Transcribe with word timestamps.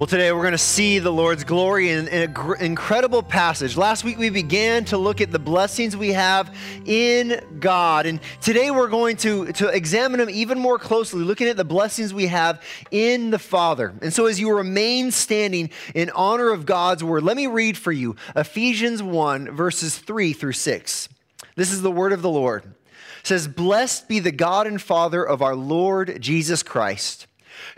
Well, 0.00 0.06
today 0.06 0.32
we're 0.32 0.40
going 0.40 0.52
to 0.52 0.56
see 0.56 0.98
the 0.98 1.12
Lord's 1.12 1.44
glory 1.44 1.90
in, 1.90 2.08
in 2.08 2.34
an 2.34 2.56
incredible 2.58 3.22
passage. 3.22 3.76
Last 3.76 4.02
week 4.02 4.16
we 4.16 4.30
began 4.30 4.86
to 4.86 4.96
look 4.96 5.20
at 5.20 5.30
the 5.30 5.38
blessings 5.38 5.94
we 5.94 6.14
have 6.14 6.56
in 6.86 7.38
God. 7.60 8.06
And 8.06 8.18
today 8.40 8.70
we're 8.70 8.88
going 8.88 9.18
to, 9.18 9.52
to 9.52 9.68
examine 9.68 10.18
them 10.18 10.30
even 10.30 10.58
more 10.58 10.78
closely, 10.78 11.22
looking 11.22 11.48
at 11.48 11.58
the 11.58 11.66
blessings 11.66 12.14
we 12.14 12.28
have 12.28 12.62
in 12.90 13.28
the 13.28 13.38
Father. 13.38 13.92
And 14.00 14.10
so 14.10 14.24
as 14.24 14.40
you 14.40 14.56
remain 14.56 15.10
standing 15.10 15.68
in 15.94 16.08
honor 16.14 16.48
of 16.48 16.64
God's 16.64 17.04
word, 17.04 17.22
let 17.22 17.36
me 17.36 17.46
read 17.46 17.76
for 17.76 17.92
you 17.92 18.16
Ephesians 18.34 19.02
1, 19.02 19.54
verses 19.54 19.98
3 19.98 20.32
through 20.32 20.52
6. 20.52 21.10
This 21.56 21.70
is 21.70 21.82
the 21.82 21.92
word 21.92 22.14
of 22.14 22.22
the 22.22 22.30
Lord. 22.30 22.64
It 22.64 23.26
says, 23.26 23.46
Blessed 23.46 24.08
be 24.08 24.18
the 24.18 24.32
God 24.32 24.66
and 24.66 24.80
Father 24.80 25.22
of 25.22 25.42
our 25.42 25.54
Lord 25.54 26.22
Jesus 26.22 26.62
Christ 26.62 27.26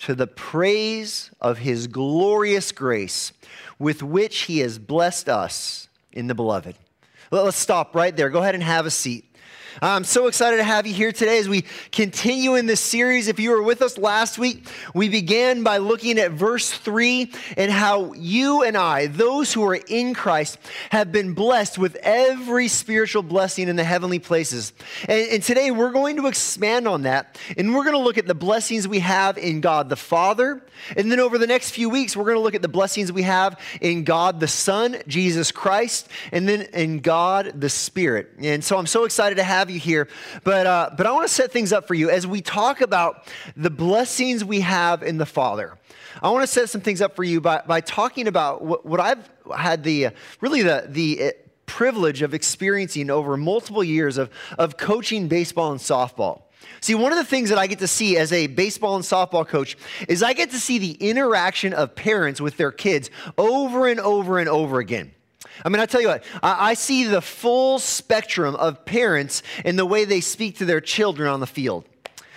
to 0.00 0.14
the 0.14 0.26
praise 0.26 1.30
of 1.40 1.58
his 1.58 1.86
glorious 1.86 2.72
grace 2.72 3.32
with 3.78 4.02
which 4.02 4.42
he 4.42 4.60
has 4.60 4.78
blessed 4.78 5.28
us 5.28 5.88
in 6.12 6.26
the 6.26 6.34
beloved. 6.34 6.76
Let's 7.30 7.56
stop 7.56 7.94
right 7.94 8.16
there. 8.16 8.28
Go 8.28 8.40
ahead 8.40 8.54
and 8.54 8.64
have 8.64 8.86
a 8.86 8.90
seat. 8.90 9.24
I'm 9.80 10.04
so 10.04 10.26
excited 10.26 10.56
to 10.56 10.64
have 10.64 10.86
you 10.86 10.92
here 10.92 11.12
today 11.12 11.38
as 11.38 11.48
we 11.48 11.64
continue 11.92 12.56
in 12.56 12.66
this 12.66 12.80
series. 12.80 13.28
If 13.28 13.38
you 13.38 13.50
were 13.50 13.62
with 13.62 13.82
us 13.82 13.96
last 13.96 14.38
week, 14.38 14.66
we 14.94 15.08
began 15.08 15.62
by 15.62 15.78
looking 15.78 16.18
at 16.18 16.32
verse 16.32 16.70
3 16.70 17.32
and 17.56 17.70
how 17.70 18.12
you 18.14 18.62
and 18.62 18.76
I, 18.76 19.06
those 19.06 19.52
who 19.52 19.64
are 19.64 19.76
in 19.76 20.12
Christ, 20.12 20.58
have 20.90 21.12
been 21.12 21.34
blessed 21.34 21.78
with 21.78 21.96
every 22.02 22.68
spiritual 22.68 23.22
blessing 23.22 23.68
in 23.68 23.76
the 23.76 23.84
heavenly 23.84 24.18
places. 24.18 24.72
And, 25.08 25.28
and 25.30 25.42
today 25.42 25.70
we're 25.70 25.92
going 25.92 26.16
to 26.16 26.26
expand 26.26 26.88
on 26.88 27.02
that 27.02 27.38
and 27.56 27.74
we're 27.74 27.84
going 27.84 27.96
to 27.96 28.02
look 28.02 28.18
at 28.18 28.26
the 28.26 28.34
blessings 28.34 28.88
we 28.88 28.98
have 29.00 29.38
in 29.38 29.60
God 29.60 29.88
the 29.88 29.96
Father. 29.96 30.62
And 30.96 31.12
then 31.12 31.20
over 31.20 31.38
the 31.38 31.46
next 31.46 31.70
few 31.70 31.90
weeks, 31.90 32.16
we're 32.16 32.24
going 32.24 32.36
to 32.36 32.42
look 32.42 32.54
at 32.54 32.62
the 32.62 32.68
blessings 32.68 33.12
we 33.12 33.22
have 33.22 33.60
in 33.80 34.04
God 34.04 34.40
the 34.40 34.48
Son, 34.48 34.96
Jesus 35.06 35.52
Christ, 35.52 36.08
and 36.32 36.48
then 36.48 36.62
in 36.72 37.00
God 37.00 37.60
the 37.60 37.68
Spirit. 37.68 38.30
And 38.38 38.64
so 38.64 38.78
I'm 38.78 38.86
so 38.86 39.04
excited 39.04 39.36
to 39.36 39.44
have 39.44 39.59
you 39.68 39.80
here. 39.80 40.08
But, 40.44 40.66
uh, 40.66 40.90
but 40.96 41.06
I 41.06 41.12
want 41.12 41.28
to 41.28 41.34
set 41.34 41.52
things 41.52 41.72
up 41.72 41.86
for 41.86 41.94
you 41.94 42.08
as 42.08 42.26
we 42.26 42.40
talk 42.40 42.80
about 42.80 43.26
the 43.56 43.70
blessings 43.70 44.44
we 44.44 44.60
have 44.60 45.02
in 45.02 45.18
the 45.18 45.26
Father. 45.26 45.76
I 46.22 46.30
want 46.30 46.42
to 46.42 46.46
set 46.46 46.70
some 46.70 46.80
things 46.80 47.00
up 47.00 47.16
for 47.16 47.24
you 47.24 47.40
by, 47.40 47.62
by 47.66 47.80
talking 47.80 48.28
about 48.28 48.62
what, 48.62 48.86
what 48.86 49.00
I've 49.00 49.28
had 49.54 49.82
the 49.82 50.10
really 50.40 50.62
the, 50.62 50.86
the 50.88 51.22
uh, 51.22 51.30
privilege 51.66 52.22
of 52.22 52.34
experiencing 52.34 53.10
over 53.10 53.36
multiple 53.36 53.84
years 53.84 54.18
of, 54.18 54.30
of 54.58 54.76
coaching 54.76 55.28
baseball 55.28 55.70
and 55.70 55.80
softball. 55.80 56.42
See, 56.80 56.94
one 56.94 57.12
of 57.12 57.18
the 57.18 57.24
things 57.24 57.48
that 57.50 57.58
I 57.58 57.66
get 57.66 57.78
to 57.80 57.86
see 57.86 58.16
as 58.16 58.32
a 58.32 58.46
baseball 58.46 58.96
and 58.96 59.04
softball 59.04 59.46
coach 59.46 59.76
is 60.08 60.22
I 60.22 60.32
get 60.32 60.50
to 60.50 60.58
see 60.58 60.78
the 60.78 60.92
interaction 60.92 61.72
of 61.72 61.94
parents 61.94 62.40
with 62.40 62.56
their 62.56 62.72
kids 62.72 63.10
over 63.36 63.86
and 63.86 64.00
over 64.00 64.38
and 64.38 64.48
over 64.48 64.78
again. 64.78 65.12
I 65.64 65.68
mean, 65.68 65.80
I 65.80 65.86
tell 65.86 66.00
you 66.00 66.08
what, 66.08 66.24
I, 66.42 66.70
I, 66.70 66.74
see 66.74 67.04
the 67.04 67.20
full 67.20 67.78
spectrum 67.78 68.54
of 68.56 68.84
parents 68.84 69.42
in 69.64 69.76
the 69.76 69.86
way 69.86 70.04
they 70.04 70.20
speak 70.20 70.58
to 70.58 70.64
their 70.64 70.80
children 70.80 71.28
on 71.28 71.40
the 71.40 71.46
field. 71.46 71.84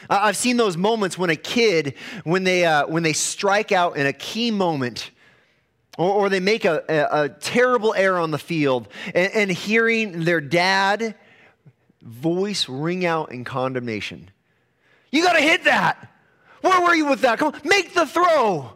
I, 0.10 0.28
I've 0.28 0.38
seen 0.38 0.58
those 0.58 0.78
moments 0.78 1.18
when 1.18 1.30
a 1.30 1.36
kid, 1.36 1.96
when 2.24 2.44
they, 2.44 2.66
uh, 2.66 2.88
when 2.88 3.04
they 3.04 3.14
strike 3.14 3.72
out 3.72 3.98
in 3.98 4.06
a 4.06 4.14
key 4.14 4.52
moment, 4.52 5.12
or, 5.98 6.12
or 6.12 6.30
they 6.30 6.40
make 6.40 6.66
a, 6.66 6.84
a, 6.90 7.24
a, 7.24 7.30
terrible 7.30 7.94
error 7.94 8.20
on 8.20 8.32
the 8.32 8.40
field, 8.40 8.88
and, 9.14 9.32
and 9.34 9.52
hearing 9.52 10.24
their 10.24 10.42
dad 10.42 11.16
voice 12.02 12.68
ring 12.68 13.06
out 13.06 13.32
in 13.32 13.44
condemnation. 13.44 14.30
You 15.12 15.24
got 15.24 15.34
to 15.34 15.42
hit 15.42 15.66
that. 15.66 16.10
Where 16.62 16.82
were 16.82 16.96
you 16.96 17.08
with 17.08 17.22
that? 17.22 17.40
Come 17.40 17.54
on, 17.54 17.62
make 17.64 17.94
the 17.94 18.06
throw. 18.06 18.74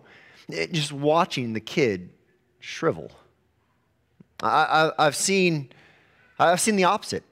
It, 0.49 0.71
just 0.71 0.93
watching 0.93 1.53
the 1.53 1.59
kid 1.59 2.09
shrivel. 2.59 3.11
I, 4.41 4.91
have 4.99 5.15
seen, 5.15 5.69
I've 6.39 6.61
seen 6.61 6.75
the 6.75 6.85
opposite. 6.85 7.23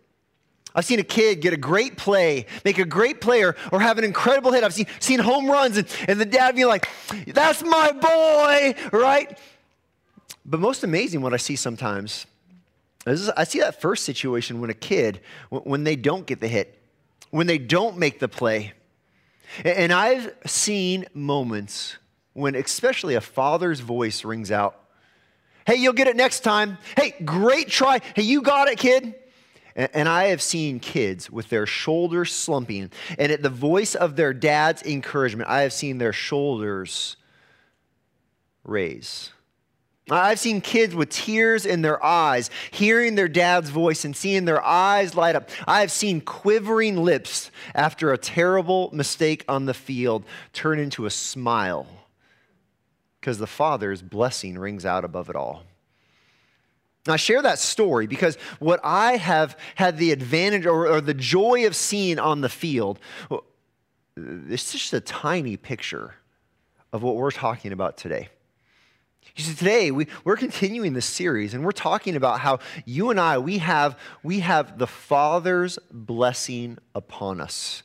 I've 0.74 0.86
seen 0.86 1.00
a 1.00 1.04
kid 1.04 1.40
get 1.40 1.54
a 1.54 1.58
great 1.58 1.96
play, 1.96 2.48
make 2.66 2.78
a 2.78 2.86
great 2.86 3.22
player, 3.22 3.56
or 3.72 3.80
have 3.80 3.98
an 3.98 4.04
incredible 4.04 4.52
hit. 4.52 4.64
I've 4.64 4.74
seen, 4.74 4.88
seen 5.00 5.20
home 5.20 5.50
runs, 5.50 5.78
and, 5.78 5.88
and 6.08 6.20
the 6.20 6.26
dad 6.26 6.56
be 6.56 6.66
like, 6.66 6.90
That's 7.28 7.64
my 7.64 7.92
boy, 7.92 8.76
right? 8.92 9.40
But 10.46 10.60
most 10.60 10.84
amazing, 10.84 11.22
what 11.22 11.34
I 11.34 11.38
see 11.38 11.56
sometimes 11.56 12.26
is 13.08 13.30
I 13.30 13.46
see 13.46 13.60
that 13.60 13.80
first 13.80 14.04
situation 14.04 14.60
when 14.60 14.70
a 14.70 14.76
kid, 14.76 15.22
when 15.50 15.86
they 15.86 15.96
don't 15.96 16.26
get 16.26 16.42
the 16.42 16.48
hit, 16.48 16.78
when 17.32 17.48
they 17.48 17.58
don't 17.58 17.98
make 17.98 18.20
the 18.20 18.28
play. 18.28 18.74
And 19.64 19.94
I've 19.94 20.34
seen 20.46 21.06
moments 21.14 21.98
when, 22.34 22.56
especially, 22.56 23.16
a 23.16 23.22
father's 23.22 23.80
voice 23.80 24.26
rings 24.26 24.52
out 24.52 24.85
Hey, 25.66 25.76
you'll 25.76 25.94
get 25.94 26.08
it 26.08 26.16
next 26.16 26.42
time. 26.42 26.78
Hey, 26.96 27.16
great 27.24 27.70
try. 27.70 28.00
Hey, 28.16 28.22
you 28.22 28.42
got 28.42 28.68
it, 28.68 28.78
kid. 28.78 29.16
And 29.76 30.08
I 30.08 30.26
have 30.26 30.42
seen 30.42 30.80
kids 30.80 31.30
with 31.30 31.50
their 31.50 31.66
shoulders 31.66 32.32
slumping, 32.32 32.92
and 33.20 33.30
at 33.30 33.42
the 33.42 33.50
voice 33.50 33.94
of 33.94 34.16
their 34.16 34.34
dad's 34.34 34.82
encouragement, 34.84 35.50
I 35.50 35.62
have 35.62 35.74
seen 35.74 35.98
their 35.98 36.14
shoulders 36.14 37.18
raise. 38.64 39.32
I've 40.10 40.40
seen 40.40 40.62
kids 40.62 40.96
with 40.96 41.10
tears 41.10 41.66
in 41.66 41.82
their 41.82 42.02
eyes, 42.02 42.52
hearing 42.72 43.16
their 43.16 43.28
dad's 43.28 43.70
voice 43.70 44.06
and 44.06 44.16
seeing 44.16 44.46
their 44.46 44.64
eyes 44.64 45.16
light 45.16 45.36
up. 45.36 45.50
I 45.68 45.82
have 45.82 45.92
seen 45.92 46.22
quivering 46.22 47.04
lips 47.04 47.52
after 47.74 48.14
a 48.14 48.18
terrible 48.18 48.92
mistake 48.94 49.44
on 49.50 49.66
the 49.66 49.74
field 49.74 50.24
turn 50.54 50.80
into 50.80 51.06
a 51.06 51.10
smile 51.10 51.88
because 53.26 53.40
the 53.40 53.48
Father's 53.48 54.04
blessing 54.04 54.56
rings 54.56 54.86
out 54.86 55.04
above 55.04 55.32
it 55.32 55.36
all. 55.36 55.64
Now, 57.08 57.14
I 57.14 57.16
share 57.16 57.42
that 57.42 57.58
story 57.58 58.06
because 58.06 58.36
what 58.60 58.80
I 58.84 59.18
have 59.18 59.58
had 59.74 59.98
the 59.98 60.12
advantage 60.12 60.68
or, 60.68 60.88
or, 60.88 61.02
the 61.02 61.16
joy 61.16 61.66
of 61.66 61.76
seeing 61.76 62.20
on 62.20 62.42
the 62.42 62.50
field, 62.50 63.00
it's 64.16 64.72
just 64.72 64.94
a 64.94 65.00
tiny 65.00 65.58
picture 65.58 66.14
of 66.94 67.02
what 67.02 67.16
we're 67.16 67.32
talking 67.32 67.72
about 67.72 67.98
today. 67.98 68.30
You 69.36 69.44
see, 69.44 69.56
today 69.56 69.90
we, 69.90 70.06
we're 70.24 70.38
continuing 70.38 70.94
this 70.94 71.08
series 71.08 71.56
and 71.56 71.66
we're 71.66 71.72
talking 71.72 72.16
about 72.16 72.42
how 72.42 72.60
you 72.86 73.10
and 73.10 73.20
I, 73.20 73.40
we 73.40 73.58
have, 73.58 73.98
we 74.22 74.42
have 74.42 74.78
the 74.78 74.86
Father's 74.86 75.80
blessing 75.92 76.78
upon 76.94 77.42
us. 77.42 77.82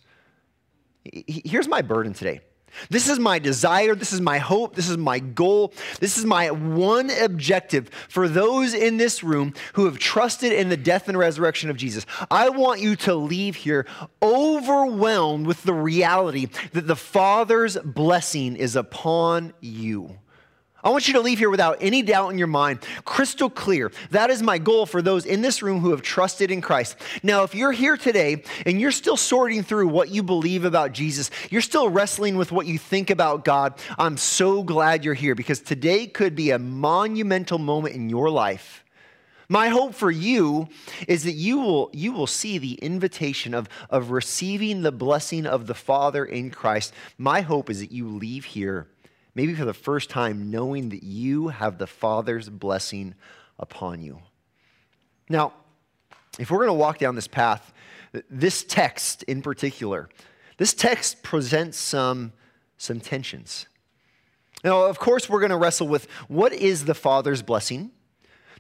Here's 1.03 1.67
my 1.67 1.81
burden 1.81 2.13
today 2.13 2.43
this 2.89 3.09
is 3.09 3.19
my 3.19 3.39
desire. 3.39 3.95
This 3.95 4.13
is 4.13 4.21
my 4.21 4.39
hope. 4.39 4.75
This 4.75 4.89
is 4.89 4.97
my 4.97 5.19
goal. 5.19 5.73
This 6.01 6.19
is 6.19 6.25
my 6.25 6.51
one 6.51 7.11
objective 7.11 7.91
for 8.09 8.29
those 8.29 8.75
in 8.75 8.97
this 8.97 9.23
room 9.23 9.55
who 9.75 9.85
have 9.85 9.99
trusted 9.99 10.53
in 10.53 10.69
the 10.69 10.77
death 10.77 11.09
and 11.09 11.19
resurrection 11.19 11.71
of 11.71 11.77
Jesus. 11.77 12.07
I 12.31 12.49
want 12.49 12.81
you 12.81 12.97
to 12.97 13.15
leave 13.15 13.57
here 13.57 13.87
overwhelmed 14.23 15.47
with 15.47 15.63
the 15.63 15.75
reality 15.75 16.47
that 16.73 16.87
the 16.87 16.97
Father's 16.97 17.77
blessing 17.79 18.57
is 18.57 18.77
upon 18.77 19.53
you. 19.61 20.19
I 20.83 20.89
want 20.89 21.09
you 21.09 21.15
to 21.15 21.21
leave 21.21 21.39
here 21.39 21.51
without 21.51 21.79
any 21.81 22.01
doubt 22.01 22.31
in 22.31 22.39
your 22.39 22.47
mind, 22.47 22.81
crystal 23.05 23.51
clear. 23.51 23.93
That 24.11 24.31
is 24.31 24.43
my 24.43 24.57
goal 24.57 24.87
for 24.87 25.03
those 25.03 25.27
in 25.27 25.43
this 25.43 25.63
room 25.63 25.81
who 25.81 25.91
have 25.91 26.01
trusted 26.01 26.51
in 26.51 26.63
Christ. 26.63 26.97
Now, 27.23 27.43
if 27.43 27.55
you're 27.55 27.73
here 27.73 27.99
today 27.99 28.45
and 28.65 28.81
you're 28.81 28.91
still 28.91 29.19
sorting 29.19 29.63
through 29.63 29.89
what 29.89 30.09
you 30.09 30.23
believe 30.23 30.65
about 30.65 30.93
Jesus, 30.93 31.31
you're 31.51 31.61
still 31.61 31.91
wrestling 31.91 32.39
with 32.39 32.51
what 32.51 32.67
you 32.67 32.79
think 32.79 33.11
about 33.11 33.45
God, 33.45 33.75
I'm 33.99 34.17
so 34.17 34.63
glad 34.63 35.05
you're 35.05 35.13
here 35.13 35.35
because 35.35 35.61
today 35.61 36.07
could 36.07 36.35
be 36.35 36.51
a 36.51 36.59
monumental 36.59 37.59
moment 37.59 37.95
in 37.95 38.09
your 38.09 38.31
life. 38.31 38.83
My 39.51 39.69
hope 39.69 39.95
for 39.95 40.13
you 40.13 40.69
is 41.09 41.25
that 41.25 41.33
you 41.33 41.59
will, 41.59 41.91
you 41.93 42.13
will 42.13 42.29
see 42.29 42.57
the 42.57 42.75
invitation 42.75 43.53
of, 43.53 43.69
of 43.91 44.13
receiving 44.13 44.83
the 44.83 44.93
blessing 44.93 45.45
of 45.45 45.67
the 45.67 45.75
Father 45.75 46.25
in 46.25 46.51
Christ. 46.51 46.95
My 47.19 47.41
hope 47.41 47.69
is 47.69 47.81
that 47.81 47.93
you 47.93 48.09
leave 48.09 48.45
here 48.45 48.87
maybe 49.35 49.55
for 49.55 49.65
the 49.65 49.75
first 49.75 50.11
time, 50.11 50.51
knowing 50.51 50.91
that 50.91 51.03
you 51.03 51.49
have 51.49 51.79
the 51.79 51.87
Father's 51.87 52.49
blessing 52.49 53.15
upon 53.59 54.03
you. 54.03 54.21
Now, 55.29 55.53
if 56.39 56.51
we're 56.51 56.59
going 56.59 56.69
to 56.69 56.75
walk 56.75 56.99
down 56.99 57.15
this 57.15 57.29
path, 57.29 57.73
this 58.29 58.65
text 58.65 59.23
in 59.25 59.43
particular, 59.43 60.09
this 60.57 60.75
text 60.75 61.23
presents 61.23 61.79
some, 61.79 62.33
some 62.77 63.01
tensions. 63.01 63.67
Now, 64.63 64.83
of 64.85 64.99
course, 64.99 65.29
we're 65.29 65.41
going 65.41 65.51
to 65.51 65.57
wrestle 65.57 65.89
with 65.89 66.07
what 66.29 66.53
is 66.53 66.85
the 66.85 66.95
Father's 66.95 67.43
blessing? 67.43 67.93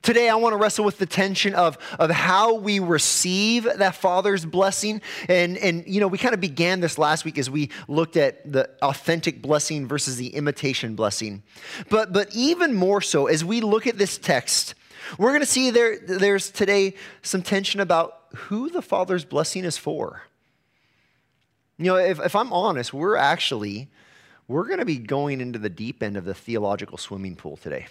Today, 0.03 0.31
I 0.31 0.37
want 0.37 0.55
to 0.55 0.57
wrestle 0.57 0.87
with 0.87 0.97
the 0.97 1.05
tension 1.05 1.55
of, 1.55 1.77
of 1.99 2.11
how 2.11 2.55
we 2.55 2.79
receive 2.79 3.65
that 3.65 3.95
Father's 3.95 4.47
blessing. 4.47 5.03
And, 5.29 5.59
and, 5.59 5.87
you 5.87 6.01
know, 6.01 6.09
we 6.09 6.17
kind 6.17 6.33
of 6.33 6.41
began 6.41 6.81
this 6.81 6.97
last 6.97 7.27
week 7.27 7.37
as 7.37 7.51
we 7.51 7.71
looked 7.87 8.17
at 8.17 8.51
the 8.51 8.71
authentic 8.81 9.43
blessing 9.43 9.87
versus 9.87 10.17
the 10.17 10.29
imitation 10.29 10.95
blessing. 10.95 11.43
But, 11.91 12.15
but 12.15 12.35
even 12.35 12.73
more 12.73 13.03
so, 13.03 13.27
as 13.27 13.45
we 13.45 13.61
look 13.61 13.87
at 13.87 13.99
this 13.99 14.17
text, 14.17 14.75
we're 15.19 15.31
going 15.31 15.41
to 15.41 15.47
see 15.47 15.71
there, 15.71 15.99
there's 15.99 16.51
today 16.51 16.95
some 17.21 17.43
tension 17.43 17.81
about 17.81 18.23
who 18.35 18.71
the 18.71 18.83
Father's 18.83 19.27
blessing 19.27 19.65
is 19.67 19.77
for. 19.77 20.23
You 21.77 21.87
know, 21.87 21.97
if, 21.97 22.19
if 22.21 22.35
I'm 22.35 22.55
honest, 22.55 22.95
we're 22.95 23.17
actually, 23.17 23.91
we're 24.49 24.67
going 24.67 24.79
to 24.79 24.87
be 24.87 24.99
going 24.99 25.43
into 25.43 25.59
the 25.59 25.71
deep 25.71 26.03
end 26.03 26.17
of 26.17 26.25
the 26.25 26.35
theological 26.35 26.97
swimming 26.97 27.37
pool 27.37 27.59
today. 27.59 27.87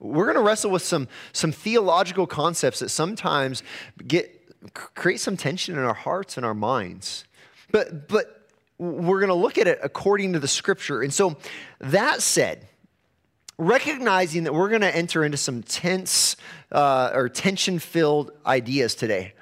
We're 0.00 0.24
going 0.24 0.36
to 0.36 0.42
wrestle 0.42 0.70
with 0.70 0.82
some, 0.82 1.08
some 1.32 1.52
theological 1.52 2.26
concepts 2.26 2.80
that 2.80 2.88
sometimes 2.88 3.62
get 4.06 4.36
create 4.74 5.20
some 5.20 5.36
tension 5.36 5.78
in 5.78 5.84
our 5.84 5.94
hearts 5.94 6.36
and 6.36 6.44
our 6.44 6.54
minds. 6.54 7.24
But, 7.70 8.08
but 8.08 8.48
we're 8.78 9.20
going 9.20 9.28
to 9.28 9.34
look 9.34 9.58
at 9.58 9.66
it 9.66 9.78
according 9.82 10.32
to 10.34 10.38
the 10.38 10.48
scripture. 10.48 11.02
And 11.02 11.12
so, 11.12 11.36
that 11.80 12.22
said, 12.22 12.66
recognizing 13.58 14.44
that 14.44 14.54
we're 14.54 14.68
going 14.68 14.80
to 14.80 14.94
enter 14.94 15.24
into 15.24 15.36
some 15.36 15.62
tense 15.62 16.36
uh, 16.72 17.10
or 17.14 17.28
tension 17.28 17.78
filled 17.78 18.32
ideas 18.44 18.94
today, 18.94 19.34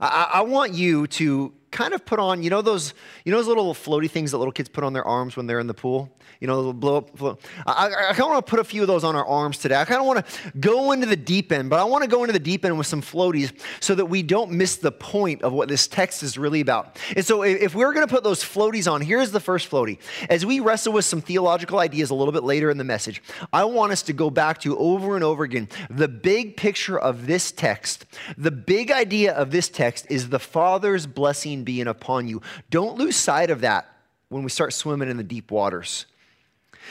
I, 0.00 0.30
I 0.34 0.40
want 0.42 0.74
you 0.74 1.06
to 1.08 1.52
kind 1.74 1.92
of 1.92 2.06
put 2.06 2.20
on, 2.20 2.42
you 2.42 2.50
know 2.50 2.62
those, 2.62 2.94
you 3.24 3.32
know 3.32 3.38
those 3.38 3.48
little 3.48 3.74
floaty 3.74 4.08
things 4.08 4.30
that 4.30 4.38
little 4.38 4.52
kids 4.52 4.68
put 4.68 4.84
on 4.84 4.92
their 4.92 5.04
arms 5.04 5.36
when 5.36 5.46
they're 5.46 5.58
in 5.58 5.66
the 5.66 5.74
pool? 5.74 6.16
You 6.40 6.46
know, 6.46 6.72
blow 6.72 6.98
up. 6.98 7.16
Blow. 7.16 7.38
I, 7.66 7.86
I 7.86 8.12
kind 8.12 8.20
of 8.20 8.28
want 8.28 8.46
to 8.46 8.50
put 8.50 8.60
a 8.60 8.64
few 8.64 8.82
of 8.82 8.88
those 8.88 9.02
on 9.02 9.16
our 9.16 9.26
arms 9.26 9.58
today. 9.58 9.74
I 9.74 9.84
kind 9.84 10.00
of 10.00 10.06
want 10.06 10.24
to 10.24 10.52
go 10.58 10.92
into 10.92 11.06
the 11.06 11.16
deep 11.16 11.50
end, 11.50 11.70
but 11.70 11.80
I 11.80 11.84
want 11.84 12.04
to 12.04 12.08
go 12.08 12.22
into 12.22 12.32
the 12.32 12.38
deep 12.38 12.64
end 12.64 12.78
with 12.78 12.86
some 12.86 13.02
floaties 13.02 13.52
so 13.80 13.94
that 13.94 14.06
we 14.06 14.22
don't 14.22 14.52
miss 14.52 14.76
the 14.76 14.92
point 14.92 15.42
of 15.42 15.52
what 15.52 15.68
this 15.68 15.88
text 15.88 16.22
is 16.22 16.38
really 16.38 16.60
about. 16.60 16.98
And 17.16 17.24
so, 17.24 17.42
if 17.42 17.74
we're 17.74 17.92
going 17.92 18.06
to 18.06 18.12
put 18.12 18.22
those 18.22 18.42
floaties 18.42 18.90
on, 18.90 19.00
here's 19.00 19.32
the 19.32 19.40
first 19.40 19.70
floaty. 19.70 19.98
As 20.30 20.46
we 20.46 20.60
wrestle 20.60 20.92
with 20.92 21.04
some 21.04 21.20
theological 21.20 21.80
ideas 21.80 22.10
a 22.10 22.14
little 22.14 22.32
bit 22.32 22.44
later 22.44 22.70
in 22.70 22.78
the 22.78 22.84
message, 22.84 23.22
I 23.52 23.64
want 23.64 23.92
us 23.92 24.02
to 24.02 24.12
go 24.12 24.30
back 24.30 24.60
to 24.60 24.78
over 24.78 25.16
and 25.16 25.24
over 25.24 25.42
again 25.42 25.68
the 25.90 26.08
big 26.08 26.56
picture 26.56 26.98
of 26.98 27.26
this 27.26 27.50
text. 27.50 28.06
The 28.38 28.52
big 28.52 28.90
idea 28.90 29.32
of 29.32 29.50
this 29.50 29.68
text 29.68 30.06
is 30.08 30.28
the 30.28 30.38
Father's 30.38 31.06
blessing 31.06 31.63
being 31.64 31.86
upon 31.86 32.28
you. 32.28 32.42
Don't 32.70 32.96
lose 32.96 33.16
sight 33.16 33.50
of 33.50 33.62
that 33.62 33.86
when 34.28 34.42
we 34.42 34.50
start 34.50 34.72
swimming 34.72 35.10
in 35.10 35.16
the 35.16 35.24
deep 35.24 35.50
waters. 35.50 36.06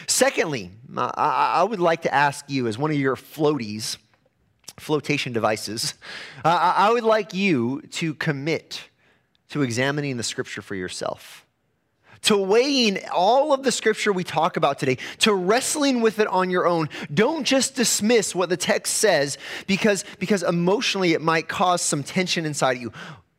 Secondly, 0.07 0.71
I 0.95 1.63
would 1.63 1.79
like 1.79 2.03
to 2.03 2.13
ask 2.13 2.49
you, 2.49 2.67
as 2.67 2.77
one 2.77 2.91
of 2.91 2.97
your 2.97 3.15
floaties, 3.15 3.97
flotation 4.77 5.33
devices, 5.33 5.93
I 6.45 6.91
would 6.91 7.03
like 7.03 7.33
you 7.33 7.81
to 7.91 8.13
commit 8.15 8.89
to 9.49 9.61
examining 9.61 10.17
the 10.17 10.23
scripture 10.23 10.63
for 10.63 10.73
yourself, 10.73 11.45
to 12.23 12.37
weighing 12.37 12.97
all 13.13 13.53
of 13.53 13.61
the 13.61 13.71
scripture 13.71 14.11
we 14.11 14.23
talk 14.23 14.57
about 14.57 14.79
today, 14.79 14.97
to 15.19 15.33
wrestling 15.33 16.01
with 16.01 16.17
it 16.17 16.27
on 16.27 16.49
your 16.49 16.65
own. 16.65 16.89
Don't 17.13 17.43
just 17.43 17.75
dismiss 17.75 18.33
what 18.33 18.49
the 18.49 18.57
text 18.57 18.95
says 18.95 19.37
because, 19.67 20.05
because 20.17 20.41
emotionally 20.41 21.13
it 21.13 21.21
might 21.21 21.47
cause 21.47 21.83
some 21.83 22.01
tension 22.01 22.45
inside 22.45 22.77
of 22.77 22.81
you. 22.81 22.93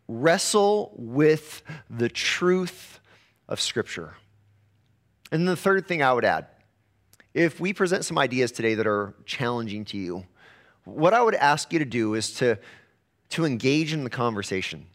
Wrestle 0.09 0.93
with 0.97 1.63
the 1.89 2.09
truth 2.09 3.01
of 3.49 3.61
scripture. 3.61 4.17
And 5.33 5.49
the 5.49 5.57
third 5.57 5.89
thing 5.89 6.03
I 6.03 6.13
would 6.13 6.25
add 6.25 6.47
if 7.35 7.59
we 7.59 7.73
present 7.73 8.05
some 8.05 8.17
ideas 8.17 8.53
today 8.53 8.75
that 8.77 8.87
are 8.87 9.15
challenging 9.27 9.85
to 9.87 9.99
you, 9.99 10.25
what 10.85 11.13
I 11.13 11.21
would 11.21 11.35
ask 11.35 11.73
you 11.73 11.81
to 11.81 11.85
do 11.85 12.15
is 12.15 12.35
to, 12.35 12.59
to 13.31 13.45
engage 13.45 13.93
in 13.93 14.05
the 14.05 14.11
conversation. 14.11 14.87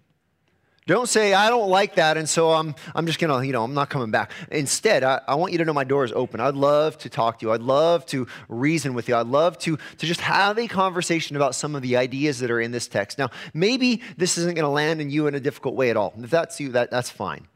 Don't 0.90 1.08
say, 1.08 1.36
I 1.36 1.50
don't 1.50 1.70
like 1.70 1.94
that, 1.98 2.18
and 2.18 2.28
so 2.28 2.52
I'm, 2.52 2.74
I'm 2.96 3.06
just 3.06 3.20
gonna, 3.20 3.46
you 3.46 3.54
know, 3.54 3.64
I'm 3.64 3.76
not 3.76 3.92
coming 3.92 4.10
back. 4.10 4.32
Instead, 4.50 5.04
I, 5.04 5.22
I 5.28 5.36
want 5.36 5.52
you 5.52 5.60
to 5.60 5.66
know 5.66 5.72
my 5.72 5.84
door 5.84 6.04
is 6.04 6.12
open. 6.12 6.40
I'd 6.40 6.56
love 6.56 6.98
to 6.98 7.12
talk 7.12 7.38
to 7.38 7.46
you. 7.46 7.52
I'd 7.52 7.62
love 7.62 8.08
to 8.08 8.26
reason 8.48 8.96
with 8.96 9.08
you. 9.08 9.16
I'd 9.16 9.28
love 9.28 9.60
to, 9.60 9.78
to 9.78 10.06
just 10.08 10.22
have 10.22 10.58
a 10.58 10.68
conversation 10.68 11.36
about 11.36 11.54
some 11.54 11.76
of 11.76 11.84
the 11.84 11.96
ideas 11.96 12.40
that 12.40 12.50
are 12.50 12.60
in 12.60 12.72
this 12.72 12.88
text. 12.88 13.20
Now, 13.20 13.30
maybe 13.54 14.02
this 14.18 14.36
isn't 14.40 14.56
gonna 14.56 14.72
land 14.72 15.00
in 15.00 15.12
you 15.12 15.28
in 15.28 15.36
a 15.36 15.40
difficult 15.40 15.76
way 15.76 15.92
at 15.92 15.96
all. 15.96 16.12
If 16.18 16.32
that's 16.32 16.60
you, 16.60 16.70
that, 16.70 16.90
that's 16.90 17.12
fine. 17.12 17.48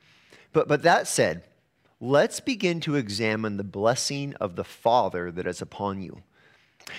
But, 0.52 0.68
but 0.68 0.84
that 0.84 1.08
said, 1.08 1.42
let's 2.00 2.40
begin 2.40 2.82
to 2.82 2.98
examine 2.98 3.58
the 3.58 3.64
blessing 3.64 4.36
of 4.36 4.56
the 4.56 4.64
Father 4.64 5.32
that 5.32 5.48
is 5.48 5.60
upon 5.60 6.04
you. 6.04 6.22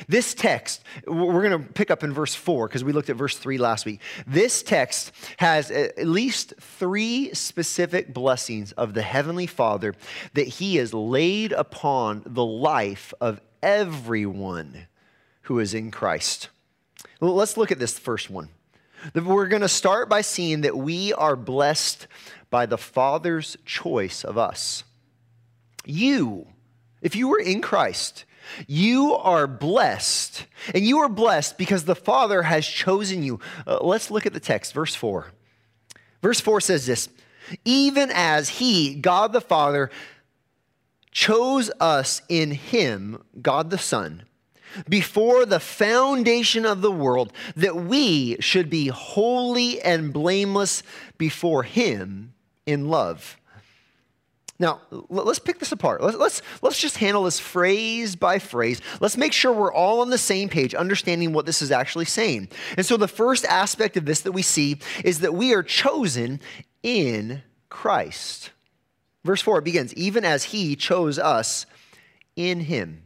This 0.09 0.35
text, 0.35 0.83
we're 1.07 1.49
going 1.49 1.63
to 1.63 1.73
pick 1.73 1.91
up 1.91 2.03
in 2.03 2.13
verse 2.13 2.35
4 2.35 2.69
because 2.69 2.85
we 2.85 2.93
looked 2.93 3.11
at 3.11 3.17
verse 3.17 3.37
3 3.37 3.59
last 3.59 3.87
week. 3.87 4.01
This 4.27 4.63
text 4.63 5.13
has 5.39 5.71
at 5.71 6.07
least 6.07 6.55
three 6.59 7.33
specific 7.35 8.13
blessings 8.13 8.73
of 8.73 8.95
the 8.95 9.03
Heavenly 9.03 9.47
Father 9.47 9.95
that 10.35 10.49
He 10.49 10.77
has 10.77 10.93
laid 10.93 11.53
upon 11.53 12.23
the 12.27 12.45
life 12.45 13.15
of 13.21 13.41
everyone 13.63 14.87
who 15.43 15.59
is 15.59 15.75
in 15.75 15.91
Christ. 15.91 16.49
Let's 17.21 17.57
look 17.57 17.71
at 17.71 17.79
this 17.79 17.99
first 17.99 18.31
one. 18.31 18.49
We're 19.15 19.49
going 19.49 19.63
to 19.63 19.69
start 19.69 20.09
by 20.09 20.23
seeing 20.23 20.63
that 20.63 20.77
we 20.77 21.13
are 21.13 21.37
blessed 21.37 22.07
by 22.51 22.67
the 22.67 22.79
Father's 22.79 23.57
choice 23.65 24.25
of 24.25 24.39
us. 24.39 24.85
You, 25.85 26.47
if 27.03 27.15
you 27.15 27.29
were 27.29 27.39
in 27.39 27.61
Christ, 27.61 28.25
you 28.67 29.15
are 29.15 29.47
blessed. 29.47 30.47
And 30.75 30.85
you 30.85 30.99
are 30.99 31.09
blessed 31.09 31.59
because 31.59 31.85
the 31.85 31.95
Father 31.95 32.43
has 32.43 32.67
chosen 32.67 33.23
you. 33.23 33.41
Uh, 33.67 33.79
let's 33.81 34.11
look 34.11 34.27
at 34.27 34.33
the 34.33 34.41
text, 34.41 34.73
verse 34.73 34.95
4. 34.95 35.27
Verse 36.23 36.41
4 36.41 36.61
says 36.61 36.87
this 36.87 37.09
Even 37.65 38.11
as 38.13 38.49
He, 38.49 38.95
God 38.95 39.33
the 39.33 39.41
Father, 39.41 39.91
chose 41.11 41.71
us 41.81 42.23
in 42.29 42.51
Him, 42.51 43.23
God 43.41 43.71
the 43.71 43.79
Son, 43.79 44.25
before 44.89 45.47
the 45.47 45.61
foundation 45.61 46.67
of 46.67 46.83
the 46.83 46.91
world, 46.91 47.33
that 47.55 47.77
we 47.77 48.37
should 48.41 48.69
be 48.69 48.89
holy 48.89 49.81
and 49.81 50.13
blameless 50.13 50.83
before 51.19 51.63
Him 51.63 52.35
in 52.67 52.89
love. 52.89 53.37
Now, 54.59 54.81
let's 55.09 55.41
pick 55.41 55.59
this 55.59 55.73
apart. 55.73 56.01
Let's, 56.01 56.17
let's, 56.17 56.43
let's 56.63 56.81
just 56.81 56.99
handle 56.99 57.25
this 57.25 57.41
phrase 57.41 58.15
by 58.15 58.39
phrase. 58.39 58.81
Let's 59.01 59.17
make 59.17 59.33
sure 59.33 59.53
we're 59.53 59.73
all 59.73 60.01
on 60.01 60.11
the 60.11 60.19
same 60.19 60.49
page, 60.49 60.75
understanding 60.75 61.33
what 61.33 61.45
this 61.45 61.61
is 61.61 61.73
actually 61.73 62.05
saying. 62.05 62.49
And 62.77 62.87
so, 62.87 62.97
the 62.97 63.09
first 63.09 63.45
aspect 63.47 63.97
of 63.97 64.05
this 64.05 64.21
that 64.21 64.33
we 64.33 64.43
see 64.43 64.79
is 65.05 65.21
that 65.21 65.35
we 65.35 65.55
are 65.55 65.63
chosen 65.63 66.41
in 66.83 67.43
Christ. 67.69 68.51
Verse 69.25 69.41
4 69.43 69.61
begins, 69.61 69.93
even 69.95 70.25
as 70.25 70.45
he 70.45 70.77
chose 70.77 71.19
us 71.19 71.67
in 72.37 72.61
him. 72.61 73.04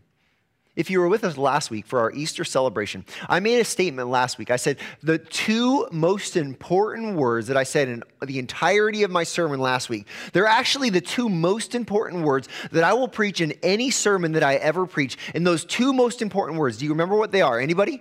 If 0.78 0.90
you 0.90 1.00
were 1.00 1.08
with 1.08 1.24
us 1.24 1.36
last 1.36 1.72
week 1.72 1.86
for 1.86 1.98
our 1.98 2.12
Easter 2.12 2.44
celebration, 2.44 3.04
I 3.28 3.40
made 3.40 3.58
a 3.58 3.64
statement 3.64 4.10
last 4.10 4.38
week. 4.38 4.52
I 4.52 4.56
said 4.56 4.78
the 5.02 5.18
two 5.18 5.88
most 5.90 6.36
important 6.36 7.16
words 7.16 7.48
that 7.48 7.56
I 7.56 7.64
said 7.64 7.88
in 7.88 8.04
the 8.24 8.38
entirety 8.38 9.02
of 9.02 9.10
my 9.10 9.24
sermon 9.24 9.58
last 9.58 9.88
week, 9.88 10.06
they're 10.32 10.46
actually 10.46 10.90
the 10.90 11.00
two 11.00 11.28
most 11.28 11.74
important 11.74 12.22
words 12.22 12.48
that 12.70 12.84
I 12.84 12.92
will 12.92 13.08
preach 13.08 13.40
in 13.40 13.54
any 13.60 13.90
sermon 13.90 14.32
that 14.32 14.44
I 14.44 14.54
ever 14.54 14.86
preach. 14.86 15.18
And 15.34 15.44
those 15.44 15.64
two 15.64 15.92
most 15.92 16.22
important 16.22 16.60
words, 16.60 16.76
do 16.76 16.84
you 16.84 16.92
remember 16.92 17.16
what 17.16 17.32
they 17.32 17.42
are? 17.42 17.58
Anybody? 17.58 18.00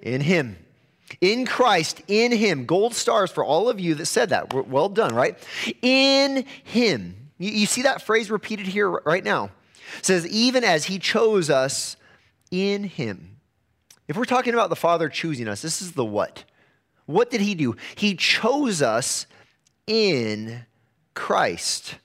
In 0.00 0.20
Him. 0.20 0.56
In 1.20 1.44
Christ, 1.44 2.02
in 2.06 2.30
Him. 2.30 2.66
Gold 2.66 2.94
stars 2.94 3.32
for 3.32 3.42
all 3.42 3.68
of 3.68 3.80
you 3.80 3.96
that 3.96 4.06
said 4.06 4.28
that. 4.28 4.54
Well 4.68 4.88
done, 4.88 5.12
right? 5.12 5.36
In 5.82 6.44
Him. 6.62 7.16
You, 7.36 7.66
see 7.66 7.82
that 7.82 8.02
phrase 8.02 8.30
repeated 8.30 8.66
here 8.66 8.88
right 8.88 9.24
now. 9.24 9.50
It 9.98 10.06
says, 10.06 10.26
even 10.26 10.64
as 10.64 10.86
he 10.86 10.98
chose 10.98 11.50
us 11.50 11.96
in 12.50 12.84
him. 12.84 13.36
If 14.06 14.16
we're 14.16 14.24
talking 14.24 14.54
about 14.54 14.70
the 14.70 14.76
Father 14.76 15.08
choosing 15.08 15.48
us, 15.48 15.62
this 15.62 15.82
is 15.82 15.92
the 15.92 16.04
what. 16.04 16.44
What 17.06 17.30
did 17.30 17.40
he 17.40 17.54
do? 17.54 17.76
He 17.94 18.14
chose 18.14 18.82
us 18.82 19.26
in 19.86 20.64
Christ. 21.14 21.96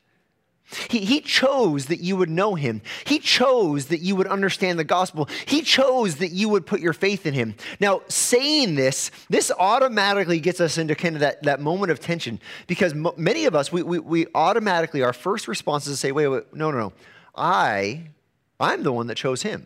He, 0.89 0.99
he 0.99 1.21
chose 1.21 1.87
that 1.87 1.99
you 1.99 2.15
would 2.15 2.29
know 2.29 2.55
him. 2.55 2.81
He 3.05 3.19
chose 3.19 3.87
that 3.87 3.99
you 3.99 4.15
would 4.15 4.27
understand 4.27 4.79
the 4.79 4.83
gospel. 4.83 5.29
He 5.45 5.61
chose 5.61 6.15
that 6.15 6.31
you 6.31 6.49
would 6.49 6.65
put 6.65 6.79
your 6.79 6.93
faith 6.93 7.25
in 7.25 7.33
him. 7.33 7.55
Now, 7.79 8.01
saying 8.07 8.75
this, 8.75 9.11
this 9.29 9.51
automatically 9.51 10.39
gets 10.39 10.59
us 10.59 10.77
into 10.77 10.95
kind 10.95 11.15
of 11.15 11.21
that, 11.21 11.43
that 11.43 11.59
moment 11.59 11.91
of 11.91 11.99
tension 11.99 12.39
because 12.67 12.93
many 13.17 13.45
of 13.45 13.55
us, 13.55 13.71
we, 13.71 13.83
we, 13.83 13.99
we 13.99 14.25
automatically, 14.33 15.03
our 15.03 15.13
first 15.13 15.47
response 15.47 15.85
is 15.87 15.93
to 15.93 15.97
say, 15.97 16.11
wait, 16.11 16.27
wait, 16.27 16.53
no, 16.53 16.71
no, 16.71 16.79
no. 16.79 16.93
I, 17.35 18.03
I'm 18.59 18.83
the 18.83 18.91
one 18.91 19.07
that 19.07 19.15
chose 19.15 19.41
him. 19.41 19.65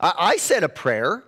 I, 0.00 0.14
I 0.18 0.36
said 0.36 0.64
a 0.64 0.68
prayer. 0.68 1.24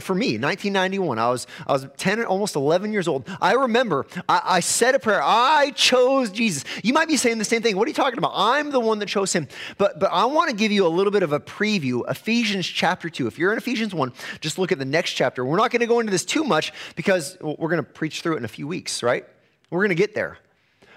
For 0.00 0.14
me, 0.14 0.38
1991, 0.38 1.18
I 1.18 1.30
was, 1.30 1.48
I 1.66 1.72
was 1.72 1.88
10, 1.96 2.24
almost 2.26 2.54
11 2.54 2.92
years 2.92 3.08
old. 3.08 3.28
I 3.40 3.54
remember 3.54 4.06
I, 4.28 4.40
I, 4.44 4.60
said 4.60 4.94
a 4.94 5.00
prayer. 5.00 5.20
I 5.20 5.72
chose 5.74 6.30
Jesus. 6.30 6.64
You 6.84 6.92
might 6.92 7.08
be 7.08 7.16
saying 7.16 7.38
the 7.38 7.44
same 7.44 7.60
thing. 7.60 7.76
What 7.76 7.86
are 7.86 7.90
you 7.90 7.94
talking 7.94 8.16
about? 8.16 8.32
I'm 8.36 8.70
the 8.70 8.78
one 8.78 9.00
that 9.00 9.06
chose 9.06 9.32
him. 9.32 9.48
But, 9.76 9.98
but 9.98 10.12
I 10.12 10.26
want 10.26 10.48
to 10.48 10.56
give 10.56 10.70
you 10.70 10.86
a 10.86 10.88
little 10.88 11.10
bit 11.10 11.24
of 11.24 11.32
a 11.32 11.40
preview. 11.40 12.08
Ephesians 12.08 12.68
chapter 12.68 13.10
2. 13.10 13.26
If 13.26 13.36
you're 13.36 13.50
in 13.50 13.58
Ephesians 13.58 13.92
1, 13.92 14.12
just 14.40 14.60
look 14.60 14.70
at 14.70 14.78
the 14.78 14.84
next 14.84 15.14
chapter. 15.14 15.44
We're 15.44 15.56
not 15.56 15.72
going 15.72 15.80
to 15.80 15.86
go 15.86 15.98
into 15.98 16.12
this 16.12 16.24
too 16.24 16.44
much 16.44 16.72
because 16.94 17.36
we're 17.40 17.68
going 17.68 17.82
to 17.82 17.82
preach 17.82 18.22
through 18.22 18.34
it 18.34 18.38
in 18.38 18.44
a 18.44 18.48
few 18.48 18.68
weeks, 18.68 19.02
right? 19.02 19.24
We're 19.70 19.80
going 19.80 19.88
to 19.88 19.96
get 19.96 20.14
there. 20.14 20.38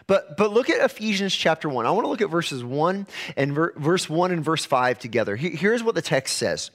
But, 0.07 0.37
but 0.37 0.51
look 0.53 0.69
at 0.69 0.83
Ephesians 0.83 1.35
chapter 1.35 1.67
1. 1.67 1.85
I 1.85 1.91
want 1.91 2.05
to 2.05 2.09
look 2.09 2.21
at 2.21 2.29
verses 2.29 2.63
1 2.63 3.07
and 3.35 3.53
ver, 3.53 3.73
verse 3.75 4.09
1 4.09 4.31
and 4.31 4.43
verse 4.43 4.65
5 4.65 4.99
together. 4.99 5.35
Here's 5.35 5.83
what 5.83 5.95
the 5.95 6.01
text 6.01 6.37
says. 6.37 6.71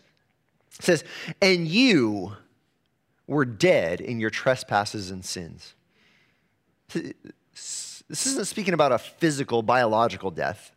It 0.78 0.84
says, 0.84 1.04
And 1.40 1.66
you 1.66 2.32
were 3.26 3.46
dead 3.46 4.02
in 4.02 4.20
your 4.20 4.30
trespasses 4.30 5.10
and 5.10 5.24
sins. 5.24 5.74
This 6.92 8.26
isn't 8.26 8.46
speaking 8.46 8.74
about 8.74 8.92
a 8.92 8.98
physical, 8.98 9.62
biological 9.62 10.30
death. 10.30 10.70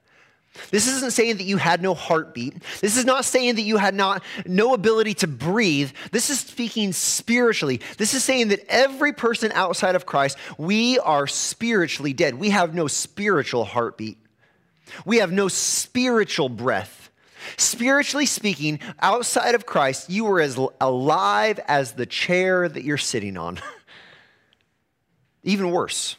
This 0.72 0.88
isn't 0.88 1.12
saying 1.12 1.38
that 1.38 1.44
you 1.44 1.58
had 1.58 1.82
no 1.82 1.94
heartbeat. 1.94 2.56
This 2.82 2.98
is 2.98 3.06
not 3.06 3.26
saying 3.26 3.56
that 3.56 3.62
you 3.62 3.78
had 3.78 3.94
not 3.94 4.24
no 4.46 4.74
ability 4.74 5.14
to 5.16 5.28
breathe. 5.28 5.92
This 6.12 6.30
is 6.30 6.40
speaking 6.40 6.94
spiritually. 6.94 7.82
This 7.98 8.14
is 8.14 8.24
saying 8.24 8.50
that 8.50 8.66
every 8.70 9.14
person 9.14 9.52
outside 9.54 9.96
of 9.96 10.06
Christ, 10.06 10.38
we 10.58 10.98
are 11.00 11.28
spiritually 11.28 12.14
dead. 12.14 12.36
We 12.36 12.50
have 12.52 12.74
no 12.74 12.88
spiritual 12.88 13.66
heartbeat. 13.66 14.18
We 15.06 15.18
have 15.18 15.32
no 15.32 15.48
spiritual 15.48 16.50
breath. 16.50 17.10
Spiritually 17.58 18.26
speaking, 18.26 18.80
outside 19.00 19.56
of 19.56 19.66
Christ, 19.66 20.10
you 20.10 20.26
were 20.26 20.42
as 20.42 20.58
alive 20.82 21.60
as 21.68 21.94
the 21.94 22.06
chair 22.06 22.68
that 22.68 22.84
you're 22.84 22.98
sitting 22.98 23.38
on. 23.38 23.60
Even 25.44 25.72
worse. 25.72 26.16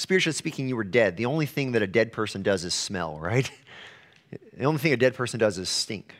Spiritually 0.00 0.32
speaking, 0.32 0.66
you 0.66 0.76
were 0.76 0.84
dead. 0.84 1.18
The 1.18 1.26
only 1.26 1.44
thing 1.44 1.72
that 1.72 1.82
a 1.82 1.86
dead 1.86 2.10
person 2.10 2.42
does 2.42 2.64
is 2.64 2.72
smell, 2.72 3.18
right? 3.18 3.50
The 4.56 4.64
only 4.64 4.78
thing 4.78 4.92
a 4.92 4.96
dead 4.96 5.16
person 5.16 5.40
does 5.40 5.58
is 5.58 5.68
stink. 5.68 6.14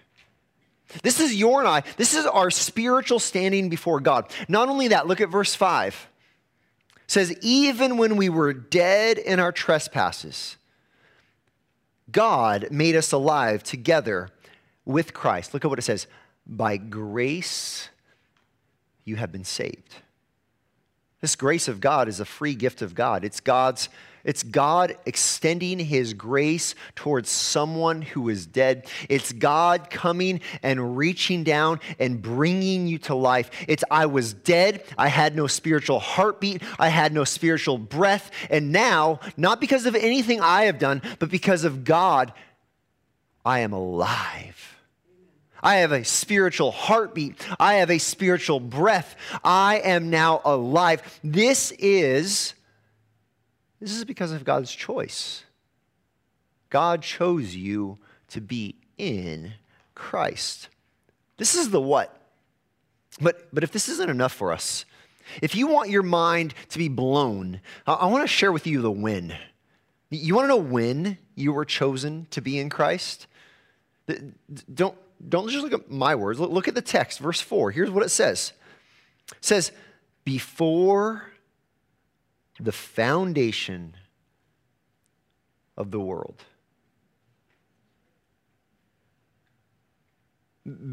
This 1.05 1.21
is 1.21 1.33
your 1.33 1.61
and 1.61 1.69
I. 1.69 1.83
This 1.97 2.13
is 2.13 2.27
our 2.27 2.51
spiritual 2.51 3.21
standing 3.21 3.69
before 3.69 4.01
God. 4.01 4.29
Not 4.49 4.69
only 4.69 4.89
that, 4.89 5.07
look 5.07 5.21
at 5.21 5.29
verse 5.29 5.55
5. 5.55 6.09
It 6.97 6.99
says, 7.07 7.33
Even 7.41 7.99
when 7.99 8.17
we 8.17 8.29
were 8.29 8.53
dead 8.53 9.17
in 9.19 9.39
our 9.39 9.53
trespasses, 9.53 10.57
God 12.11 12.67
made 12.73 12.97
us 12.97 13.13
alive 13.13 13.63
together 13.63 14.31
with 14.85 15.15
Christ. 15.15 15.55
Look 15.55 15.65
at 15.65 15.69
what 15.71 15.79
it 15.79 15.83
says 15.83 16.09
by 16.45 16.79
grace 16.79 17.91
you 19.05 19.15
have 19.15 19.31
been 19.31 19.45
saved. 19.45 19.95
This 21.21 21.37
grace 21.37 21.69
of 21.69 21.81
God 21.81 22.09
is 22.09 22.21
a 22.21 22.25
free 22.25 22.55
gift 22.55 22.83
of 22.83 22.95
God. 22.95 23.25
It's 23.25 23.41
God's 23.41 23.89
it's 24.25 24.43
God 24.43 24.97
extending 25.07 25.79
his 25.79 26.13
grace 26.13 26.75
towards 26.95 27.31
someone 27.31 28.03
who 28.03 28.29
is 28.29 28.47
dead. 28.47 28.87
It's 29.09 29.33
God 29.33 29.89
coming 29.91 30.41
and 30.63 30.97
reaching 30.97 31.43
down 31.43 31.81
and 31.99 32.21
bringing 32.21 32.87
you 32.87 32.99
to 32.99 33.15
life. 33.15 33.51
It's 33.67 33.85
I 33.91 34.07
was 34.07 34.35
dead. 34.35 34.85
I 34.99 35.09
had 35.09 35.35
no 35.35 35.47
spiritual 35.47 36.01
heartbeat. 36.01 36.63
I 36.79 36.89
had 36.89 37.13
no 37.13 37.25
spiritual 37.25 37.79
breath. 37.79 38.31
And 38.51 38.73
now, 38.73 39.21
not 39.37 39.61
because 39.61 39.87
of 39.87 39.95
anything 39.95 40.41
I 40.41 40.65
have 40.65 40.79
done, 40.79 41.03
but 41.19 41.31
because 41.31 41.65
of 41.65 41.85
God, 41.85 42.33
I 43.45 43.61
am 43.61 43.73
alive. 43.73 44.70
I 45.63 45.77
have 45.77 45.93
a 45.93 46.05
spiritual 46.05 46.71
heartbeat. 46.71 47.37
I 47.59 47.75
have 47.75 47.91
a 47.91 47.99
spiritual 47.99 48.61
breath. 48.61 49.17
I 49.45 49.79
am 49.79 50.11
now 50.11 50.41
alive. 50.45 51.21
This 51.23 51.73
is 51.73 52.55
this 53.81 53.97
is 53.97 54.05
because 54.05 54.33
of 54.33 54.45
God's 54.45 54.71
choice. 54.71 55.45
God 56.69 57.03
chose 57.03 57.55
you 57.57 57.99
to 58.29 58.41
be 58.41 58.77
in 58.99 59.55
Christ. 59.95 60.69
This 61.39 61.55
is 61.55 61.71
the 61.71 61.81
what. 61.81 62.15
But, 63.21 63.49
but 63.53 63.65
if 63.65 63.73
this 63.73 63.89
isn't 63.89 64.11
enough 64.11 64.33
for 64.33 64.53
us, 64.53 64.85
if 65.43 65.55
you 65.55 65.67
want 65.67 65.91
your 65.91 66.03
mind 66.03 66.55
to 66.69 66.79
be 66.79 66.89
blown, 66.89 67.61
I, 67.87 67.95
I 67.95 68.07
want 68.07 68.23
to 68.23 68.29
share 68.29 68.53
with 68.53 68.67
you 68.67 68.83
the 68.83 68.91
when. 68.91 69.37
You 70.11 70.35
want 70.35 70.45
to 70.45 70.49
know 70.49 70.57
when 70.57 71.19
you 71.35 71.53
were 71.53 71.65
chosen 71.65 72.27
to 72.31 72.41
be 72.41 72.59
in 72.59 72.69
Christ? 72.69 73.27
Don't, 74.73 74.97
don't 75.29 75.49
just 75.51 75.63
look 75.63 75.73
at 75.73 75.91
my 75.91 76.15
words. 76.15 76.41
Look, 76.41 76.69
at 76.69 76.75
the 76.75 76.83
text, 76.83 77.19
verse 77.19 77.41
4. 77.41 77.71
Here's 77.71 77.91
what 77.91 78.05
it 78.05 78.11
says 78.11 78.53
It 79.33 79.45
says, 79.45 79.73
Before 80.25 81.31
the 82.59 82.73
foundation 82.73 83.95
of 85.77 85.91
the 85.91 86.01
world. 86.01 86.45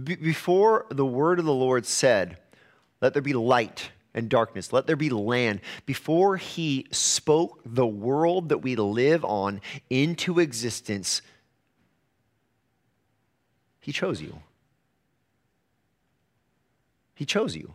before 0.04 0.86
the 0.90 1.06
word 1.06 1.40
of 1.40 1.46
the 1.46 1.54
Lord 1.54 1.86
said, 1.86 2.38
Let 3.02 3.14
there 3.14 3.22
be 3.22 3.34
light 3.34 3.92
and 4.14 4.30
darkness, 4.30 4.74
let 4.74 4.88
there 4.88 4.96
be 4.96 5.10
land, 5.10 5.62
before 5.86 6.38
he 6.38 6.88
spoke 6.92 7.62
the 7.66 7.88
world 7.88 8.50
that 8.50 8.60
we 8.60 8.76
live 8.76 9.24
on 9.24 9.62
into 9.90 10.40
existence, 10.40 11.22
he 13.88 13.94
chose 13.94 14.22
you. 14.22 14.38
He 17.16 17.24
chose 17.24 17.56
you. 17.56 17.72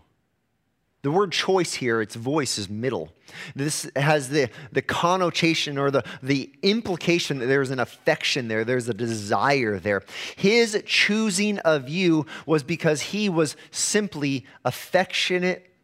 The 1.00 1.10
word 1.10 1.32
choice 1.32 1.72
here, 1.72 2.02
its 2.02 2.16
voice 2.16 2.58
is 2.58 2.68
middle. 2.68 3.14
This 3.56 3.90
has 3.96 4.28
the, 4.28 4.50
the 4.72 4.82
connotation 4.82 5.78
or 5.78 5.90
the, 5.90 6.04
the 6.22 6.52
implication 6.60 7.38
that 7.38 7.46
there's 7.46 7.70
an 7.70 7.80
affection 7.80 8.48
there, 8.48 8.62
there's 8.62 8.90
a 8.90 8.94
desire 8.94 9.78
there. 9.78 10.02
His 10.36 10.82
choosing 10.84 11.58
of 11.60 11.88
you 11.88 12.26
was 12.44 12.62
because 12.62 13.00
he 13.00 13.30
was 13.30 13.56
simply 13.70 14.44
affectionate 14.66 15.74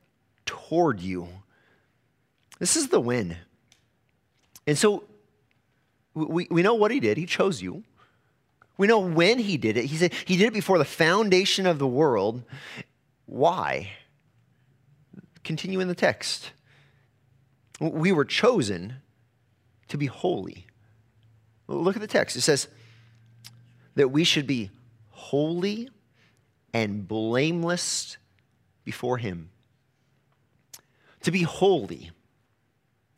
toward 0.44 1.00
you. 1.00 1.28
This 2.58 2.76
is 2.76 2.88
the 2.88 3.00
win. 3.00 3.38
And 4.66 4.76
so 4.76 5.04
we, 6.12 6.48
we 6.50 6.60
know 6.60 6.74
what 6.74 6.90
he 6.90 7.00
did. 7.00 7.16
He 7.16 7.24
chose 7.24 7.62
you. 7.62 7.82
We 8.78 8.86
know 8.86 9.00
when 9.00 9.38
he 9.38 9.58
did 9.58 9.76
it. 9.76 9.86
He 9.86 9.96
said 9.96 10.14
he 10.24 10.36
did 10.36 10.46
it 10.46 10.52
before 10.54 10.78
the 10.78 10.84
foundation 10.84 11.66
of 11.66 11.78
the 11.78 11.86
world. 11.86 12.44
Why? 13.26 13.90
Continue 15.44 15.80
in 15.80 15.88
the 15.88 15.94
text. 15.94 16.52
We 17.80 18.12
were 18.12 18.24
chosen 18.24 18.94
to 19.88 19.98
be 19.98 20.06
holy. 20.06 20.66
Look 21.66 21.96
at 21.96 22.00
the 22.00 22.08
text. 22.08 22.36
It 22.36 22.42
says 22.42 22.68
that 23.96 24.08
we 24.08 24.24
should 24.24 24.46
be 24.46 24.70
holy 25.10 25.90
and 26.72 27.06
blameless 27.06 28.16
before 28.84 29.18
Him. 29.18 29.50
To 31.22 31.30
be 31.32 31.42
holy. 31.42 32.12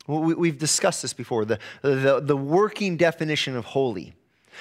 We've 0.07 0.57
discussed 0.57 1.03
this 1.03 1.13
before 1.13 1.45
the, 1.45 1.59
the, 1.83 2.19
the 2.19 2.35
working 2.35 2.97
definition 2.97 3.55
of 3.55 3.65
holy. 3.65 4.15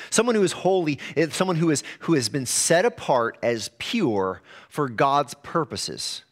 Someone 0.09 0.35
who 0.35 0.43
is 0.43 0.53
holy 0.53 0.99
is 1.17 1.35
someone 1.35 1.57
who, 1.57 1.71
is, 1.71 1.83
who 2.01 2.15
has 2.15 2.29
been 2.29 2.47
set 2.47 2.85
apart 2.85 3.37
as 3.43 3.71
pure 3.79 4.41
for 4.69 4.89
God's 4.89 5.35
purposes. 5.35 6.25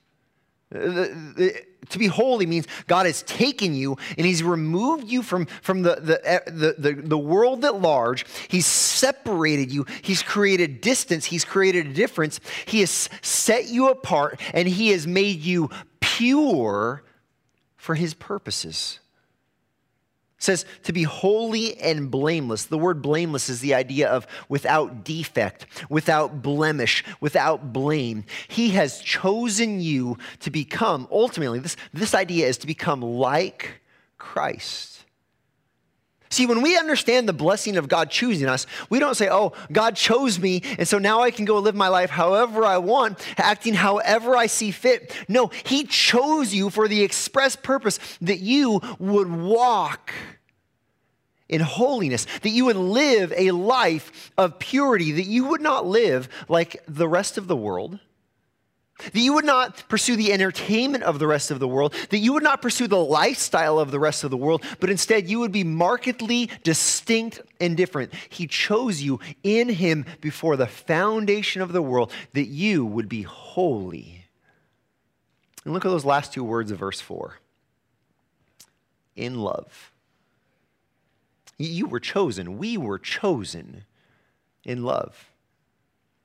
Eh, 0.74 1.50
to 1.90 1.98
be 1.98 2.06
holy 2.06 2.44
means 2.44 2.66
God 2.86 3.06
has 3.06 3.22
taken 3.22 3.74
you 3.74 3.96
and 4.16 4.26
He's 4.26 4.42
removed 4.42 5.08
you 5.08 5.22
from, 5.22 5.46
from 5.62 5.82
the, 5.82 5.96
the, 5.96 6.28
eh, 6.28 6.40
the, 6.46 6.74
the, 6.76 6.92
the 6.92 7.18
world 7.18 7.64
at 7.64 7.80
large. 7.80 8.26
He's 8.48 8.66
separated 8.66 9.72
you. 9.72 9.86
He's 10.02 10.22
created 10.22 10.80
distance. 10.80 11.24
He's 11.24 11.44
created 11.44 11.86
a 11.86 11.92
difference. 11.92 12.40
He 12.66 12.80
has 12.80 13.08
set 13.22 13.68
you 13.68 13.88
apart 13.88 14.40
and 14.52 14.68
He 14.68 14.88
has 14.90 15.06
made 15.06 15.40
you 15.40 15.70
pure 16.00 17.02
for 17.76 17.94
His 17.94 18.12
purposes 18.14 19.00
says 20.38 20.64
to 20.84 20.92
be 20.92 21.02
holy 21.02 21.76
and 21.78 22.10
blameless. 22.10 22.66
The 22.66 22.78
word 22.78 23.02
blameless 23.02 23.48
is 23.48 23.60
the 23.60 23.74
idea 23.74 24.08
of 24.08 24.26
without 24.48 25.04
defect, 25.04 25.66
without 25.88 26.42
blemish, 26.42 27.04
without 27.20 27.72
blame. 27.72 28.24
He 28.46 28.70
has 28.70 29.00
chosen 29.00 29.80
you 29.80 30.16
to 30.40 30.50
become, 30.50 31.08
ultimately, 31.10 31.58
this, 31.58 31.76
this 31.92 32.14
idea 32.14 32.46
is 32.46 32.58
to 32.58 32.66
become 32.66 33.02
like 33.02 33.80
Christ. 34.16 34.97
See, 36.30 36.46
when 36.46 36.62
we 36.62 36.76
understand 36.76 37.28
the 37.28 37.32
blessing 37.32 37.76
of 37.76 37.88
God 37.88 38.10
choosing 38.10 38.48
us, 38.48 38.66
we 38.90 38.98
don't 38.98 39.16
say, 39.16 39.28
oh, 39.30 39.52
God 39.72 39.96
chose 39.96 40.38
me, 40.38 40.62
and 40.78 40.86
so 40.86 40.98
now 40.98 41.22
I 41.22 41.30
can 41.30 41.44
go 41.44 41.58
live 41.58 41.74
my 41.74 41.88
life 41.88 42.10
however 42.10 42.64
I 42.64 42.78
want, 42.78 43.18
acting 43.38 43.74
however 43.74 44.36
I 44.36 44.46
see 44.46 44.70
fit. 44.70 45.14
No, 45.28 45.50
He 45.64 45.84
chose 45.84 46.54
you 46.54 46.70
for 46.70 46.88
the 46.88 47.02
express 47.02 47.56
purpose 47.56 47.98
that 48.20 48.40
you 48.40 48.80
would 48.98 49.30
walk 49.30 50.12
in 51.48 51.60
holiness, 51.62 52.26
that 52.42 52.50
you 52.50 52.66
would 52.66 52.76
live 52.76 53.32
a 53.36 53.52
life 53.52 54.30
of 54.36 54.58
purity, 54.58 55.12
that 55.12 55.24
you 55.24 55.46
would 55.46 55.62
not 55.62 55.86
live 55.86 56.28
like 56.48 56.82
the 56.86 57.08
rest 57.08 57.38
of 57.38 57.46
the 57.48 57.56
world, 57.56 57.98
That 58.98 59.20
you 59.20 59.32
would 59.34 59.44
not 59.44 59.88
pursue 59.88 60.16
the 60.16 60.32
entertainment 60.32 61.04
of 61.04 61.18
the 61.18 61.26
rest 61.26 61.50
of 61.50 61.60
the 61.60 61.68
world, 61.68 61.94
that 62.10 62.18
you 62.18 62.32
would 62.32 62.42
not 62.42 62.60
pursue 62.60 62.88
the 62.88 62.96
lifestyle 62.96 63.78
of 63.78 63.90
the 63.90 64.00
rest 64.00 64.24
of 64.24 64.30
the 64.30 64.36
world, 64.36 64.64
but 64.80 64.90
instead 64.90 65.28
you 65.28 65.38
would 65.38 65.52
be 65.52 65.64
markedly 65.64 66.50
distinct 66.64 67.40
and 67.60 67.76
different. 67.76 68.12
He 68.28 68.46
chose 68.46 69.00
you 69.00 69.20
in 69.44 69.68
Him 69.68 70.04
before 70.20 70.56
the 70.56 70.66
foundation 70.66 71.62
of 71.62 71.72
the 71.72 71.82
world, 71.82 72.12
that 72.32 72.46
you 72.46 72.84
would 72.84 73.08
be 73.08 73.22
holy. 73.22 74.24
And 75.64 75.74
look 75.74 75.84
at 75.84 75.90
those 75.90 76.04
last 76.04 76.32
two 76.32 76.44
words 76.44 76.70
of 76.70 76.78
verse 76.78 77.00
4 77.00 77.38
in 79.14 79.38
love. 79.40 79.92
You 81.58 81.86
were 81.86 82.00
chosen, 82.00 82.58
we 82.58 82.76
were 82.76 82.98
chosen 82.98 83.84
in 84.64 84.82
love. 84.82 85.30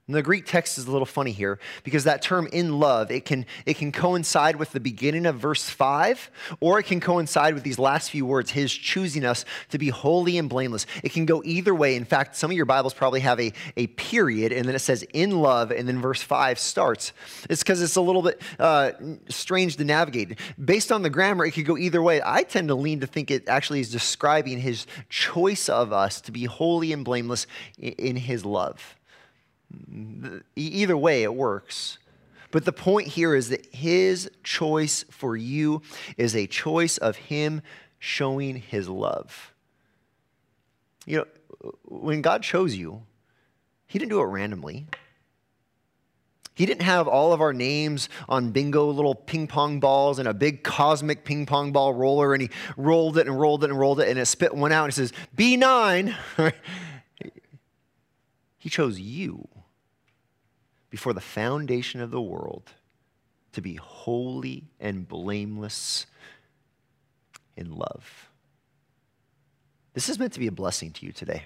And 0.08 0.18
the 0.18 0.22
Greek 0.22 0.46
text 0.46 0.78
is 0.78 0.86
a 0.86 0.92
little 0.92 1.06
funny 1.06 1.32
here 1.32 1.60
because 1.86 2.04
that 2.04 2.22
term 2.22 2.50
in 2.52 2.78
love, 2.78 3.10
it 3.10 3.24
can, 3.24 3.46
it 3.66 3.78
can 3.78 3.94
coincide 3.94 4.58
with 4.58 4.74
the 4.74 4.82
beginning 4.82 5.26
of 5.26 5.38
verse 5.38 5.70
5, 5.70 6.30
or 6.60 6.78
it 6.78 6.84
can 6.84 7.00
coincide 7.00 7.54
with 7.54 7.64
these 7.64 7.80
last 7.80 8.12
few 8.12 8.26
words, 8.26 8.52
his 8.52 8.74
choosing 8.74 9.24
us 9.24 9.46
to 9.70 9.78
be 9.78 9.88
holy 9.88 10.38
and 10.38 10.50
blameless. 10.50 10.88
It 11.06 11.14
can 11.14 11.26
go 11.26 11.42
either 11.46 11.74
way. 11.74 11.96
In 11.96 12.04
fact, 12.04 12.36
some 12.36 12.52
of 12.52 12.58
your 12.58 12.66
Bibles 12.66 12.94
probably 12.94 13.22
have 13.22 13.40
a, 13.40 13.54
a 13.78 13.88
period, 13.88 14.52
and 14.52 14.68
then 14.68 14.76
it 14.76 14.80
says 14.80 15.04
in 15.14 15.40
love, 15.40 15.72
and 15.72 15.88
then 15.88 16.02
verse 16.02 16.22
5 16.22 16.60
starts. 16.60 17.14
It's 17.50 17.64
because 17.64 17.82
it's 17.82 17.96
a 17.96 18.02
little 18.02 18.24
bit 18.24 18.42
uh, 18.60 18.92
strange 19.30 19.78
to 19.78 19.86
navigate. 19.86 20.38
Based 20.64 20.92
on 20.92 21.04
the 21.04 21.10
grammar, 21.10 21.46
it 21.46 21.52
could 21.52 21.66
go 21.66 21.78
either 21.78 22.02
way. 22.02 22.22
I 22.26 22.44
tend 22.44 22.68
to 22.68 22.76
lean 22.76 23.00
to 23.00 23.08
think 23.08 23.32
it 23.32 23.48
actually 23.48 23.80
is 23.80 23.90
describing 23.90 24.60
his 24.60 24.86
choice 25.08 25.70
of 25.70 25.94
us 25.94 26.20
to 26.22 26.34
be 26.34 26.44
holy 26.44 26.92
and 26.92 27.06
blameless 27.06 27.48
in 27.80 28.18
his 28.18 28.44
love. 28.44 28.98
Either 30.56 30.98
way, 30.98 31.24
it 31.24 31.34
works. 31.34 31.98
But 32.54 32.66
the 32.66 32.72
point 32.72 33.08
here 33.08 33.34
is 33.34 33.50
that 33.50 33.66
his 33.74 34.30
choice 34.44 35.04
for 35.10 35.36
you 35.36 35.82
is 36.18 36.36
a 36.36 36.46
choice 36.46 37.00
of 37.00 37.16
him 37.16 37.64
showing 37.98 38.58
his 38.58 38.88
love. 38.88 39.54
You 41.08 41.18
know, 41.18 41.26
when 41.84 42.22
God 42.22 42.44
chose 42.44 42.76
you, 42.76 43.04
he 43.88 43.98
didn't 43.98 44.12
do 44.12 44.22
it 44.22 44.26
randomly. 44.26 44.86
He 46.54 46.68
didn't 46.68 46.84
have 46.84 47.08
all 47.08 47.34
of 47.34 47.42
our 47.42 47.54
names 47.54 48.10
on 48.30 48.52
bingo 48.52 48.88
little 48.92 49.16
ping 49.16 49.48
pong 49.48 49.80
balls 49.80 50.20
and 50.20 50.28
a 50.28 50.34
big 50.34 50.64
cosmic 50.64 51.26
ping 51.26 51.48
pong 51.48 51.72
ball 51.72 51.94
roller, 51.94 52.34
and 52.34 52.42
he 52.44 52.50
rolled 52.78 53.18
it 53.18 53.26
and 53.26 53.40
rolled 53.40 53.64
it 53.64 53.72
and 53.72 53.80
rolled 53.80 54.00
it, 54.00 54.10
and 54.10 54.20
it 54.20 54.28
spit 54.28 54.54
one 54.54 54.72
out 54.72 54.84
and 54.84 54.94
it 54.94 54.96
says, 54.96 55.14
B9. 55.36 56.16
he 58.60 58.70
chose 58.70 59.00
you 59.00 59.48
before 60.94 61.14
the 61.14 61.20
foundation 61.20 62.02
of 62.02 62.12
the 62.12 62.22
world 62.22 62.70
to 63.52 63.62
be 63.62 63.74
holy 63.74 64.66
and 64.80 65.08
blameless 65.08 66.06
in 67.58 67.72
love. 67.72 68.30
This 69.96 70.08
is 70.08 70.20
meant 70.20 70.34
to 70.34 70.40
be 70.40 70.46
a 70.46 70.52
blessing 70.52 70.92
to 70.92 71.04
you 71.08 71.12
today. 71.12 71.46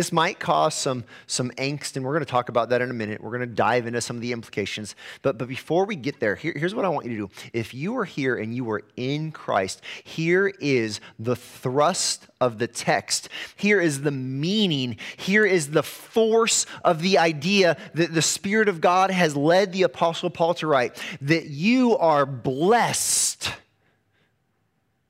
This 0.00 0.12
might 0.12 0.38
cause 0.38 0.74
some, 0.74 1.04
some 1.26 1.50
angst, 1.58 1.94
and 1.94 2.06
we're 2.06 2.14
going 2.14 2.24
to 2.24 2.30
talk 2.30 2.48
about 2.48 2.70
that 2.70 2.80
in 2.80 2.88
a 2.88 2.94
minute. 2.94 3.22
We're 3.22 3.36
going 3.36 3.46
to 3.46 3.54
dive 3.54 3.86
into 3.86 4.00
some 4.00 4.16
of 4.16 4.22
the 4.22 4.32
implications. 4.32 4.96
But, 5.20 5.36
but 5.36 5.46
before 5.46 5.84
we 5.84 5.94
get 5.94 6.20
there, 6.20 6.36
here, 6.36 6.54
here's 6.56 6.74
what 6.74 6.86
I 6.86 6.88
want 6.88 7.04
you 7.04 7.10
to 7.18 7.26
do. 7.26 7.30
If 7.52 7.74
you 7.74 7.94
are 7.98 8.06
here 8.06 8.34
and 8.34 8.54
you 8.54 8.70
are 8.70 8.80
in 8.96 9.30
Christ, 9.30 9.82
here 10.02 10.54
is 10.58 11.02
the 11.18 11.36
thrust 11.36 12.28
of 12.40 12.56
the 12.56 12.66
text. 12.66 13.28
Here 13.56 13.78
is 13.78 14.00
the 14.00 14.10
meaning. 14.10 14.96
Here 15.18 15.44
is 15.44 15.72
the 15.72 15.82
force 15.82 16.64
of 16.82 17.02
the 17.02 17.18
idea 17.18 17.76
that 17.92 18.14
the 18.14 18.22
Spirit 18.22 18.70
of 18.70 18.80
God 18.80 19.10
has 19.10 19.36
led 19.36 19.70
the 19.70 19.82
Apostle 19.82 20.30
Paul 20.30 20.54
to 20.54 20.66
write 20.66 20.98
that 21.20 21.48
you 21.48 21.98
are 21.98 22.24
blessed 22.24 23.52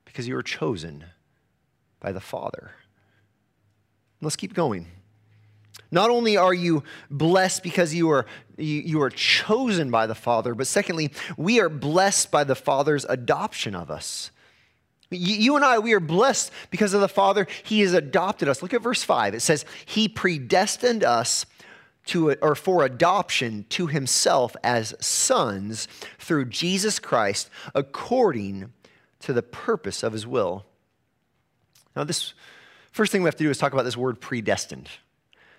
because 0.05 0.27
you 0.27 0.37
are 0.37 0.43
chosen 0.43 1.05
by 2.01 2.11
the 2.11 2.19
Father. 2.19 2.73
Let's 4.21 4.37
keep 4.37 4.55
going. 4.55 4.87
Not 5.91 6.11
only 6.11 6.37
are 6.37 6.55
you 6.55 6.85
blessed 7.11 7.63
because 7.63 7.95
you 7.95 8.11
are, 8.11 8.27
you, 8.57 9.01
are 9.03 9.11
chosen 9.11 9.91
by 9.91 10.07
the 10.07 10.15
Father, 10.15 10.55
but 10.55 10.67
secondly, 10.67 11.11
we 11.37 11.61
are 11.61 11.69
blessed 11.69 12.31
by 12.31 12.45
the 12.45 12.55
Father's 12.55 13.05
adoption 13.07 13.75
of 13.75 13.91
us. 13.91 14.31
You, 15.11 15.35
you 15.35 15.57
and 15.57 15.65
I, 15.65 15.79
we 15.81 15.93
are 15.93 16.01
blessed 16.01 16.53
because 16.71 16.95
of 16.95 17.01
the 17.01 17.09
Father. 17.09 17.47
He 17.65 17.81
has 17.81 17.93
adopted 17.93 18.49
us. 18.49 18.63
Look 18.63 18.75
at 18.75 18.83
verse 18.83 19.03
5. 19.03 19.35
It 19.35 19.41
says, 19.41 19.65
He 19.85 20.07
predestined 20.07 21.03
us 21.03 21.47
to, 22.07 22.33
or 22.35 22.55
for 22.55 22.85
adoption 22.85 23.67
to 23.71 23.89
Himself 23.89 24.55
as 24.63 24.95
sons 25.01 25.89
through 26.19 26.47
Jesus 26.47 27.01
Christ 27.01 27.51
according 27.75 28.73
to 29.21 29.33
the 29.33 29.43
purpose 29.43 30.05
of 30.05 30.13
His 30.13 30.27
will. 30.27 30.65
Now, 31.97 32.05
this 32.05 32.33
First 32.91 33.13
thing 33.13 33.23
we 33.23 33.29
have 33.29 33.37
to 33.37 33.45
do 33.45 33.51
is 33.51 33.59
talk 33.59 33.73
about 33.73 33.85
this 33.85 33.97
word 33.97 34.21
predestined. 34.21 34.89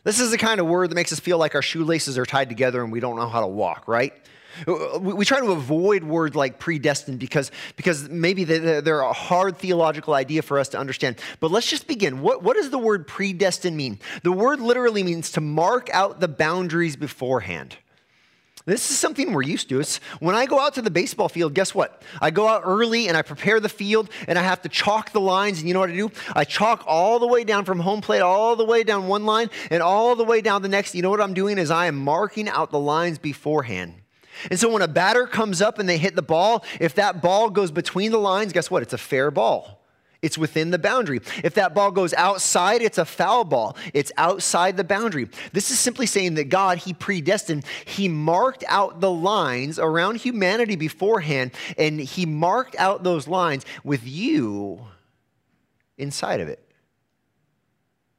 This 0.03 0.19
is 0.19 0.31
the 0.31 0.37
kind 0.37 0.59
of 0.59 0.65
word 0.65 0.89
that 0.89 0.95
makes 0.95 1.13
us 1.13 1.19
feel 1.19 1.37
like 1.37 1.55
our 1.55 1.61
shoelaces 1.61 2.17
are 2.17 2.25
tied 2.25 2.49
together 2.49 2.83
and 2.83 2.91
we 2.91 2.99
don't 2.99 3.15
know 3.15 3.29
how 3.29 3.41
to 3.41 3.47
walk, 3.47 3.87
right? 3.87 4.13
We 4.99 5.23
try 5.23 5.39
to 5.39 5.51
avoid 5.51 6.03
words 6.03 6.35
like 6.35 6.59
predestined 6.59 7.19
because, 7.19 7.51
because 7.77 8.09
maybe 8.09 8.43
they're 8.43 8.99
a 8.99 9.13
hard 9.13 9.57
theological 9.57 10.13
idea 10.13 10.41
for 10.41 10.59
us 10.59 10.69
to 10.69 10.77
understand. 10.77 11.19
But 11.39 11.51
let's 11.51 11.67
just 11.67 11.87
begin. 11.87 12.21
What, 12.21 12.43
what 12.43 12.57
does 12.57 12.69
the 12.69 12.77
word 12.77 13.07
predestined 13.07 13.77
mean? 13.77 13.99
The 14.23 14.31
word 14.31 14.59
literally 14.59 15.03
means 15.03 15.31
to 15.33 15.41
mark 15.41 15.89
out 15.93 16.19
the 16.19 16.27
boundaries 16.27 16.95
beforehand. 16.95 17.77
This 18.65 18.91
is 18.91 18.97
something 18.97 19.33
we're 19.33 19.41
used 19.41 19.69
to. 19.69 19.79
It's 19.79 19.97
when 20.19 20.35
I 20.35 20.45
go 20.45 20.59
out 20.59 20.75
to 20.75 20.81
the 20.81 20.91
baseball 20.91 21.29
field, 21.29 21.53
guess 21.53 21.73
what? 21.73 22.03
I 22.21 22.31
go 22.31 22.47
out 22.47 22.61
early 22.65 23.07
and 23.07 23.17
I 23.17 23.21
prepare 23.21 23.59
the 23.59 23.69
field 23.69 24.09
and 24.27 24.37
I 24.37 24.43
have 24.43 24.61
to 24.61 24.69
chalk 24.69 25.11
the 25.11 25.21
lines. 25.21 25.59
And 25.59 25.67
you 25.67 25.73
know 25.73 25.79
what 25.79 25.89
I 25.89 25.95
do? 25.95 26.11
I 26.35 26.43
chalk 26.43 26.83
all 26.85 27.19
the 27.19 27.27
way 27.27 27.43
down 27.43 27.65
from 27.65 27.79
home 27.79 28.01
plate, 28.01 28.21
all 28.21 28.55
the 28.55 28.65
way 28.65 28.83
down 28.83 29.07
one 29.07 29.25
line 29.25 29.49
and 29.69 29.81
all 29.81 30.15
the 30.15 30.23
way 30.23 30.41
down 30.41 30.61
the 30.61 30.69
next. 30.69 30.93
You 30.93 31.01
know 31.01 31.09
what 31.09 31.21
I'm 31.21 31.33
doing 31.33 31.57
is 31.57 31.71
I 31.71 31.87
am 31.87 31.95
marking 31.95 32.47
out 32.47 32.71
the 32.71 32.79
lines 32.79 33.17
beforehand. 33.17 33.95
And 34.49 34.59
so 34.59 34.71
when 34.71 34.81
a 34.81 34.87
batter 34.87 35.27
comes 35.27 35.61
up 35.61 35.79
and 35.79 35.89
they 35.89 35.97
hit 35.97 36.15
the 36.15 36.21
ball, 36.21 36.63
if 36.79 36.95
that 36.95 37.21
ball 37.21 37.49
goes 37.49 37.71
between 37.71 38.11
the 38.11 38.19
lines, 38.19 38.53
guess 38.53 38.71
what? 38.71 38.81
It's 38.81 38.93
a 38.93 38.97
fair 38.97 39.31
ball. 39.31 39.80
It's 40.21 40.37
within 40.37 40.69
the 40.69 40.77
boundary. 40.77 41.19
If 41.43 41.55
that 41.55 41.73
ball 41.73 41.89
goes 41.89 42.13
outside, 42.13 42.83
it's 42.83 42.99
a 42.99 43.05
foul 43.05 43.43
ball. 43.43 43.75
It's 43.93 44.11
outside 44.17 44.77
the 44.77 44.83
boundary. 44.83 45.27
This 45.51 45.71
is 45.71 45.79
simply 45.79 46.05
saying 46.05 46.35
that 46.35 46.45
God, 46.45 46.77
He 46.77 46.93
predestined, 46.93 47.65
He 47.85 48.07
marked 48.07 48.63
out 48.67 48.99
the 49.01 49.09
lines 49.09 49.79
around 49.79 50.17
humanity 50.17 50.75
beforehand, 50.75 51.51
and 51.75 51.99
He 51.99 52.27
marked 52.27 52.75
out 52.77 53.03
those 53.03 53.27
lines 53.27 53.65
with 53.83 54.05
you 54.05 54.85
inside 55.97 56.39
of 56.39 56.49
it. 56.49 56.63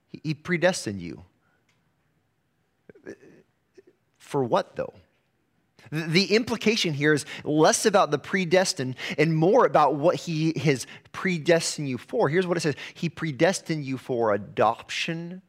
He 0.08 0.34
predestined 0.34 1.00
you. 1.00 1.24
For 4.18 4.42
what, 4.42 4.74
though? 4.74 4.94
The 5.92 6.35
implication 6.35 6.94
here 6.94 7.12
is 7.12 7.26
less 7.44 7.85
about 7.85 8.11
the 8.11 8.18
predestined 8.18 8.96
and 9.18 9.37
more 9.37 9.66
about 9.66 9.96
what 9.96 10.16
he 10.16 10.59
has 10.59 10.87
predestined 11.12 11.87
you 11.87 11.98
for. 11.98 12.31
Here's 12.31 12.46
what 12.46 12.57
it 12.57 12.61
says 12.61 12.76
He 12.94 13.11
predestined 13.11 13.85
you 13.85 13.98
for 13.98 14.33
adoption 14.33 15.42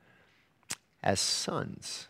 as 1.02 1.22
sons. 1.22 2.10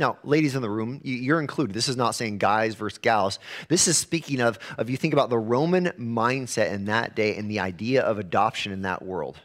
Now, 0.00 0.18
ladies 0.24 0.56
in 0.56 0.62
the 0.62 0.70
room, 0.70 1.00
you're 1.04 1.40
included. 1.40 1.74
This 1.74 1.88
is 1.88 1.96
not 1.96 2.14
saying 2.14 2.38
guys 2.38 2.74
versus 2.74 2.98
gals. 2.98 3.38
This 3.68 3.86
is 3.86 3.98
speaking 3.98 4.40
of, 4.40 4.58
of 4.78 4.90
you 4.90 4.96
think 4.96 5.12
about 5.12 5.30
the 5.30 5.38
Roman 5.38 5.88
mindset 5.98 6.72
in 6.72 6.86
that 6.86 7.14
day 7.14 7.36
and 7.36 7.50
the 7.50 7.60
idea 7.60 8.02
of 8.02 8.18
adoption 8.18 8.72
in 8.72 8.82
that 8.82 9.02
world. 9.02 9.36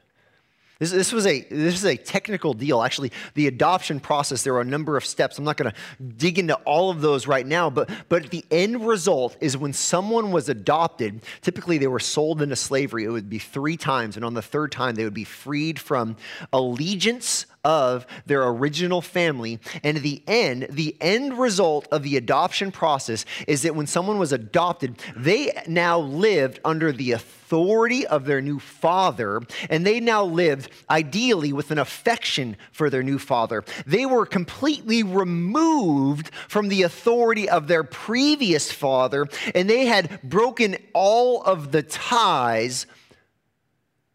This, 0.79 0.91
this, 0.91 1.13
was 1.13 1.25
a, 1.25 1.41
this 1.43 1.75
is 1.75 1.85
a 1.85 1.95
technical 1.95 2.53
deal. 2.53 2.81
Actually, 2.81 3.13
the 3.33 3.47
adoption 3.47 4.01
process, 4.01 4.43
there 4.43 4.53
are 4.55 4.61
a 4.61 4.65
number 4.65 4.97
of 4.97 5.05
steps. 5.05 5.37
I'm 5.37 5.45
not 5.45 5.55
going 5.55 5.71
to 5.71 6.03
dig 6.03 6.37
into 6.37 6.55
all 6.65 6.89
of 6.89 6.99
those 6.99 7.27
right 7.27 7.47
now, 7.47 7.69
but, 7.69 7.89
but 8.09 8.29
the 8.29 8.43
end 8.51 8.85
result 8.85 9.37
is 9.39 9.57
when 9.57 9.71
someone 9.71 10.31
was 10.31 10.49
adopted, 10.49 11.23
typically 11.41 11.77
they 11.77 11.87
were 11.87 11.99
sold 11.99 12.41
into 12.41 12.57
slavery. 12.57 13.05
It 13.05 13.09
would 13.09 13.29
be 13.29 13.39
three 13.39 13.77
times, 13.77 14.17
and 14.17 14.25
on 14.25 14.33
the 14.33 14.41
third 14.41 14.73
time, 14.73 14.95
they 14.95 15.05
would 15.05 15.13
be 15.13 15.23
freed 15.23 15.79
from 15.79 16.17
allegiance 16.51 17.45
of 17.65 18.05
their 18.27 18.47
original 18.47 19.01
family. 19.01 19.59
And 19.83 19.97
the 19.97 20.23
end, 20.27 20.67
the 20.69 20.95
end 21.01 21.37
result 21.37 21.87
of 21.91 22.03
the 22.03 22.15
adoption 22.15 22.71
process 22.71 23.25
is 23.47 23.63
that 23.63 23.75
when 23.75 23.87
someone 23.87 24.19
was 24.19 24.31
adopted, 24.31 24.97
they 25.17 25.51
now 25.67 25.99
lived 25.99 26.59
under 26.63 26.91
the 26.91 27.11
authority 27.11 28.05
of 28.05 28.25
their 28.25 28.41
new 28.41 28.59
father, 28.59 29.41
and 29.69 29.85
they 29.85 29.99
now 29.99 30.23
lived 30.23 30.69
ideally 30.89 31.53
with 31.53 31.71
an 31.71 31.79
affection 31.79 32.55
for 32.71 32.89
their 32.89 33.03
new 33.03 33.19
father. 33.19 33.63
They 33.85 34.05
were 34.05 34.25
completely 34.25 35.03
removed 35.03 36.31
from 36.47 36.69
the 36.69 36.83
authority 36.83 37.49
of 37.49 37.67
their 37.67 37.83
previous 37.83 38.71
father, 38.71 39.27
and 39.53 39.69
they 39.69 39.85
had 39.85 40.21
broken 40.23 40.77
all 40.93 41.41
of 41.41 41.71
the 41.71 41.83
ties 41.83 42.85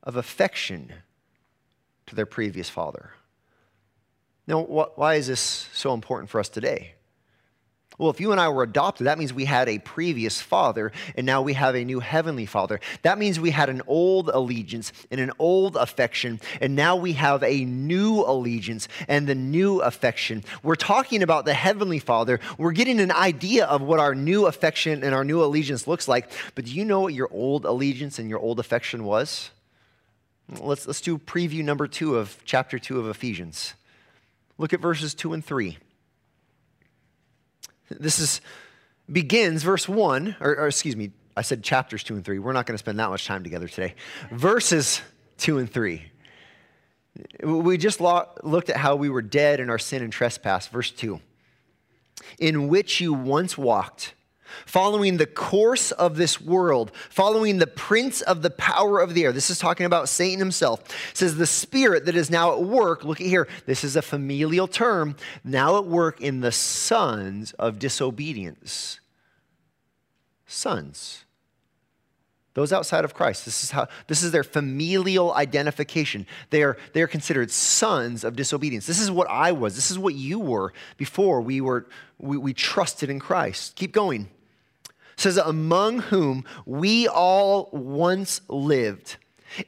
of 0.02 0.16
affection 0.16 0.92
to 2.06 2.14
their 2.14 2.26
previous 2.26 2.68
father. 2.68 3.12
Now, 4.50 4.64
wh- 4.64 4.98
why 4.98 5.14
is 5.14 5.28
this 5.28 5.68
so 5.72 5.94
important 5.94 6.28
for 6.28 6.40
us 6.40 6.48
today? 6.48 6.94
Well, 7.98 8.10
if 8.10 8.18
you 8.18 8.32
and 8.32 8.40
I 8.40 8.48
were 8.48 8.64
adopted, 8.64 9.06
that 9.06 9.16
means 9.18 9.32
we 9.32 9.44
had 9.44 9.68
a 9.68 9.78
previous 9.78 10.40
father, 10.40 10.90
and 11.16 11.24
now 11.24 11.42
we 11.42 11.52
have 11.52 11.76
a 11.76 11.84
new 11.84 12.00
heavenly 12.00 12.46
father. 12.46 12.80
That 13.02 13.18
means 13.18 13.38
we 13.38 13.50
had 13.50 13.68
an 13.68 13.82
old 13.86 14.28
allegiance 14.28 14.92
and 15.10 15.20
an 15.20 15.30
old 15.38 15.76
affection, 15.76 16.40
and 16.60 16.74
now 16.74 16.96
we 16.96 17.12
have 17.12 17.44
a 17.44 17.64
new 17.64 18.24
allegiance 18.26 18.88
and 19.06 19.28
the 19.28 19.36
new 19.36 19.82
affection. 19.82 20.42
We're 20.64 20.74
talking 20.74 21.22
about 21.22 21.44
the 21.44 21.54
heavenly 21.54 22.00
father. 22.00 22.40
We're 22.58 22.72
getting 22.72 22.98
an 22.98 23.12
idea 23.12 23.66
of 23.66 23.82
what 23.82 24.00
our 24.00 24.16
new 24.16 24.46
affection 24.46 25.04
and 25.04 25.14
our 25.14 25.24
new 25.24 25.44
allegiance 25.44 25.86
looks 25.86 26.08
like. 26.08 26.32
But 26.56 26.64
do 26.64 26.72
you 26.72 26.84
know 26.84 27.00
what 27.00 27.14
your 27.14 27.28
old 27.30 27.66
allegiance 27.66 28.18
and 28.18 28.28
your 28.28 28.40
old 28.40 28.58
affection 28.58 29.04
was? 29.04 29.50
Let's, 30.58 30.88
let's 30.88 31.00
do 31.02 31.18
preview 31.18 31.62
number 31.62 31.86
two 31.86 32.16
of 32.16 32.36
chapter 32.44 32.80
two 32.80 32.98
of 32.98 33.06
Ephesians. 33.06 33.74
Look 34.60 34.74
at 34.74 34.80
verses 34.80 35.14
two 35.14 35.32
and 35.32 35.42
three. 35.42 35.78
This 37.88 38.18
is 38.18 38.42
begins 39.10 39.62
verse 39.62 39.88
1 39.88 40.36
or, 40.38 40.56
or, 40.56 40.68
excuse 40.68 40.94
me 40.94 41.10
i 41.36 41.42
said 41.42 41.64
chapters 41.64 42.04
2 42.04 42.14
and 42.14 42.24
3 42.24 42.38
we're 42.38 42.52
not 42.52 42.64
going 42.64 42.74
to 42.74 42.78
spend 42.78 42.96
that 43.00 43.08
much 43.08 43.26
time 43.26 43.42
together 43.42 43.66
today. 43.66 43.94
Verses 44.30 45.00
2 45.38 45.58
and 45.58 45.72
3 45.72 46.02
we 47.42 47.78
just 47.78 48.00
looked 48.00 48.68
at 48.68 48.76
how 48.76 48.96
we 48.96 49.08
were 49.08 49.22
dead 49.22 49.60
in 49.60 49.70
our 49.70 49.78
sin 49.78 50.02
and 50.02 50.12
trespass. 50.12 50.68
Verse 50.68 50.90
2 50.90 51.20
in 52.38 52.68
which 52.68 53.00
you 53.00 53.14
once 53.14 53.56
walked 53.56 54.14
following 54.66 55.16
the 55.16 55.26
course 55.26 55.92
of 55.92 56.16
this 56.16 56.40
world, 56.40 56.92
following 57.08 57.58
the 57.58 57.66
prince 57.66 58.20
of 58.20 58.42
the 58.42 58.50
power 58.50 59.00
of 59.00 59.14
the 59.14 59.24
air. 59.24 59.32
This 59.32 59.50
is 59.50 59.58
talking 59.58 59.86
about 59.86 60.08
Satan 60.08 60.38
himself. 60.38 60.80
It 61.10 61.16
says 61.16 61.36
the 61.36 61.46
spirit 61.46 62.06
that 62.06 62.16
is 62.16 62.30
now 62.30 62.52
at 62.52 62.62
work, 62.62 63.04
look 63.04 63.20
at 63.20 63.26
here, 63.26 63.48
this 63.66 63.84
is 63.84 63.96
a 63.96 64.02
familial 64.02 64.68
term, 64.68 65.16
now 65.44 65.78
at 65.78 65.86
work 65.86 66.20
in 66.20 66.40
the 66.40 66.52
sons 66.52 67.52
of 67.54 67.78
disobedience. 67.78 69.00
Sons. 70.46 71.24
Those 72.54 72.72
outside 72.72 73.04
of 73.04 73.14
Christ, 73.14 73.44
this 73.44 73.62
is 73.62 73.70
how 73.70 73.86
this 74.08 74.24
is 74.24 74.32
their 74.32 74.42
familial 74.42 75.32
identification. 75.32 76.26
They 76.50 76.64
are, 76.64 76.76
they 76.92 77.00
are 77.00 77.06
considered 77.06 77.50
sons 77.50 78.24
of 78.24 78.34
disobedience. 78.34 78.86
This 78.86 79.00
is 79.00 79.10
what 79.10 79.30
I 79.30 79.52
was. 79.52 79.76
This 79.76 79.90
is 79.90 79.98
what 79.98 80.14
you 80.14 80.40
were 80.40 80.72
before 80.96 81.40
we 81.40 81.60
were 81.60 81.86
we, 82.18 82.36
we 82.36 82.52
trusted 82.52 83.08
in 83.08 83.20
Christ. 83.20 83.76
Keep 83.76 83.92
going 83.92 84.28
says, 85.20 85.36
Among 85.36 86.00
whom 86.00 86.44
we 86.66 87.06
all 87.06 87.68
once 87.72 88.40
lived 88.48 89.16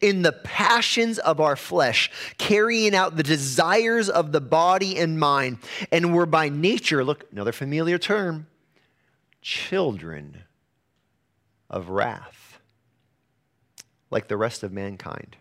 in 0.00 0.22
the 0.22 0.32
passions 0.32 1.18
of 1.18 1.40
our 1.40 1.56
flesh, 1.56 2.10
carrying 2.38 2.94
out 2.94 3.16
the 3.16 3.22
desires 3.22 4.08
of 4.08 4.32
the 4.32 4.40
body 4.40 4.98
and 4.98 5.18
mind, 5.18 5.58
and 5.90 6.14
were 6.14 6.26
by 6.26 6.48
nature, 6.48 7.04
look, 7.04 7.24
another 7.32 7.52
familiar 7.52 7.98
term, 7.98 8.46
children 9.40 10.44
of 11.68 11.88
wrath, 11.88 12.60
like 14.10 14.28
the 14.28 14.36
rest 14.36 14.62
of 14.62 14.72
mankind, 14.72 15.36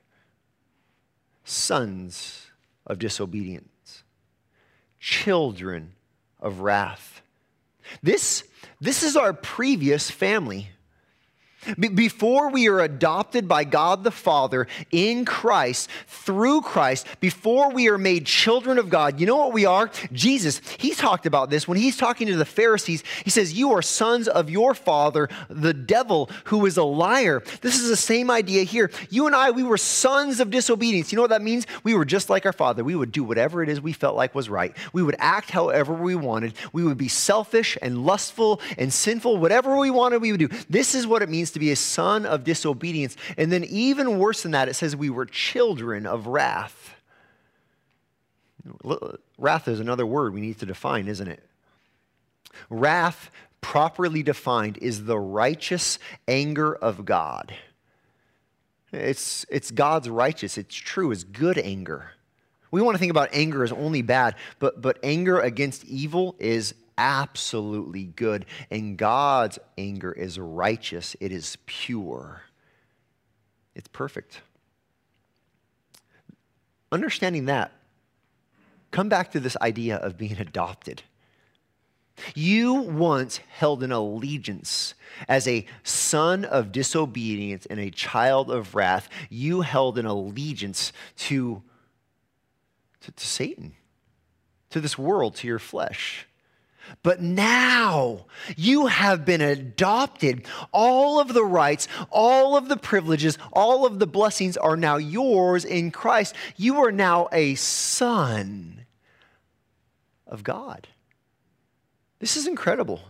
sons 1.43 2.47
of 2.88 2.97
disobedience, 3.00 4.04
children 5.00 5.93
of 6.39 6.62
wrath. 6.62 7.21
This 8.01 8.43
this 8.79 9.03
is 9.03 9.15
our 9.15 9.33
previous 9.33 10.09
family. 10.09 10.69
Be- 11.78 11.89
before 11.89 12.50
we 12.50 12.67
are 12.67 12.80
adopted 12.80 13.47
by 13.47 13.63
God 13.63 14.04
the 14.04 14.12
Father 14.12 14.67
in 14.91 15.26
Christ, 15.26 15.89
through 16.08 16.62
Christ, 16.62 17.06
before 17.19 17.71
we 17.71 17.88
are 17.89 17.97
made 17.97 18.26
children 18.26 18.78
of 18.78 18.89
God, 18.89 19.19
you 19.19 19.28
know 19.28 19.38
what 19.38 19.54
we 19.54 19.65
are? 19.65 19.91
Jesus, 20.12 20.62
he 20.80 20.93
talked 20.95 21.26
about 21.26 21.50
this 21.50 21.67
when 21.67 21.78
he's 21.78 21.97
talking 21.97 22.28
to 22.28 22.36
the 22.36 22.45
Pharisees. 22.45 23.04
He 23.24 23.30
says, 23.30 23.54
You 23.54 23.74
are 23.74 23.82
sons 23.82 24.28
of 24.28 24.50
your 24.50 24.74
father, 24.74 25.30
the 25.50 25.74
devil, 25.74 26.30
who 26.45 26.65
is 26.65 26.78
a 26.78 26.84
liar. 26.84 27.43
This 27.62 27.80
is 27.80 27.89
the 27.89 27.95
same 27.95 28.32
idea 28.32 28.63
here. 28.63 28.89
You 29.10 29.28
and 29.28 29.36
I, 29.36 29.52
we 29.52 29.63
were 29.63 29.78
sons 29.78 30.39
of 30.39 30.50
disobedience. 30.50 31.12
You 31.12 31.17
know 31.17 31.21
what 31.21 31.30
that 31.30 31.41
means? 31.41 31.67
We 31.84 31.93
were 31.93 32.06
just 32.06 32.30
like 32.30 32.45
our 32.45 32.54
father. 32.54 32.84
We 32.84 32.95
would 32.95 33.12
do 33.12 33.24
whatever 33.24 33.62
it 33.62 33.69
is 33.69 33.80
we 33.80 33.93
felt 33.93 34.15
like 34.15 34.34
was 34.34 34.50
right. 34.50 34.76
We 34.93 35.04
would 35.04 35.15
act 35.19 35.52
however 35.52 35.93
we 35.93 36.15
wanted. 36.15 36.54
We 36.74 36.84
would 36.84 36.97
be 36.97 37.08
selfish 37.08 37.78
and 37.82 38.06
lustful 38.06 38.62
and 38.78 38.91
sinful. 38.91 39.38
Whatever 39.38 39.78
we 39.78 39.91
wanted, 39.91 40.21
we 40.21 40.32
would 40.32 40.39
do. 40.39 40.50
This 40.69 40.95
is 40.95 41.06
what 41.06 41.21
it 41.21 41.30
means 41.30 41.50
to 41.51 41.59
be 41.59 41.71
a 41.71 41.75
son 41.75 42.25
of 42.25 42.43
disobedience. 42.43 43.15
And 43.37 43.51
then, 43.51 43.63
even 43.65 44.19
worse 44.19 44.43
than 44.43 44.51
that, 44.51 44.69
it 44.69 44.73
says 44.75 44.95
we 44.95 45.09
were 45.09 45.25
children 45.25 46.05
of 46.05 46.27
wrath. 46.27 46.95
Wrath 49.37 49.67
is 49.67 49.79
another 49.79 50.05
word 50.05 50.33
we 50.33 50.41
need 50.41 50.59
to 50.59 50.65
define, 50.65 51.07
isn't 51.07 51.27
it? 51.27 51.43
Wrath, 52.69 53.31
properly 53.59 54.23
defined, 54.23 54.77
is 54.81 55.05
the 55.05 55.19
righteous 55.19 55.99
anger 56.27 56.73
of 56.75 57.05
God. 57.05 57.53
It's, 58.91 59.45
it's 59.49 59.71
God's 59.71 60.09
righteous, 60.09 60.57
it's 60.57 60.75
true, 60.75 61.11
it's 61.11 61.23
good 61.23 61.57
anger. 61.57 62.11
We 62.71 62.81
want 62.81 62.95
to 62.95 62.99
think 62.99 63.11
about 63.11 63.29
anger 63.33 63.63
as 63.63 63.71
only 63.71 64.01
bad, 64.01 64.35
but, 64.59 64.81
but 64.81 64.99
anger 65.03 65.39
against 65.39 65.85
evil 65.85 66.35
is 66.39 66.73
absolutely 66.97 68.06
good. 68.06 68.45
And 68.69 68.97
God's 68.97 69.60
anger 69.77 70.12
is 70.12 70.39
righteous, 70.39 71.15
it 71.19 71.32
is 71.32 71.58
pure, 71.65 72.43
it's 73.75 73.88
perfect. 73.88 74.41
Understanding 76.91 77.45
that, 77.45 77.71
come 78.91 79.08
back 79.08 79.32
to 79.32 79.39
this 79.39 79.56
idea 79.62 79.95
of 79.95 80.17
being 80.17 80.38
adopted. 80.38 81.04
You 82.36 82.73
once 82.73 83.38
held 83.49 83.84
an 83.84 83.91
allegiance 83.91 84.93
as 85.27 85.47
a 85.47 85.65
son 85.84 86.45
of 86.45 86.71
disobedience 86.71 87.65
and 87.65 87.80
a 87.80 87.89
child 87.89 88.51
of 88.51 88.75
wrath. 88.75 89.10
You 89.30 89.62
held 89.62 89.97
an 89.97 90.06
allegiance 90.06 90.91
to, 91.17 91.63
to, 93.01 93.12
to 93.12 93.25
Satan, 93.25 93.73
to 94.69 94.80
this 94.80 94.97
world, 94.97 95.36
to 95.38 95.47
your 95.47 95.60
flesh. 95.60 96.27
But 97.03 97.21
now 97.21 98.25
you 98.55 98.87
have 98.87 99.25
been 99.25 99.41
adopted. 99.41 100.45
All 100.71 101.19
of 101.19 101.33
the 101.33 101.43
rights, 101.43 101.87
all 102.09 102.57
of 102.57 102.67
the 102.69 102.77
privileges, 102.77 103.37
all 103.53 103.85
of 103.85 103.99
the 103.99 104.07
blessings 104.07 104.57
are 104.57 104.77
now 104.77 104.97
yours 104.97 105.65
in 105.65 105.91
Christ. 105.91 106.35
You 106.57 106.83
are 106.83 106.91
now 106.91 107.29
a 107.31 107.55
son 107.55 108.85
of 110.27 110.43
God. 110.43 110.87
This 112.19 112.37
is 112.37 112.47
incredible. 112.47 113.01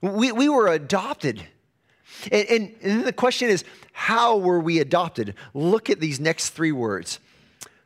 We, 0.00 0.32
we 0.32 0.48
were 0.48 0.68
adopted. 0.68 1.42
And, 2.30 2.48
and, 2.48 2.74
and 2.82 3.04
the 3.04 3.12
question 3.12 3.48
is, 3.48 3.64
how 3.92 4.36
were 4.36 4.60
we 4.60 4.78
adopted? 4.78 5.34
Look 5.52 5.90
at 5.90 6.00
these 6.00 6.20
next 6.20 6.50
three 6.50 6.72
words 6.72 7.18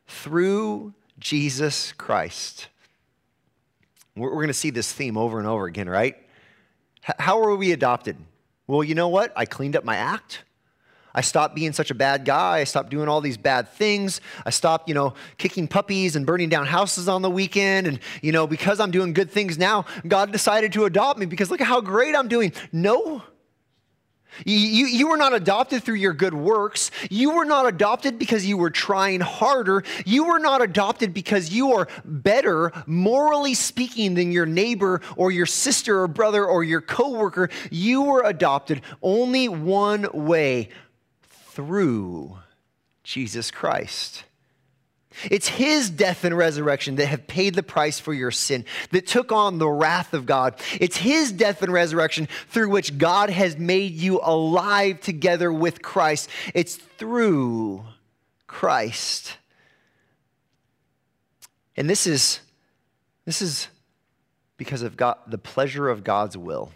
through 0.06 0.94
Jesus 1.18 1.92
Christ. 1.92 2.68
We're, 4.16 4.30
going 4.30 4.48
to 4.48 4.54
see 4.54 4.70
this 4.70 4.92
theme 4.92 5.16
over 5.16 5.38
and 5.38 5.48
over 5.48 5.66
again, 5.66 5.88
right? 5.88 6.16
how 7.18 7.42
are 7.42 7.54
we 7.54 7.72
adopted? 7.72 8.16
Well, 8.66 8.82
you 8.82 8.94
know 8.94 9.08
what? 9.08 9.30
I 9.36 9.44
cleaned 9.44 9.76
up 9.76 9.84
my 9.84 9.96
act. 9.96 10.42
I 11.14 11.20
stopped 11.20 11.54
being 11.54 11.72
such 11.72 11.90
a 11.90 11.94
bad 11.94 12.24
guy. 12.24 12.58
I 12.58 12.64
stopped 12.64 12.90
doing 12.90 13.08
all 13.08 13.20
these 13.20 13.36
bad 13.36 13.68
things. 13.68 14.20
I 14.44 14.50
stopped, 14.50 14.88
you 14.88 14.94
know, 14.94 15.14
kicking 15.38 15.68
puppies 15.68 16.16
and 16.16 16.26
burning 16.26 16.48
down 16.48 16.66
houses 16.66 17.08
on 17.08 17.22
the 17.22 17.30
weekend. 17.30 17.86
And, 17.86 18.00
you 18.20 18.32
know, 18.32 18.46
because 18.46 18.80
I'm 18.80 18.90
doing 18.90 19.12
good 19.12 19.30
things 19.30 19.56
now, 19.56 19.84
God 20.08 20.32
decided 20.32 20.72
to 20.72 20.86
adopt 20.86 21.20
me 21.20 21.26
because 21.26 21.50
look 21.50 21.60
at 21.60 21.66
how 21.66 21.80
great 21.80 22.16
I'm 22.16 22.26
doing. 22.26 22.52
No, 22.72 23.22
you, 24.44 24.86
you 24.86 25.08
were 25.08 25.16
not 25.16 25.34
adopted 25.34 25.82
through 25.82 25.96
your 25.96 26.12
good 26.12 26.34
works. 26.34 26.90
You 27.10 27.34
were 27.34 27.44
not 27.44 27.66
adopted 27.66 28.18
because 28.18 28.44
you 28.46 28.56
were 28.56 28.70
trying 28.70 29.20
harder. 29.20 29.84
You 30.04 30.24
were 30.24 30.38
not 30.38 30.62
adopted 30.62 31.14
because 31.14 31.52
you 31.52 31.72
are 31.72 31.88
better, 32.04 32.72
morally 32.86 33.54
speaking, 33.54 34.14
than 34.14 34.32
your 34.32 34.46
neighbor 34.46 35.00
or 35.16 35.30
your 35.30 35.46
sister 35.46 36.00
or 36.00 36.08
brother 36.08 36.44
or 36.44 36.64
your 36.64 36.80
coworker. 36.80 37.50
You 37.70 38.02
were 38.02 38.22
adopted 38.24 38.82
only 39.02 39.48
one 39.48 40.08
way 40.12 40.70
through 41.22 42.38
Jesus 43.02 43.50
Christ. 43.50 44.24
It's 45.30 45.48
his 45.48 45.90
death 45.90 46.24
and 46.24 46.36
resurrection 46.36 46.96
that 46.96 47.06
have 47.06 47.26
paid 47.26 47.54
the 47.54 47.62
price 47.62 47.98
for 47.98 48.12
your 48.12 48.30
sin, 48.30 48.64
that 48.90 49.06
took 49.06 49.32
on 49.32 49.58
the 49.58 49.68
wrath 49.68 50.14
of 50.14 50.26
God. 50.26 50.60
It's 50.80 50.96
his 50.96 51.32
death 51.32 51.62
and 51.62 51.72
resurrection 51.72 52.28
through 52.48 52.70
which 52.70 52.98
God 52.98 53.30
has 53.30 53.56
made 53.56 53.92
you 53.92 54.20
alive 54.22 55.00
together 55.00 55.52
with 55.52 55.82
Christ. 55.82 56.28
It's 56.54 56.76
through 56.76 57.84
Christ. 58.46 59.36
And 61.76 61.88
this 61.90 62.06
is 62.06 62.40
this 63.24 63.40
is 63.40 63.68
because 64.56 64.82
of 64.82 64.96
God, 64.96 65.16
the 65.26 65.38
pleasure 65.38 65.88
of 65.88 66.04
God's 66.04 66.36
will. 66.36 66.72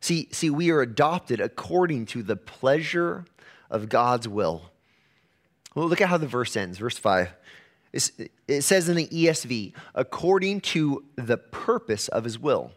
See, 0.00 0.28
see, 0.32 0.50
we 0.50 0.70
are 0.70 0.80
adopted 0.80 1.40
according 1.40 2.06
to 2.06 2.22
the 2.22 2.36
pleasure 2.36 3.24
of 3.70 3.88
God's 3.88 4.28
will. 4.28 4.70
Well, 5.76 5.88
look 5.88 6.00
at 6.00 6.08
how 6.08 6.16
the 6.16 6.26
verse 6.26 6.56
ends. 6.56 6.78
Verse 6.78 6.96
5. 6.96 7.32
It 7.92 8.62
says 8.62 8.88
in 8.88 8.96
the 8.96 9.06
ESV, 9.06 9.74
according 9.94 10.62
to 10.62 11.04
the 11.16 11.36
purpose 11.36 12.08
of 12.08 12.24
his 12.24 12.38
will. 12.38 12.72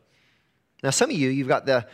Now, 0.83 0.89
some 0.89 1.09
of 1.09 1.15
you, 1.15 1.29
you've 1.29 1.47
got 1.47 1.65
the, 1.65 1.87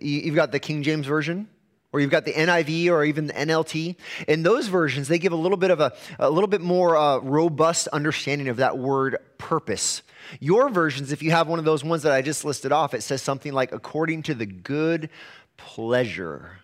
you've 0.00 0.36
got 0.36 0.52
the 0.52 0.60
King 0.60 0.84
James 0.84 1.04
Version, 1.06 1.48
or 1.92 1.98
you've 1.98 2.10
got 2.12 2.24
the 2.24 2.32
NIV 2.32 2.90
or 2.90 3.04
even 3.04 3.26
the 3.26 3.32
NLT. 3.32 3.96
In 4.28 4.44
those 4.44 4.68
versions, 4.68 5.08
they 5.08 5.18
give 5.18 5.32
a 5.32 5.36
little 5.36 5.58
bit 5.58 5.72
of 5.72 5.80
a, 5.80 5.92
a 6.20 6.30
little 6.30 6.48
bit 6.48 6.60
more 6.60 6.96
uh, 6.96 7.18
robust 7.18 7.88
understanding 7.88 8.48
of 8.48 8.58
that 8.58 8.78
word 8.78 9.18
purpose. 9.38 10.02
Your 10.38 10.68
versions, 10.70 11.10
if 11.10 11.24
you 11.24 11.32
have 11.32 11.48
one 11.48 11.58
of 11.58 11.64
those 11.64 11.82
ones 11.82 12.04
that 12.04 12.12
I 12.12 12.22
just 12.22 12.44
listed 12.44 12.70
off, 12.70 12.94
it 12.94 13.02
says 13.02 13.20
something 13.20 13.52
like 13.52 13.72
according 13.72 14.22
to 14.24 14.34
the 14.34 14.46
good 14.46 15.10
pleasure 15.56 16.58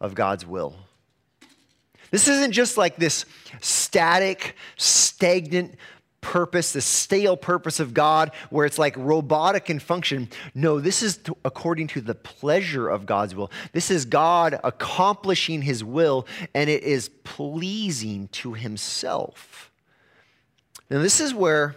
of 0.00 0.14
God's 0.14 0.46
will. 0.46 0.74
This 2.10 2.28
isn't 2.28 2.52
just 2.52 2.76
like 2.76 2.96
this 2.96 3.24
static, 3.60 4.56
stagnant 4.76 5.76
purpose, 6.20 6.72
the 6.72 6.80
stale 6.80 7.36
purpose 7.36 7.80
of 7.80 7.94
God, 7.94 8.32
where 8.50 8.66
it's 8.66 8.78
like 8.78 8.96
robotic 8.96 9.70
in 9.70 9.78
function. 9.78 10.28
No, 10.54 10.80
this 10.80 11.02
is 11.02 11.16
to, 11.18 11.36
according 11.44 11.86
to 11.88 12.00
the 12.00 12.14
pleasure 12.14 12.88
of 12.88 13.06
God's 13.06 13.34
will. 13.34 13.50
This 13.72 13.90
is 13.90 14.04
God 14.04 14.58
accomplishing 14.62 15.62
his 15.62 15.82
will, 15.82 16.26
and 16.54 16.68
it 16.68 16.82
is 16.82 17.08
pleasing 17.24 18.28
to 18.32 18.54
himself. 18.54 19.70
Now, 20.90 21.00
this 21.00 21.20
is 21.20 21.34
where. 21.34 21.76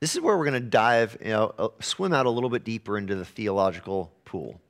This 0.00 0.14
is 0.14 0.20
where 0.20 0.38
we're 0.38 0.44
going 0.44 0.62
to 0.62 0.68
dive, 0.68 1.18
you 1.20 1.30
know, 1.30 1.52
uh, 1.58 1.68
swim 1.80 2.12
out 2.12 2.24
a 2.24 2.30
little 2.30 2.50
bit 2.50 2.62
deeper 2.62 2.96
into 2.96 3.16
the 3.16 3.24
theological 3.24 4.12
pool. 4.24 4.60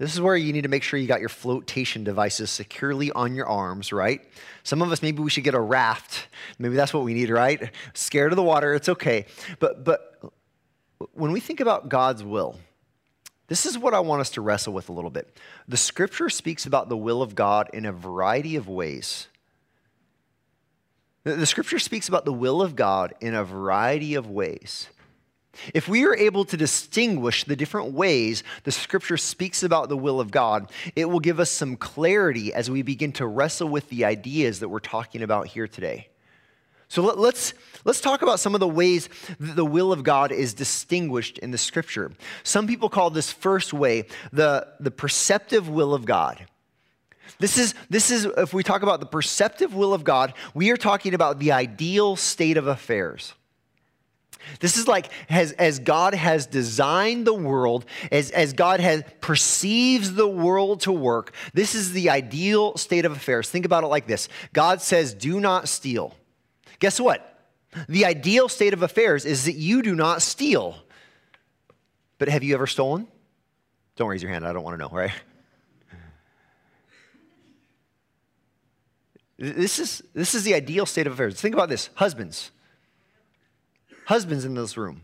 This 0.00 0.14
is 0.14 0.20
where 0.22 0.34
you 0.34 0.54
need 0.54 0.62
to 0.62 0.68
make 0.70 0.82
sure 0.82 0.98
you 0.98 1.06
got 1.06 1.20
your 1.20 1.28
flotation 1.28 2.04
devices 2.04 2.48
securely 2.48 3.12
on 3.12 3.34
your 3.34 3.46
arms, 3.46 3.92
right? 3.92 4.26
Some 4.62 4.80
of 4.80 4.90
us, 4.90 5.02
maybe 5.02 5.22
we 5.22 5.28
should 5.28 5.44
get 5.44 5.52
a 5.52 5.60
raft. 5.60 6.26
Maybe 6.58 6.74
that's 6.74 6.94
what 6.94 7.04
we 7.04 7.12
need, 7.12 7.28
right? 7.28 7.70
Scared 7.92 8.32
of 8.32 8.36
the 8.36 8.42
water, 8.42 8.72
it's 8.72 8.88
okay. 8.88 9.26
But, 9.58 9.84
but 9.84 10.22
when 11.12 11.32
we 11.32 11.40
think 11.40 11.60
about 11.60 11.90
God's 11.90 12.24
will, 12.24 12.58
this 13.48 13.66
is 13.66 13.76
what 13.76 13.92
I 13.92 14.00
want 14.00 14.22
us 14.22 14.30
to 14.30 14.40
wrestle 14.40 14.72
with 14.72 14.88
a 14.88 14.92
little 14.92 15.10
bit. 15.10 15.36
The 15.68 15.76
scripture 15.76 16.30
speaks 16.30 16.64
about 16.64 16.88
the 16.88 16.96
will 16.96 17.20
of 17.20 17.34
God 17.34 17.68
in 17.74 17.84
a 17.84 17.92
variety 17.92 18.56
of 18.56 18.68
ways. 18.68 19.28
The 21.24 21.44
scripture 21.44 21.78
speaks 21.78 22.08
about 22.08 22.24
the 22.24 22.32
will 22.32 22.62
of 22.62 22.74
God 22.74 23.12
in 23.20 23.34
a 23.34 23.44
variety 23.44 24.14
of 24.14 24.30
ways. 24.30 24.88
If 25.74 25.88
we 25.88 26.04
are 26.04 26.14
able 26.14 26.44
to 26.46 26.56
distinguish 26.56 27.44
the 27.44 27.56
different 27.56 27.92
ways 27.92 28.44
the 28.64 28.72
scripture 28.72 29.16
speaks 29.16 29.62
about 29.62 29.88
the 29.88 29.96
will 29.96 30.20
of 30.20 30.30
God, 30.30 30.70
it 30.94 31.06
will 31.06 31.20
give 31.20 31.40
us 31.40 31.50
some 31.50 31.76
clarity 31.76 32.54
as 32.54 32.70
we 32.70 32.82
begin 32.82 33.12
to 33.12 33.26
wrestle 33.26 33.68
with 33.68 33.88
the 33.88 34.04
ideas 34.04 34.60
that 34.60 34.68
we're 34.68 34.78
talking 34.78 35.22
about 35.22 35.48
here 35.48 35.66
today. 35.66 36.08
So 36.88 37.02
let, 37.02 37.14
us 37.14 37.20
let's, 37.20 37.54
let's 37.84 38.00
talk 38.00 38.22
about 38.22 38.40
some 38.40 38.54
of 38.54 38.60
the 38.60 38.68
ways 38.68 39.08
that 39.38 39.54
the 39.54 39.64
will 39.64 39.92
of 39.92 40.02
God 40.02 40.32
is 40.32 40.54
distinguished 40.54 41.38
in 41.38 41.50
the 41.50 41.58
scripture. 41.58 42.12
Some 42.42 42.66
people 42.66 42.88
call 42.88 43.10
this 43.10 43.32
first 43.32 43.72
way 43.72 44.06
the, 44.32 44.66
the 44.80 44.90
preceptive 44.90 45.68
will 45.68 45.94
of 45.94 46.04
God. 46.04 46.46
This 47.38 47.58
is, 47.58 47.74
this 47.88 48.10
is, 48.10 48.24
if 48.24 48.52
we 48.52 48.62
talk 48.62 48.82
about 48.82 49.00
the 49.00 49.06
preceptive 49.06 49.74
will 49.74 49.94
of 49.94 50.02
God, 50.04 50.34
we 50.52 50.70
are 50.70 50.76
talking 50.76 51.14
about 51.14 51.38
the 51.38 51.52
ideal 51.52 52.16
state 52.16 52.56
of 52.56 52.66
affairs. 52.66 53.34
This 54.60 54.76
is 54.76 54.88
like 54.88 55.10
as, 55.28 55.52
as 55.52 55.78
God 55.78 56.14
has 56.14 56.46
designed 56.46 57.26
the 57.26 57.34
world, 57.34 57.84
as, 58.10 58.30
as 58.30 58.52
God 58.52 58.80
has 58.80 59.02
perceives 59.20 60.14
the 60.14 60.28
world 60.28 60.80
to 60.82 60.92
work, 60.92 61.32
this 61.54 61.74
is 61.74 61.92
the 61.92 62.10
ideal 62.10 62.76
state 62.76 63.04
of 63.04 63.12
affairs. 63.12 63.48
Think 63.48 63.64
about 63.64 63.84
it 63.84 63.88
like 63.88 64.06
this 64.06 64.28
God 64.52 64.80
says, 64.80 65.14
Do 65.14 65.40
not 65.40 65.68
steal. 65.68 66.14
Guess 66.78 67.00
what? 67.00 67.26
The 67.88 68.04
ideal 68.04 68.48
state 68.48 68.72
of 68.72 68.82
affairs 68.82 69.24
is 69.24 69.44
that 69.44 69.54
you 69.54 69.82
do 69.82 69.94
not 69.94 70.22
steal. 70.22 70.76
But 72.18 72.28
have 72.28 72.42
you 72.42 72.54
ever 72.54 72.66
stolen? 72.66 73.06
Don't 73.96 74.08
raise 74.08 74.22
your 74.22 74.32
hand, 74.32 74.46
I 74.46 74.52
don't 74.52 74.64
want 74.64 74.74
to 74.74 74.82
know, 74.82 74.90
right? 74.90 75.12
This 79.38 79.78
is, 79.78 80.02
this 80.12 80.34
is 80.34 80.44
the 80.44 80.54
ideal 80.54 80.84
state 80.84 81.06
of 81.06 81.14
affairs. 81.14 81.40
Think 81.40 81.54
about 81.54 81.70
this 81.70 81.88
husbands 81.94 82.50
husbands 84.10 84.44
in 84.44 84.54
this 84.54 84.76
room. 84.76 85.02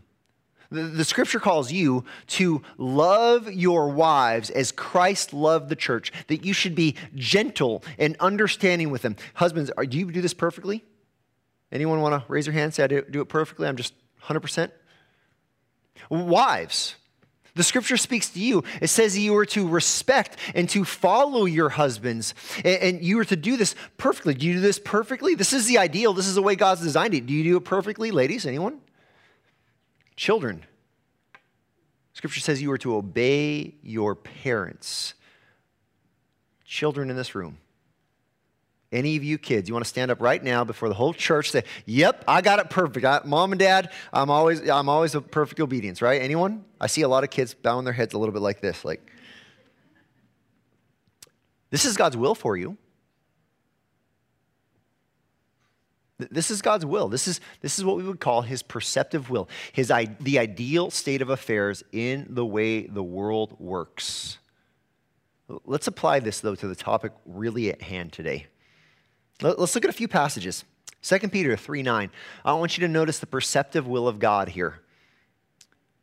The, 0.69 1.05
scripture 1.05 1.39
calls 1.39 1.71
you 1.71 2.03
to 2.27 2.61
love 2.77 3.49
your 3.49 3.87
wives 3.87 4.49
as 4.49 4.73
Christ 4.73 5.31
loved 5.31 5.69
the 5.69 5.77
church, 5.77 6.11
that 6.27 6.43
you 6.43 6.51
should 6.51 6.75
be 6.75 6.95
gentle 7.15 7.85
and 7.97 8.17
understanding 8.19 8.89
with 8.89 9.03
them. 9.03 9.15
Husbands, 9.35 9.71
are, 9.77 9.85
do 9.85 9.97
you 9.97 10.11
do 10.11 10.19
this 10.19 10.33
perfectly? 10.33 10.83
Anyone 11.71 12.01
want 12.01 12.21
to 12.21 12.29
raise 12.29 12.45
your 12.45 12.53
hand 12.53 12.73
say, 12.73 12.83
I 12.83 12.87
do, 12.87 13.01
do 13.09 13.21
it 13.21 13.29
perfectly? 13.29 13.65
I'm 13.65 13.77
just 13.77 13.93
100%? 14.23 14.71
Wives, 16.09 16.97
the 17.55 17.63
scripture 17.63 17.95
speaks 17.95 18.29
to 18.31 18.41
you. 18.41 18.65
It 18.81 18.89
says 18.89 19.17
you 19.17 19.37
are 19.37 19.45
to 19.45 19.69
respect 19.69 20.35
and 20.53 20.69
to 20.71 20.83
follow 20.83 21.45
your 21.45 21.69
husbands, 21.69 22.33
and, 22.57 22.81
and 22.81 23.01
you 23.01 23.17
are 23.19 23.25
to 23.25 23.37
do 23.37 23.55
this 23.55 23.73
perfectly. 23.95 24.33
Do 24.33 24.45
you 24.45 24.55
do 24.55 24.59
this 24.59 24.79
perfectly? 24.79 25.33
This 25.33 25.53
is 25.53 25.65
the 25.65 25.77
ideal. 25.77 26.11
This 26.11 26.27
is 26.27 26.35
the 26.35 26.41
way 26.41 26.57
God's 26.57 26.81
designed 26.81 27.13
it. 27.13 27.25
Do 27.25 27.33
you 27.33 27.45
do 27.45 27.55
it 27.55 27.63
perfectly, 27.63 28.11
ladies? 28.11 28.45
Anyone? 28.45 28.81
Children, 30.17 30.65
Scripture 32.11 32.41
says 32.41 32.61
you 32.61 32.71
are 32.71 32.77
to 32.79 32.95
obey 32.95 33.75
your 33.81 34.15
parents. 34.15 35.13
Children 36.65 37.09
in 37.09 37.15
this 37.15 37.35
room. 37.35 37.59
Any 38.91 39.15
of 39.15 39.23
you 39.23 39.37
kids, 39.37 39.69
you 39.69 39.73
want 39.73 39.85
to 39.85 39.89
stand 39.89 40.11
up 40.11 40.19
right 40.19 40.43
now 40.43 40.63
before 40.63 40.89
the 40.89 40.95
whole 40.95 41.13
church 41.13 41.51
say, 41.51 41.63
"Yep, 41.85 42.23
I 42.27 42.41
got 42.41 42.59
it 42.59 42.69
perfect." 42.69 43.05
I, 43.05 43.21
Mom 43.23 43.51
and 43.51 43.59
Dad, 43.59 43.91
I'm 44.11 44.29
always 44.29 44.67
I'm 44.67 44.89
always 44.89 45.13
a 45.13 45.21
perfect 45.21 45.59
obedience, 45.59 46.01
right? 46.01 46.21
Anyone? 46.21 46.65
I 46.81 46.87
see 46.87 47.01
a 47.01 47.07
lot 47.07 47.23
of 47.23 47.29
kids 47.29 47.53
bowing 47.53 47.85
their 47.85 47.93
heads 47.93 48.13
a 48.13 48.17
little 48.17 48.33
bit 48.33 48.41
like 48.41 48.61
this, 48.61 48.83
like 48.83 49.11
This 51.69 51.85
is 51.85 51.97
God's 51.97 52.15
will 52.15 52.35
for 52.35 52.55
you. 52.55 52.77
This 56.19 56.49
is 56.49 56.61
God's 56.63 56.85
will. 56.85 57.09
This 57.09 57.27
is, 57.27 57.39
this 57.61 57.77
is 57.77 57.85
what 57.85 57.95
we 57.95 58.03
would 58.03 58.19
call 58.19 58.41
his 58.41 58.63
preceptive 58.63 59.29
will, 59.29 59.47
his, 59.71 59.91
the 60.19 60.39
ideal 60.39 60.89
state 60.89 61.21
of 61.21 61.29
affairs 61.29 61.83
in 61.91 62.25
the 62.29 62.45
way 62.45 62.87
the 62.87 63.03
world 63.03 63.55
works. 63.59 64.39
Let's 65.65 65.87
apply 65.87 66.19
this, 66.19 66.39
though, 66.39 66.55
to 66.55 66.67
the 66.67 66.75
topic 66.75 67.13
really 67.25 67.69
at 67.69 67.83
hand 67.83 68.13
today. 68.13 68.47
Let's 69.41 69.75
look 69.75 69.85
at 69.85 69.89
a 69.89 69.93
few 69.93 70.07
passages. 70.07 70.65
2 71.03 71.19
Peter 71.29 71.55
3 71.55 71.83
9. 71.83 72.09
I 72.43 72.53
want 72.53 72.77
you 72.77 72.81
to 72.81 72.91
notice 72.91 73.19
the 73.19 73.27
preceptive 73.27 73.87
will 73.87 74.07
of 74.07 74.17
God 74.19 74.49
here. 74.49 74.81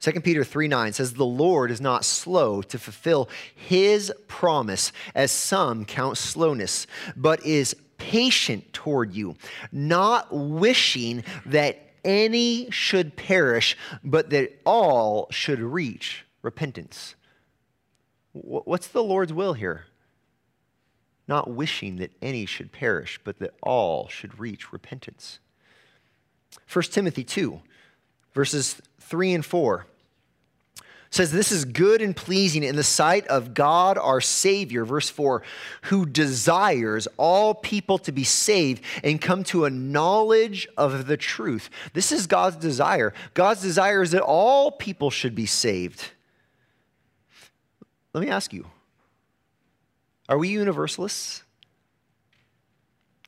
2 0.01 0.21
Peter 0.21 0.45
3 0.45 0.69
9 0.69 0.93
says, 0.93 1.15
The 1.15 1.27
Lord 1.27 1.71
is 1.71 1.81
not 1.81 2.05
slow 2.05 2.63
to 2.63 2.79
fulfill 2.79 3.29
his 3.55 4.13
promise, 4.29 4.93
as 5.15 5.33
some 5.33 5.85
count 5.85 6.17
slowness, 6.17 6.87
but 7.17 7.45
is 7.45 7.75
patient 8.11 8.71
toward 8.75 9.15
you, 9.15 9.35
not 9.73 10.29
wishing 10.31 11.25
that 11.47 11.79
any 12.05 12.71
should 12.71 13.17
perish, 13.17 13.79
but 14.05 14.29
that 14.29 14.61
all 14.67 15.27
should 15.31 15.59
reach 15.59 16.27
repentance. 16.43 17.15
What's 18.33 18.89
the 18.89 19.03
Lord's 19.03 19.33
will 19.33 19.55
here? 19.55 19.87
Not 21.27 21.51
wishing 21.51 21.97
that 21.97 22.13
any 22.21 22.45
should 22.45 22.73
perish, 22.73 23.19
but 23.25 23.39
that 23.39 23.55
all 23.63 24.09
should 24.09 24.39
reach 24.39 24.71
repentance. 24.71 25.39
1 26.71 26.83
Timothy 26.91 27.25
2, 27.25 27.63
verses 28.35 28.83
3 29.01 29.33
and 29.33 29.47
4 29.47 29.87
says 31.15 31.31
this 31.31 31.53
is 31.53 31.65
good 31.65 32.03
and 32.03 32.17
pleasing 32.17 32.65
in 32.65 32.77
the 32.77 32.83
sight 32.83 33.27
of 33.29 33.55
God 33.55 33.97
our 33.97 34.21
Savior, 34.21 34.85
verse 34.85 35.09
4, 35.09 35.43
who 35.83 36.07
desires 36.07 37.07
all 37.17 37.55
people 37.55 37.99
to 37.99 38.13
be 38.13 38.25
saved 38.25 38.83
and 39.05 39.21
come 39.21 39.45
to 39.45 39.65
a 39.65 39.71
knowledge 39.71 40.67
of 40.77 41.07
the 41.07 41.17
truth. 41.17 41.71
This 41.93 42.11
is 42.11 42.27
God's 42.27 42.57
desire. 42.57 43.15
God's 43.35 43.63
desire 43.63 44.03
is 44.03 44.11
that 44.11 44.23
all 44.23 44.73
people 44.73 45.11
should 45.11 45.35
be 45.35 45.47
saved. 45.47 46.11
Let 48.13 48.23
me 48.23 48.31
ask 48.31 48.53
you 48.53 48.67
are 50.29 50.39
we 50.39 50.49
universalists? 50.49 51.43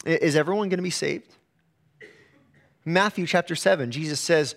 Is 0.05 0.37
everyone 0.37 0.69
going 0.69 0.79
to 0.79 0.83
be 0.83 0.91
saved? 0.91 1.33
Matthew 2.85 3.27
chapter 3.27 3.57
7, 3.57 3.91
Jesus 3.91 4.21
says, 4.21 4.55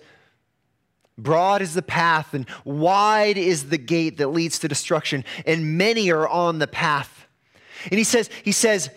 Broad 1.22 1.62
is 1.62 1.74
the 1.74 1.82
path 1.82 2.34
and 2.34 2.46
wide 2.64 3.38
is 3.38 3.68
the 3.68 3.78
gate 3.78 4.18
that 4.18 4.28
leads 4.28 4.58
to 4.60 4.68
destruction, 4.68 5.24
and 5.46 5.78
many 5.78 6.10
are 6.10 6.28
on 6.28 6.58
the 6.58 6.66
path. 6.66 7.26
And 7.84 7.98
he 7.98 8.04
says, 8.04 8.28
he 8.42 8.52
says, 8.52 8.90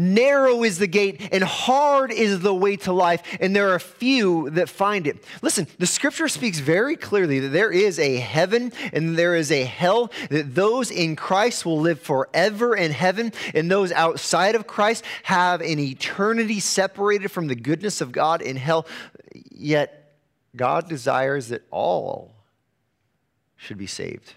narrow 0.00 0.62
is 0.62 0.78
the 0.78 0.86
gate 0.86 1.28
and 1.32 1.42
hard 1.42 2.12
is 2.12 2.38
the 2.38 2.54
way 2.54 2.76
to 2.76 2.92
life, 2.92 3.20
and 3.40 3.56
there 3.56 3.70
are 3.74 3.80
few 3.80 4.48
that 4.50 4.68
find 4.68 5.08
it. 5.08 5.24
Listen, 5.42 5.66
the 5.78 5.88
scripture 5.88 6.28
speaks 6.28 6.60
very 6.60 6.94
clearly 6.94 7.40
that 7.40 7.48
there 7.48 7.72
is 7.72 7.98
a 7.98 8.14
heaven 8.16 8.72
and 8.92 9.18
there 9.18 9.34
is 9.34 9.50
a 9.50 9.64
hell, 9.64 10.12
that 10.30 10.54
those 10.54 10.92
in 10.92 11.16
Christ 11.16 11.66
will 11.66 11.80
live 11.80 12.00
forever 12.00 12.76
in 12.76 12.92
heaven, 12.92 13.32
and 13.54 13.68
those 13.68 13.90
outside 13.90 14.54
of 14.54 14.68
Christ 14.68 15.04
have 15.24 15.60
an 15.60 15.80
eternity 15.80 16.60
separated 16.60 17.32
from 17.32 17.48
the 17.48 17.56
goodness 17.56 18.00
of 18.00 18.12
God 18.12 18.40
in 18.40 18.54
hell. 18.54 18.86
Yet 19.50 19.97
God 20.58 20.88
desires 20.88 21.48
that 21.48 21.62
all 21.70 22.34
should 23.56 23.78
be 23.78 23.86
saved. 23.86 24.34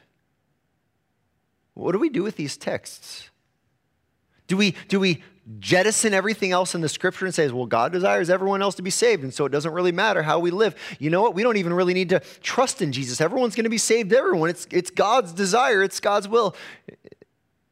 What 1.73 1.91
do 1.91 1.99
we 1.99 2.09
do 2.09 2.23
with 2.23 2.37
these 2.37 2.55
texts? 2.55 3.29
Do 4.47 4.55
we, 4.55 4.75
do 4.87 4.99
we 4.99 5.23
jettison 5.59 6.13
everything 6.13 6.51
else 6.51 6.75
in 6.75 6.81
the 6.81 6.89
scripture 6.89 7.25
and 7.25 7.33
say, 7.33 7.49
well, 7.49 7.65
God 7.65 7.91
desires 7.91 8.29
everyone 8.29 8.61
else 8.61 8.75
to 8.75 8.81
be 8.81 8.89
saved, 8.89 9.23
and 9.23 9.33
so 9.33 9.45
it 9.45 9.51
doesn't 9.51 9.73
really 9.73 9.91
matter 9.91 10.21
how 10.21 10.39
we 10.39 10.51
live? 10.51 10.75
You 10.99 11.09
know 11.09 11.21
what? 11.21 11.35
We 11.35 11.43
don't 11.43 11.57
even 11.57 11.73
really 11.73 11.93
need 11.93 12.09
to 12.09 12.19
trust 12.41 12.81
in 12.81 12.91
Jesus. 12.91 13.19
Everyone's 13.21 13.55
going 13.55 13.63
to 13.65 13.69
be 13.69 13.77
saved, 13.77 14.13
everyone. 14.13 14.49
It's, 14.49 14.67
it's 14.71 14.89
God's 14.89 15.33
desire, 15.33 15.83
it's 15.83 15.99
God's 15.99 16.27
will. 16.27 16.55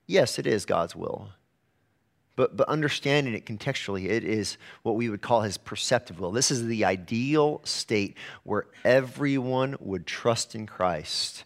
Yes, 0.08 0.40
it 0.40 0.48
is 0.48 0.66
God's 0.66 0.96
will. 0.96 1.30
But, 2.40 2.56
but 2.56 2.70
understanding 2.70 3.34
it 3.34 3.46
contextually, 3.46 4.06
it 4.06 4.24
is 4.24 4.58
what 4.84 4.96
we 4.96 5.10
would 5.10 5.22
call 5.22 5.42
his 5.42 5.58
preceptive 5.58 6.22
will. 6.22 6.32
This 6.32 6.52
is 6.52 6.66
the 6.66 6.86
ideal 6.86 7.60
state 7.66 8.16
where 8.44 8.68
everyone 8.86 9.76
would 9.82 10.08
trust 10.08 10.56
in 10.56 10.66
Christ, 10.66 11.44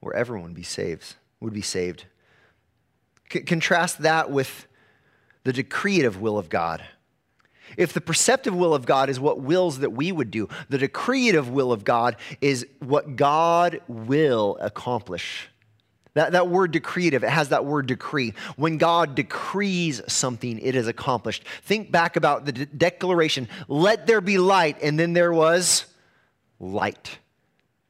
where 0.00 0.14
everyone 0.14 0.54
be 0.54 0.62
saved, 0.62 1.16
would 1.40 1.52
be 1.52 1.60
saved. 1.60 2.06
C- 3.30 3.40
contrast 3.40 4.00
that 4.00 4.30
with 4.30 4.66
the 5.44 5.52
decretive 5.52 6.16
will 6.16 6.38
of 6.38 6.48
God. 6.48 6.82
If 7.76 7.92
the 7.92 8.00
preceptive 8.00 8.54
will 8.54 8.72
of 8.72 8.86
God 8.86 9.10
is 9.10 9.20
what 9.20 9.40
wills 9.40 9.80
that 9.80 9.90
we 9.90 10.10
would 10.10 10.30
do, 10.30 10.48
the 10.70 10.78
decretive 10.78 11.50
will 11.50 11.70
of 11.70 11.84
God 11.84 12.16
is 12.40 12.66
what 12.78 13.16
God 13.16 13.82
will 13.88 14.56
accomplish. 14.58 15.50
That, 16.14 16.32
that 16.32 16.48
word 16.48 16.72
decretive, 16.72 17.22
it 17.22 17.30
has 17.30 17.48
that 17.48 17.64
word 17.64 17.86
decree. 17.86 18.34
When 18.56 18.76
God 18.76 19.14
decrees 19.14 20.02
something, 20.08 20.58
it 20.58 20.74
is 20.74 20.86
accomplished. 20.86 21.44
Think 21.62 21.90
back 21.90 22.16
about 22.16 22.44
the 22.44 22.52
de- 22.52 22.66
declaration, 22.66 23.48
let 23.66 24.06
there 24.06 24.20
be 24.20 24.36
light, 24.36 24.76
and 24.82 24.98
then 24.98 25.14
there 25.14 25.32
was 25.32 25.86
light. 26.60 27.18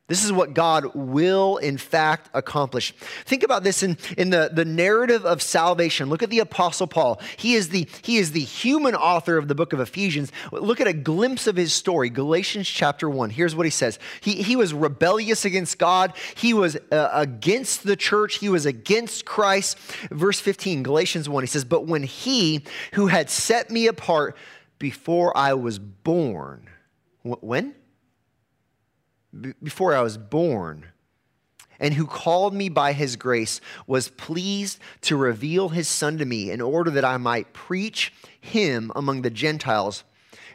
This 0.09 0.25
is 0.25 0.33
what 0.33 0.53
God 0.53 0.95
will, 0.95 1.59
in 1.59 1.79
fact, 1.79 2.29
accomplish. 2.35 2.93
Think 3.25 3.45
about 3.45 3.63
this 3.63 3.85
in, 3.85 3.97
in 4.19 4.31
the, 4.31 4.51
the 4.53 4.65
narrative 4.65 5.25
of 5.25 5.41
salvation. 5.41 6.09
Look 6.09 6.25
at 6.25 6.29
the 6.29 6.41
Apostle 6.41 6.89
Paul. 6.89 7.21
He 7.37 7.55
is, 7.55 7.69
the, 7.69 7.89
he 8.03 8.17
is 8.17 8.33
the 8.33 8.41
human 8.41 8.97
author 8.97 9.39
of 9.39 9.47
the 9.47 9.55
book 9.55 9.73
of 9.73 9.79
Ephesians. 9.79 10.33
Look 10.51 10.81
at 10.81 10.89
a 10.89 10.93
glimpse 10.93 11.47
of 11.47 11.55
his 11.55 11.73
story, 11.73 12.11
Galatians 12.11 12.69
chapter 12.69 13.09
1. 13.09 13.31
Here's 13.31 13.55
what 13.55 13.65
he 13.65 13.71
says 13.71 14.01
He, 14.21 14.43
he 14.43 14.57
was 14.57 14.75
rebellious 14.75 15.45
against 15.45 15.79
God, 15.79 16.13
he 16.35 16.53
was 16.53 16.77
uh, 16.91 17.11
against 17.13 17.85
the 17.85 17.97
church, 17.97 18.39
he 18.39 18.49
was 18.49 18.67
against 18.67 19.25
Christ. 19.25 19.79
Verse 20.11 20.41
15, 20.41 20.83
Galatians 20.83 21.29
1, 21.29 21.43
he 21.45 21.47
says, 21.47 21.65
But 21.65 21.87
when 21.87 22.03
he 22.03 22.65
who 22.95 23.07
had 23.07 23.31
set 23.31 23.71
me 23.71 23.87
apart 23.87 24.37
before 24.81 25.35
I 25.37 25.55
was 25.55 25.79
born, 25.79 26.69
when? 27.23 27.77
Before 29.63 29.95
I 29.95 30.03
was 30.03 30.19
born, 30.19 30.87
and 31.81 31.95
who 31.95 32.07
called 32.07 32.55
me 32.55 32.69
by 32.69 32.93
his 32.93 33.17
grace, 33.17 33.61
was 33.87 34.09
pleased 34.09 34.79
to 35.03 35.17
reveal 35.17 35.71
his 35.71 35.89
son 35.89 36.19
to 36.19 36.25
me 36.25 36.51
in 36.51 36.61
order 36.61 36.91
that 36.91 37.05
I 37.05 37.17
might 37.17 37.53
preach 37.53 38.13
him 38.41 38.93
among 38.95 39.23
the 39.23 39.31
Gentiles. 39.31 40.05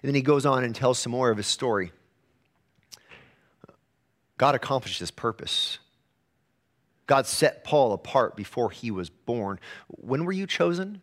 And 0.02 0.10
then 0.10 0.16
he 0.16 0.22
goes 0.22 0.46
on 0.46 0.64
and 0.64 0.76
tells 0.76 1.00
some 1.00 1.12
more 1.12 1.30
of 1.30 1.38
his 1.38 1.48
story. 1.48 1.92
God 4.38 4.56
accomplished 4.56 5.00
his 5.00 5.12
purpose. 5.12 5.80
God 7.08 7.26
set 7.26 7.64
Paul 7.64 7.94
apart 7.94 8.36
before 8.36 8.70
he 8.70 8.92
was 8.92 9.10
born. 9.10 9.60
When 9.88 10.26
were 10.26 10.32
you 10.32 10.46
chosen? 10.46 11.02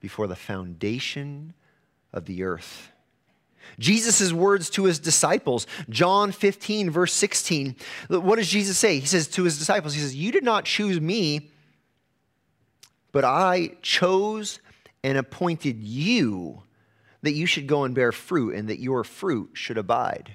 Before 0.00 0.26
the 0.26 0.36
foundation 0.36 1.54
of 2.12 2.26
the 2.26 2.42
earth. 2.42 2.90
Jesus' 3.78 4.32
words 4.32 4.70
to 4.70 4.84
his 4.84 4.98
disciples, 4.98 5.66
John 5.88 6.32
15, 6.32 6.90
verse 6.90 7.12
16. 7.12 7.76
What 8.08 8.36
does 8.36 8.48
Jesus 8.48 8.78
say? 8.78 8.98
He 8.98 9.06
says 9.06 9.28
to 9.28 9.44
his 9.44 9.58
disciples, 9.58 9.94
He 9.94 10.00
says, 10.00 10.14
You 10.14 10.32
did 10.32 10.44
not 10.44 10.64
choose 10.64 11.00
me, 11.00 11.50
but 13.12 13.24
I 13.24 13.76
chose 13.82 14.60
and 15.02 15.18
appointed 15.18 15.82
you 15.82 16.62
that 17.22 17.32
you 17.32 17.46
should 17.46 17.66
go 17.66 17.84
and 17.84 17.94
bear 17.94 18.12
fruit 18.12 18.54
and 18.54 18.68
that 18.68 18.80
your 18.80 19.04
fruit 19.04 19.50
should 19.54 19.78
abide. 19.78 20.34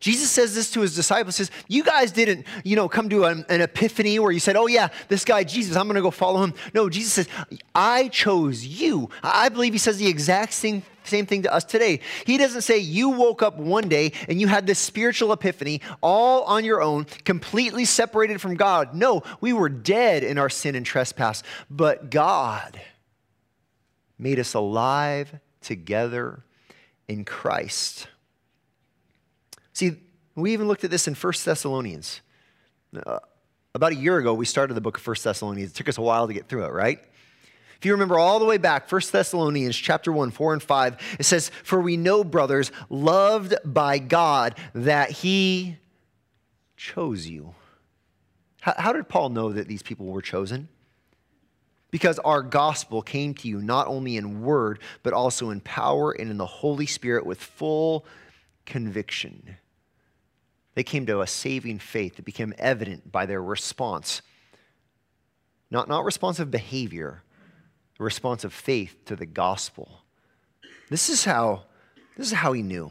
Jesus 0.00 0.30
says 0.30 0.54
this 0.54 0.70
to 0.72 0.80
his 0.80 0.96
disciples, 0.96 1.36
says, 1.36 1.50
you 1.68 1.84
guys 1.84 2.10
didn't, 2.10 2.46
you 2.64 2.74
know, 2.74 2.88
come 2.88 3.10
to 3.10 3.26
an, 3.26 3.44
an 3.50 3.60
epiphany 3.60 4.18
where 4.18 4.32
you 4.32 4.40
said, 4.40 4.56
oh 4.56 4.66
yeah, 4.66 4.88
this 5.08 5.26
guy 5.26 5.44
Jesus, 5.44 5.76
I'm 5.76 5.86
going 5.86 5.96
to 5.96 6.02
go 6.02 6.10
follow 6.10 6.42
him. 6.42 6.54
No, 6.72 6.88
Jesus 6.88 7.12
says, 7.12 7.28
I 7.74 8.08
chose 8.08 8.64
you. 8.64 9.10
I 9.22 9.50
believe 9.50 9.74
he 9.74 9.78
says 9.78 9.98
the 9.98 10.08
exact 10.08 10.54
same, 10.54 10.82
same 11.04 11.26
thing 11.26 11.42
to 11.42 11.52
us 11.52 11.64
today. 11.64 12.00
He 12.26 12.38
doesn't 12.38 12.62
say 12.62 12.78
you 12.78 13.10
woke 13.10 13.42
up 13.42 13.56
one 13.56 13.88
day 13.88 14.12
and 14.28 14.40
you 14.40 14.46
had 14.46 14.66
this 14.66 14.78
spiritual 14.78 15.32
epiphany 15.32 15.80
all 16.02 16.44
on 16.44 16.64
your 16.64 16.82
own, 16.82 17.06
completely 17.24 17.84
separated 17.84 18.40
from 18.40 18.56
God. 18.56 18.94
No, 18.94 19.22
we 19.40 19.52
were 19.52 19.68
dead 19.68 20.22
in 20.22 20.38
our 20.38 20.50
sin 20.50 20.74
and 20.74 20.84
trespass, 20.84 21.42
but 21.70 22.10
God 22.10 22.80
made 24.18 24.38
us 24.38 24.54
alive 24.54 25.38
together 25.60 26.44
in 27.08 27.24
Christ. 27.24 28.06
See, 29.72 29.96
we 30.34 30.52
even 30.52 30.68
looked 30.68 30.84
at 30.84 30.90
this 30.90 31.08
in 31.08 31.14
1 31.14 31.32
Thessalonians. 31.44 32.20
Uh, 32.94 33.18
about 33.74 33.92
a 33.92 33.96
year 33.96 34.18
ago, 34.18 34.34
we 34.34 34.44
started 34.44 34.74
the 34.74 34.80
book 34.80 34.98
of 34.98 35.06
1 35.06 35.16
Thessalonians. 35.22 35.70
It 35.70 35.74
took 35.74 35.88
us 35.88 35.98
a 35.98 36.02
while 36.02 36.26
to 36.26 36.32
get 36.32 36.48
through 36.48 36.64
it, 36.64 36.72
right? 36.72 37.00
If 37.80 37.86
you 37.86 37.92
remember 37.92 38.18
all 38.18 38.38
the 38.38 38.44
way 38.44 38.58
back, 38.58 38.92
1 38.92 39.00
Thessalonians 39.10 39.74
chapter 39.74 40.12
1, 40.12 40.32
4 40.32 40.52
and 40.52 40.62
5, 40.62 41.16
it 41.18 41.24
says, 41.24 41.50
For 41.64 41.80
we 41.80 41.96
know, 41.96 42.22
brothers, 42.22 42.70
loved 42.90 43.54
by 43.64 43.98
God, 43.98 44.54
that 44.74 45.10
he 45.10 45.78
chose 46.76 47.26
you. 47.26 47.54
How, 48.60 48.74
how 48.76 48.92
did 48.92 49.08
Paul 49.08 49.30
know 49.30 49.54
that 49.54 49.66
these 49.66 49.82
people 49.82 50.04
were 50.04 50.20
chosen? 50.20 50.68
Because 51.90 52.18
our 52.18 52.42
gospel 52.42 53.00
came 53.00 53.32
to 53.36 53.48
you 53.48 53.62
not 53.62 53.86
only 53.86 54.18
in 54.18 54.42
word, 54.42 54.80
but 55.02 55.14
also 55.14 55.48
in 55.48 55.60
power 55.60 56.12
and 56.12 56.30
in 56.30 56.36
the 56.36 56.44
Holy 56.44 56.84
Spirit 56.84 57.24
with 57.24 57.40
full 57.40 58.04
conviction. 58.66 59.56
They 60.74 60.82
came 60.82 61.06
to 61.06 61.22
a 61.22 61.26
saving 61.26 61.78
faith 61.78 62.16
that 62.16 62.26
became 62.26 62.52
evident 62.58 63.10
by 63.10 63.24
their 63.24 63.42
response. 63.42 64.20
Not, 65.70 65.88
not 65.88 66.04
responsive 66.04 66.50
behavior, 66.50 67.22
responsive 68.00 68.52
faith 68.52 68.96
to 69.06 69.16
the 69.16 69.26
gospel. 69.26 70.00
This 70.88 71.08
is 71.08 71.24
how, 71.24 71.64
this 72.16 72.28
is 72.28 72.32
how 72.32 72.52
he 72.52 72.62
knew. 72.62 72.90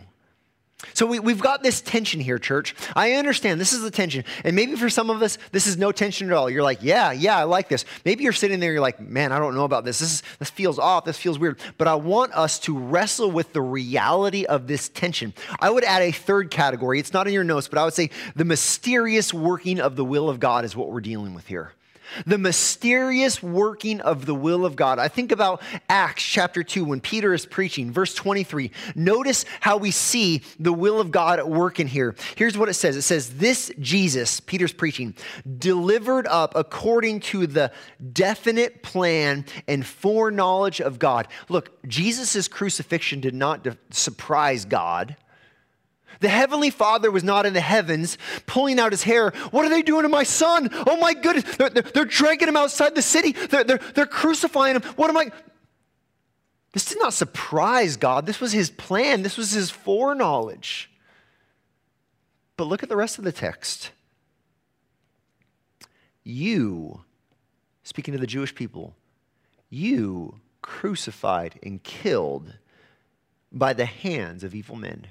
So 0.94 1.06
we, 1.06 1.20
we've 1.20 1.42
got 1.42 1.62
this 1.62 1.82
tension 1.82 2.22
here, 2.22 2.40
church. 2.40 2.74
I 2.96 3.14
understand 3.14 3.60
this 3.60 3.74
is 3.74 3.82
the 3.82 3.92
tension. 3.92 4.24
And 4.46 4.56
maybe 4.56 4.78
for 4.78 4.90
some 4.90 5.10
of 5.10 5.22
us, 5.22 5.38
this 5.52 5.68
is 5.68 5.78
no 5.78 5.92
tension 5.92 6.28
at 6.28 6.34
all. 6.34 6.50
You're 6.50 6.64
like, 6.64 6.80
yeah, 6.82 7.12
yeah, 7.12 7.38
I 7.38 7.44
like 7.44 7.68
this. 7.68 7.84
Maybe 8.06 8.24
you're 8.24 8.32
sitting 8.32 8.62
there, 8.62 8.72
you're 8.72 8.82
like, 8.82 9.02
man, 9.02 9.34
I 9.34 9.40
don't 9.40 9.56
know 9.56 9.66
about 9.66 9.84
this. 9.84 10.00
This, 10.00 10.14
is, 10.14 10.24
this 10.40 10.50
feels 10.50 10.80
off. 10.80 11.04
This 11.04 11.18
feels 11.18 11.38
weird. 11.38 11.60
But 11.78 11.90
I 11.90 11.96
want 11.96 12.34
us 12.34 12.60
to 12.60 12.78
wrestle 12.78 13.30
with 13.30 13.52
the 13.52 13.62
reality 13.62 14.46
of 14.46 14.68
this 14.68 14.88
tension. 14.88 15.34
I 15.60 15.70
would 15.70 15.84
add 15.84 16.02
a 16.02 16.14
third 16.14 16.50
category. 16.50 16.98
It's 17.00 17.12
not 17.12 17.28
in 17.28 17.34
your 17.34 17.44
notes, 17.44 17.68
but 17.68 17.78
I 17.78 17.84
would 17.84 17.94
say 17.94 18.10
the 18.38 18.46
mysterious 18.46 19.34
working 19.34 19.82
of 19.82 19.98
the 19.98 20.06
will 20.06 20.30
of 20.30 20.40
God 20.40 20.64
is 20.64 20.78
what 20.78 20.92
we're 20.92 21.02
dealing 21.02 21.34
with 21.34 21.48
here 21.48 21.74
the 22.26 22.38
mysterious 22.38 23.42
working 23.42 24.02
of 24.02 24.26
the 24.26 24.36
will 24.36 24.66
of 24.66 24.76
God. 24.76 25.00
I 25.00 25.08
think 25.08 25.32
about 25.32 25.62
Acts 25.90 26.24
chapter 26.24 26.64
2 26.64 26.86
when 26.86 27.02
Peter 27.02 27.34
is 27.34 27.46
preaching, 27.46 27.92
verse 27.92 28.14
23. 28.14 28.72
Notice 28.96 29.46
how 29.60 29.78
we 29.78 29.92
see 29.92 30.42
the 30.60 30.74
will 30.74 31.00
of 31.00 31.12
God 31.12 31.40
at 31.40 31.50
work 31.50 31.80
in 31.80 31.88
here. 31.88 32.16
Here's 32.36 32.58
what 32.58 32.70
it 32.70 32.74
says 32.74 32.96
it 32.96 33.02
says, 33.04 33.36
This 33.36 33.72
Jesus, 33.80 34.40
Peter's 34.40 34.74
preaching, 34.74 35.16
delivered 35.58 36.28
up 36.28 36.56
according 36.56 37.22
to 37.22 37.48
the 37.48 37.72
definite 38.14 38.84
plan 38.84 39.46
and 39.68 39.86
foreknowledge 39.86 40.82
of 40.82 41.00
God. 41.00 41.28
Look, 41.48 41.72
Jesus' 41.88 42.48
crucifixion 42.48 43.20
did 43.20 43.34
not 43.34 43.68
surprise 43.92 44.66
God. 44.66 45.16
The 46.20 46.30
Heavenly 46.30 46.70
Father 46.70 47.10
was 47.12 47.24
not 47.24 47.46
in 47.46 47.54
the 47.54 47.62
heavens 47.62 48.18
pulling 48.46 48.80
out 48.80 48.92
his 48.92 49.04
hair. 49.04 49.32
What 49.52 49.66
are 49.66 49.70
they 49.70 49.82
doing 49.82 50.04
to 50.04 50.10
my 50.10 50.24
son? 50.24 50.70
Oh 50.86 50.98
my 50.98 51.14
goodness. 51.14 51.56
They're, 51.56 51.70
they're, 51.70 51.84
they're 51.84 52.06
dragging 52.06 52.48
him 52.48 52.58
outside 52.58 52.94
the 52.94 53.02
city. 53.02 53.32
They're, 53.32 53.64
they're, 53.64 53.80
they're 53.96 54.06
crucifying 54.06 54.76
him. 54.76 54.82
What 54.96 55.10
am 55.10 55.18
I? 55.18 55.32
This 56.74 56.86
did 56.86 57.00
not 57.00 57.14
surprise 57.14 57.96
God. 57.98 58.26
This 58.26 58.40
was 58.40 58.52
his 58.52 58.70
plan, 58.70 59.24
this 59.24 59.38
was 59.38 59.52
his 59.52 59.72
foreknowledge. 59.72 60.92
But 62.58 62.66
look 62.66 62.84
at 62.84 62.90
the 62.90 62.98
rest 62.98 63.18
of 63.18 63.24
the 63.24 63.32
text. 63.32 63.92
You, 66.24 67.02
speaking 67.84 68.14
to 68.14 68.20
the 68.20 68.28
Jewish 68.28 68.54
people, 68.54 68.96
you 69.70 70.42
crucified 70.62 71.58
and 71.64 71.82
killed 71.82 72.54
by 73.52 73.74
the 73.74 73.86
hands 73.86 74.44
of 74.44 74.54
evil 74.54 74.76
men. 74.76 75.08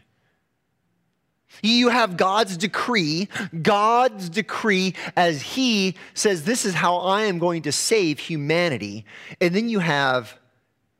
You 1.62 1.88
have 1.88 2.16
God's 2.16 2.56
decree, 2.56 3.28
God's 3.62 4.28
decree 4.28 4.94
as 5.16 5.42
He 5.42 5.96
says, 6.14 6.44
This 6.44 6.64
is 6.64 6.74
how 6.74 6.98
I 6.98 7.22
am 7.22 7.38
going 7.38 7.62
to 7.62 7.72
save 7.72 8.18
humanity. 8.18 9.04
And 9.40 9.54
then 9.54 9.68
you 9.68 9.80
have 9.80 10.38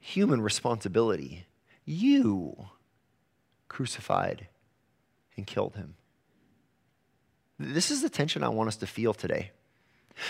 human 0.01 0.41
responsibility. 0.41 1.47
You 1.85 2.57
crucified 3.69 4.49
and 5.37 5.47
killed 5.47 5.77
Him. 5.77 5.95
This 7.59 7.91
is 7.91 8.03
the 8.03 8.09
tension 8.09 8.43
I 8.43 8.49
want 8.49 8.69
us 8.69 8.77
to 8.77 8.87
feel 8.87 9.15
today. 9.15 9.51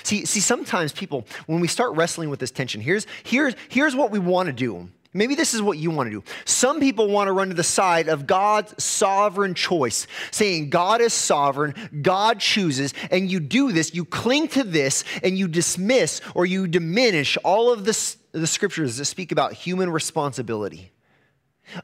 See, 0.02 0.24
see, 0.26 0.40
sometimes 0.40 0.92
people, 0.92 1.26
when 1.46 1.60
we 1.60 1.68
start 1.68 1.96
wrestling 1.96 2.28
with 2.28 2.40
this 2.40 2.50
tension, 2.50 2.80
here's, 2.80 3.06
here's, 3.24 3.54
here's 3.68 3.96
what 3.96 4.10
we 4.10 4.18
want 4.18 4.46
to 4.48 4.52
do. 4.52 4.90
Maybe 5.14 5.34
this 5.34 5.54
is 5.54 5.62
what 5.62 5.78
you 5.78 5.90
want 5.90 6.08
to 6.08 6.10
do. 6.10 6.24
Some 6.44 6.80
people 6.80 7.08
want 7.08 7.28
to 7.28 7.32
run 7.32 7.48
to 7.48 7.54
the 7.54 7.62
side 7.62 8.08
of 8.08 8.26
God's 8.26 8.82
sovereign 8.82 9.54
choice, 9.54 10.06
saying 10.30 10.68
God 10.68 11.00
is 11.00 11.14
sovereign, 11.14 11.74
God 12.02 12.40
chooses, 12.40 12.92
and 13.10 13.30
you 13.30 13.40
do 13.40 13.72
this, 13.72 13.94
you 13.94 14.04
cling 14.04 14.48
to 14.48 14.64
this, 14.64 15.04
and 15.22 15.38
you 15.38 15.48
dismiss 15.48 16.20
or 16.34 16.44
you 16.44 16.66
diminish 16.66 17.38
all 17.42 17.72
of 17.72 17.86
the, 17.86 18.16
the 18.32 18.46
scriptures 18.46 18.98
that 18.98 19.06
speak 19.06 19.32
about 19.32 19.54
human 19.54 19.90
responsibility. 19.90 20.92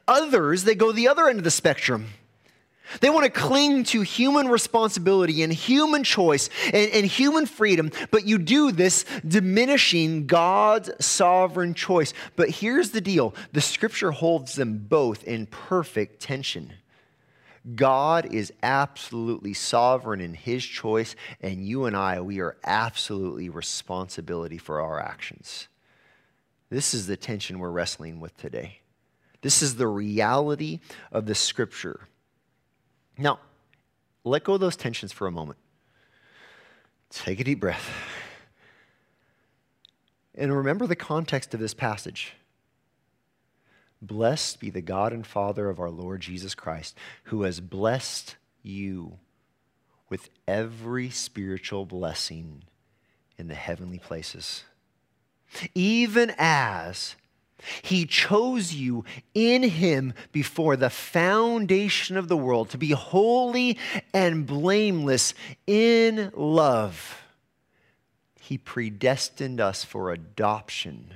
Others, 0.07 0.63
they 0.63 0.75
go 0.75 0.91
the 0.91 1.07
other 1.07 1.27
end 1.27 1.39
of 1.39 1.43
the 1.43 1.51
spectrum. 1.51 2.07
They 3.01 3.09
want 3.09 3.25
to 3.25 3.31
cling 3.31 3.83
to 3.85 4.01
human 4.01 4.47
responsibility 4.47 5.43
and 5.43 5.51
human 5.51 6.03
choice 6.03 6.49
and, 6.65 6.91
and, 6.91 7.05
human 7.05 7.45
freedom, 7.45 7.91
but 8.11 8.25
you 8.25 8.37
do 8.37 8.71
this 8.71 9.05
diminishing 9.27 10.27
God's 10.27 10.91
sovereign 11.03 11.73
choice. 11.73 12.13
But 12.35 12.49
here's 12.49 12.91
the 12.91 13.01
deal 13.01 13.33
the 13.53 13.61
scripture 13.61 14.11
holds 14.11 14.55
them 14.55 14.85
both 14.87 15.23
in 15.23 15.47
perfect 15.47 16.21
tension. 16.21 16.73
God 17.73 18.31
is 18.31 18.53
absolutely 18.61 19.55
sovereign 19.55 20.21
in 20.21 20.35
his 20.35 20.63
choice, 20.63 21.15
and 21.41 21.65
you 21.65 21.85
and 21.85 21.97
I, 21.97 22.21
we 22.21 22.39
are 22.39 22.57
absolutely 22.63 23.49
responsibility 23.49 24.59
for 24.59 24.79
our 24.79 24.99
actions. 24.99 25.67
This 26.69 26.93
is 26.93 27.07
the 27.07 27.17
tension 27.17 27.57
we're 27.57 27.71
wrestling 27.71 28.19
with 28.19 28.37
today. 28.37 28.81
This 29.41 29.63
is 29.63 29.75
the 29.75 29.87
reality 29.87 30.79
of 31.11 31.25
the 31.25 31.35
scripture. 31.35 32.07
Now, 33.17 33.39
let 34.23 34.43
go 34.43 34.55
of 34.55 34.59
those 34.59 34.75
tensions 34.75 35.11
for 35.11 35.27
a 35.27 35.31
moment. 35.31 35.59
Take 37.09 37.39
a 37.39 37.43
deep 37.43 37.59
breath. 37.59 37.89
And 40.33 40.55
remember 40.55 40.85
the 40.85 40.95
context 40.95 41.53
of 41.53 41.59
this 41.59 41.73
passage. 41.73 42.33
Blessed 44.01 44.59
be 44.59 44.69
the 44.69 44.81
God 44.81 45.13
and 45.13 45.25
Father 45.25 45.69
of 45.69 45.79
our 45.79 45.89
Lord 45.89 46.21
Jesus 46.21 46.53
Christ, 46.53 46.97
who 47.25 47.43
has 47.43 47.59
blessed 47.61 48.35
you 48.61 49.19
with 50.09 50.29
every 50.47 51.09
spiritual 51.09 51.85
blessing 51.85 52.63
in 53.37 53.47
the 53.47 53.55
heavenly 53.55 53.99
places. 53.99 54.63
Even 55.73 56.33
as 56.37 57.15
he 57.81 58.05
chose 58.05 58.73
you 58.73 59.05
in 59.33 59.63
him 59.63 60.13
before 60.31 60.75
the 60.75 60.89
foundation 60.89 62.17
of 62.17 62.27
the 62.27 62.37
world 62.37 62.69
to 62.69 62.77
be 62.77 62.91
holy 62.91 63.77
and 64.13 64.45
blameless 64.45 65.33
in 65.65 66.31
love. 66.35 67.21
He 68.39 68.57
predestined 68.57 69.59
us 69.59 69.83
for 69.83 70.11
adoption 70.11 71.15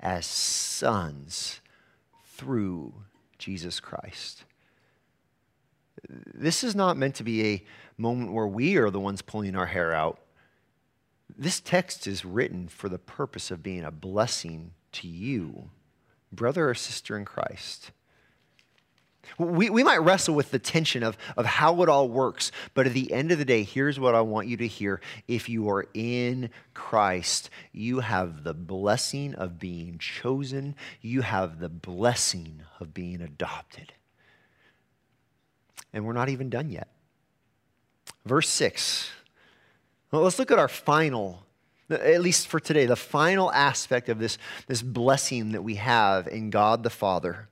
as 0.00 0.24
sons 0.24 1.60
through 2.24 2.94
Jesus 3.38 3.80
Christ. 3.80 4.44
This 6.08 6.62
is 6.62 6.74
not 6.74 6.96
meant 6.96 7.16
to 7.16 7.24
be 7.24 7.44
a 7.44 7.64
moment 7.98 8.32
where 8.32 8.46
we 8.46 8.76
are 8.76 8.90
the 8.90 9.00
ones 9.00 9.22
pulling 9.22 9.56
our 9.56 9.66
hair 9.66 9.92
out. 9.92 10.20
This 11.36 11.60
text 11.60 12.06
is 12.06 12.24
written 12.24 12.68
for 12.68 12.88
the 12.88 12.98
purpose 12.98 13.50
of 13.50 13.62
being 13.62 13.84
a 13.84 13.90
blessing 13.90 14.72
to 15.00 15.08
you, 15.08 15.70
brother 16.32 16.68
or 16.68 16.74
sister 16.74 17.16
in 17.16 17.24
Christ. 17.24 17.90
We, 19.38 19.70
we 19.70 19.82
might 19.82 19.98
wrestle 19.98 20.34
with 20.34 20.50
the 20.50 20.58
tension 20.58 21.02
of, 21.02 21.18
of 21.36 21.46
how 21.46 21.82
it 21.82 21.88
all 21.88 22.08
works, 22.08 22.52
but 22.74 22.86
at 22.86 22.92
the 22.92 23.12
end 23.12 23.32
of 23.32 23.38
the 23.38 23.44
day, 23.44 23.62
here's 23.64 23.98
what 23.98 24.14
I 24.14 24.20
want 24.20 24.48
you 24.48 24.56
to 24.58 24.66
hear. 24.66 25.00
If 25.26 25.48
you 25.48 25.68
are 25.68 25.86
in 25.94 26.50
Christ, 26.74 27.50
you 27.72 28.00
have 28.00 28.44
the 28.44 28.54
blessing 28.54 29.34
of 29.34 29.58
being 29.58 29.98
chosen, 29.98 30.74
you 31.00 31.22
have 31.22 31.58
the 31.58 31.68
blessing 31.68 32.62
of 32.80 32.94
being 32.94 33.20
adopted. 33.20 33.92
And 35.92 36.04
we're 36.04 36.12
not 36.12 36.28
even 36.28 36.50
done 36.50 36.70
yet. 36.70 36.88
Verse 38.24 38.48
6. 38.48 39.10
Well, 40.10 40.22
let's 40.22 40.38
look 40.38 40.50
at 40.50 40.58
our 40.58 40.68
final 40.68 41.45
at 41.90 42.20
least 42.20 42.48
for 42.48 42.60
today, 42.60 42.86
the 42.86 42.96
final 42.96 43.52
aspect 43.52 44.08
of 44.08 44.18
this, 44.18 44.38
this 44.66 44.82
blessing 44.82 45.52
that 45.52 45.62
we 45.62 45.76
have 45.76 46.26
in 46.26 46.50
God 46.50 46.82
the 46.82 46.90
Father. 46.90 47.48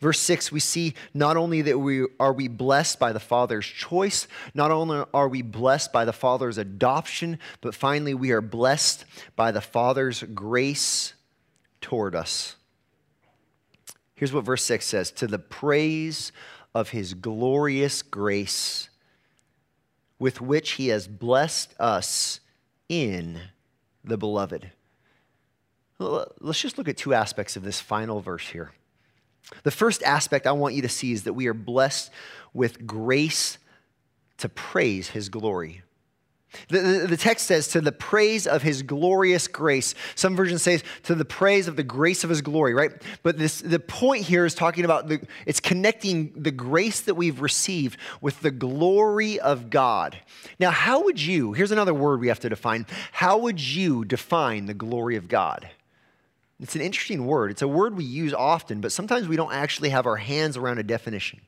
Verse 0.00 0.18
6, 0.20 0.50
we 0.50 0.60
see 0.60 0.94
not 1.12 1.36
only 1.36 1.60
that 1.62 1.78
we 1.78 2.06
are 2.18 2.32
we 2.32 2.48
blessed 2.48 2.98
by 2.98 3.12
the 3.12 3.20
Father's 3.20 3.66
choice, 3.66 4.26
not 4.54 4.70
only 4.70 5.04
are 5.12 5.28
we 5.28 5.42
blessed 5.42 5.92
by 5.92 6.06
the 6.06 6.12
Father's 6.12 6.56
adoption, 6.56 7.38
but 7.60 7.74
finally 7.74 8.14
we 8.14 8.30
are 8.30 8.40
blessed 8.40 9.04
by 9.36 9.50
the 9.50 9.60
Father's 9.60 10.22
grace 10.22 11.12
toward 11.82 12.14
us. 12.14 12.56
Here's 14.14 14.32
what 14.32 14.44
verse 14.44 14.64
6 14.64 14.86
says 14.86 15.10
To 15.12 15.26
the 15.26 15.38
praise 15.38 16.32
of 16.74 16.90
his 16.90 17.12
glorious 17.12 18.02
grace, 18.02 18.88
with 20.18 20.40
which 20.40 20.72
he 20.72 20.88
has 20.88 21.08
blessed 21.08 21.74
us 21.78 22.40
in 22.90 23.40
the 24.04 24.18
beloved. 24.18 24.72
Let's 25.98 26.60
just 26.60 26.76
look 26.76 26.88
at 26.88 26.96
two 26.96 27.14
aspects 27.14 27.56
of 27.56 27.62
this 27.62 27.80
final 27.80 28.20
verse 28.20 28.48
here. 28.48 28.72
The 29.62 29.70
first 29.70 30.02
aspect 30.02 30.46
I 30.46 30.52
want 30.52 30.74
you 30.74 30.82
to 30.82 30.88
see 30.88 31.12
is 31.12 31.24
that 31.24 31.32
we 31.32 31.46
are 31.46 31.54
blessed 31.54 32.10
with 32.52 32.86
grace 32.86 33.58
to 34.38 34.48
praise 34.48 35.10
his 35.10 35.28
glory. 35.28 35.82
The, 36.68 37.06
the, 37.08 37.16
text 37.16 37.46
says, 37.46 37.68
to 37.68 37.80
the 37.80 37.92
praise 37.92 38.46
of 38.46 38.62
his 38.62 38.82
glorious 38.82 39.46
grace. 39.46 39.94
Some 40.14 40.34
versions 40.34 40.62
say, 40.62 40.80
to 41.04 41.14
the 41.14 41.24
praise 41.24 41.68
of 41.68 41.76
the 41.76 41.82
grace 41.82 42.24
of 42.24 42.30
his 42.30 42.42
glory, 42.42 42.74
right? 42.74 42.90
But 43.22 43.38
this, 43.38 43.60
the 43.60 43.78
point 43.78 44.24
here 44.24 44.44
is 44.44 44.54
talking 44.54 44.84
about, 44.84 45.08
the, 45.08 45.24
it's 45.46 45.60
connecting 45.60 46.32
the 46.34 46.50
grace 46.50 47.02
that 47.02 47.14
we've 47.14 47.40
received 47.40 47.98
with 48.20 48.40
the 48.40 48.50
glory 48.50 49.38
of 49.38 49.70
God. 49.70 50.18
Now, 50.58 50.70
how 50.70 51.04
would 51.04 51.20
you, 51.20 51.52
here's 51.52 51.72
another 51.72 51.94
word 51.94 52.20
we 52.20 52.28
have 52.28 52.40
to 52.40 52.48
define, 52.48 52.86
how 53.12 53.38
would 53.38 53.60
you 53.60 54.04
define 54.04 54.66
the 54.66 54.74
glory 54.74 55.16
of 55.16 55.28
God? 55.28 55.68
It's 56.60 56.74
an 56.74 56.82
interesting 56.82 57.26
word. 57.26 57.50
It's 57.52 57.62
a 57.62 57.68
word 57.68 57.96
we 57.96 58.04
use 58.04 58.34
often, 58.34 58.80
but 58.80 58.92
sometimes 58.92 59.28
we 59.28 59.36
don't 59.36 59.52
actually 59.52 59.90
have 59.90 60.06
our 60.06 60.16
hands 60.16 60.56
around 60.56 60.78
a 60.78 60.82
definition. 60.82 61.40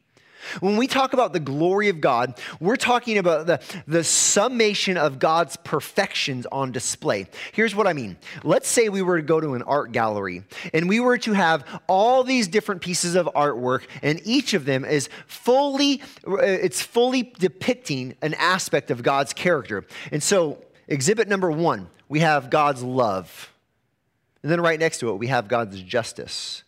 When 0.61 0.77
we 0.77 0.87
talk 0.87 1.13
about 1.13 1.33
the 1.33 1.41
glory 1.41 1.89
of 1.89 2.01
God, 2.01 2.39
we're 2.61 2.77
talking 2.77 3.19
about 3.19 3.47
the, 3.47 3.61
the 3.87 4.05
summation 4.05 4.97
of 4.97 5.19
God's 5.19 5.57
perfections 5.57 6.47
on 6.51 6.73
display. 6.73 7.27
Here's 7.53 7.75
what 7.75 7.87
I 7.87 7.93
mean. 7.93 8.17
Let's 8.43 8.69
say 8.69 8.89
we 8.89 9.03
were 9.03 9.19
to 9.19 9.23
go 9.23 9.41
to 9.41 9.55
an 9.55 9.63
art 9.63 9.93
gallery 9.93 10.43
and 10.73 10.89
we 10.89 11.01
were 11.01 11.19
to 11.19 11.33
have 11.33 11.65
all 11.87 12.25
these 12.25 12.49
different 12.49 12.83
pieces 12.83 13.15
of 13.15 13.27
artwork, 13.35 13.85
and 14.03 14.21
each 14.25 14.55
of 14.55 14.65
them 14.65 14.85
is 14.85 15.09
fully, 15.27 16.03
uh, 16.27 16.37
it's 16.37 16.83
fully 16.83 17.33
depicting 17.39 18.15
an 18.23 18.35
aspect 18.35 18.91
of 18.91 19.03
God's 19.03 19.33
character. 19.33 19.85
And 20.11 20.23
so, 20.23 20.63
exhibit 20.89 21.29
number 21.29 21.51
one, 21.51 21.89
we 22.09 22.21
have 22.21 22.51
God's 22.51 22.83
love. 22.83 23.53
And 24.43 24.51
then 24.51 24.61
right 24.61 24.79
next 24.79 24.99
to 24.99 25.11
it, 25.11 25.15
we 25.15 25.29
have 25.29 25.49
God's 25.49 25.81
justice. 25.83 26.62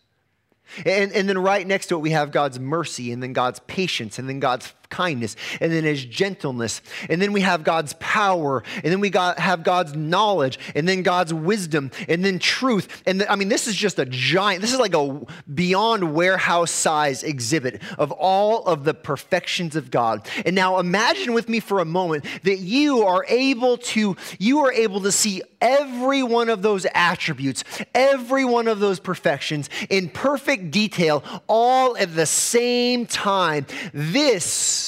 And, 0.84 1.12
and 1.12 1.28
then 1.28 1.38
right 1.38 1.66
next 1.66 1.86
to 1.86 1.96
it, 1.96 1.98
we 1.98 2.10
have 2.10 2.30
God's 2.32 2.58
mercy, 2.58 3.12
and 3.12 3.22
then 3.22 3.32
God's 3.32 3.60
patience, 3.60 4.18
and 4.18 4.28
then 4.28 4.40
God's 4.40 4.72
kindness, 4.90 5.36
and 5.60 5.72
then 5.72 5.84
his 5.84 6.04
gentleness. 6.04 6.80
And 7.08 7.20
then 7.20 7.32
we 7.32 7.40
have 7.40 7.64
God's 7.64 7.94
power, 7.94 8.62
and 8.76 8.92
then 8.92 9.00
we 9.00 9.10
got, 9.10 9.38
have 9.38 9.62
God's 9.62 9.94
knowledge, 9.94 10.58
and 10.74 10.88
then 10.88 11.02
God's 11.02 11.32
wisdom, 11.34 11.90
and 12.08 12.24
then 12.24 12.38
truth. 12.38 13.02
And 13.06 13.20
the, 13.20 13.30
I 13.30 13.36
mean, 13.36 13.48
this 13.48 13.66
is 13.66 13.74
just 13.74 13.98
a 13.98 14.04
giant, 14.04 14.60
this 14.60 14.72
is 14.72 14.78
like 14.78 14.94
a 14.94 15.20
beyond 15.52 16.14
warehouse 16.14 16.70
size 16.70 17.22
exhibit 17.22 17.82
of 17.98 18.12
all 18.12 18.64
of 18.64 18.84
the 18.84 18.94
perfections 18.94 19.76
of 19.76 19.90
God. 19.90 20.28
And 20.44 20.54
now 20.54 20.78
imagine 20.78 21.34
with 21.34 21.48
me 21.48 21.60
for 21.60 21.80
a 21.80 21.84
moment 21.84 22.24
that 22.42 22.58
you 22.58 23.02
are 23.04 23.24
able 23.28 23.78
to, 23.78 24.16
you 24.38 24.60
are 24.60 24.72
able 24.72 25.00
to 25.02 25.12
see 25.12 25.42
every 25.60 26.22
one 26.22 26.48
of 26.50 26.62
those 26.62 26.86
attributes, 26.94 27.64
every 27.94 28.44
one 28.44 28.68
of 28.68 28.80
those 28.80 29.00
perfections 29.00 29.70
in 29.88 30.08
perfect 30.08 30.70
detail, 30.70 31.24
all 31.46 31.96
at 31.96 32.14
the 32.14 32.26
same 32.26 33.06
time. 33.06 33.66
This 33.92 34.83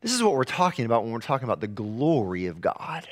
this 0.00 0.12
is 0.12 0.22
what 0.22 0.34
we're 0.34 0.44
talking 0.44 0.84
about 0.84 1.02
when 1.02 1.12
we're 1.12 1.20
talking 1.20 1.44
about 1.44 1.60
the 1.60 1.66
glory 1.66 2.46
of 2.46 2.60
God. 2.60 3.06